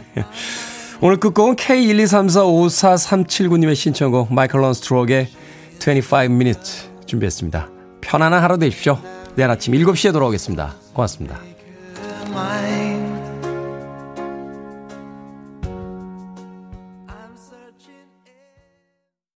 오늘 1.02 1.18
끝곡은 1.18 1.56
K123454379님의 1.56 3.74
신청곡 3.74 4.32
마이클 4.32 4.62
런스트록의 4.62 5.28
25 5.78 6.16
minutes 6.32 6.88
준비했습니다. 7.04 7.68
편안한 8.00 8.42
하루 8.42 8.58
되십시오. 8.58 8.98
내일 9.38 9.50
아침 9.52 9.72
7시에 9.72 10.12
돌아오겠습니다. 10.12 10.74
고맙습니다. 10.92 11.38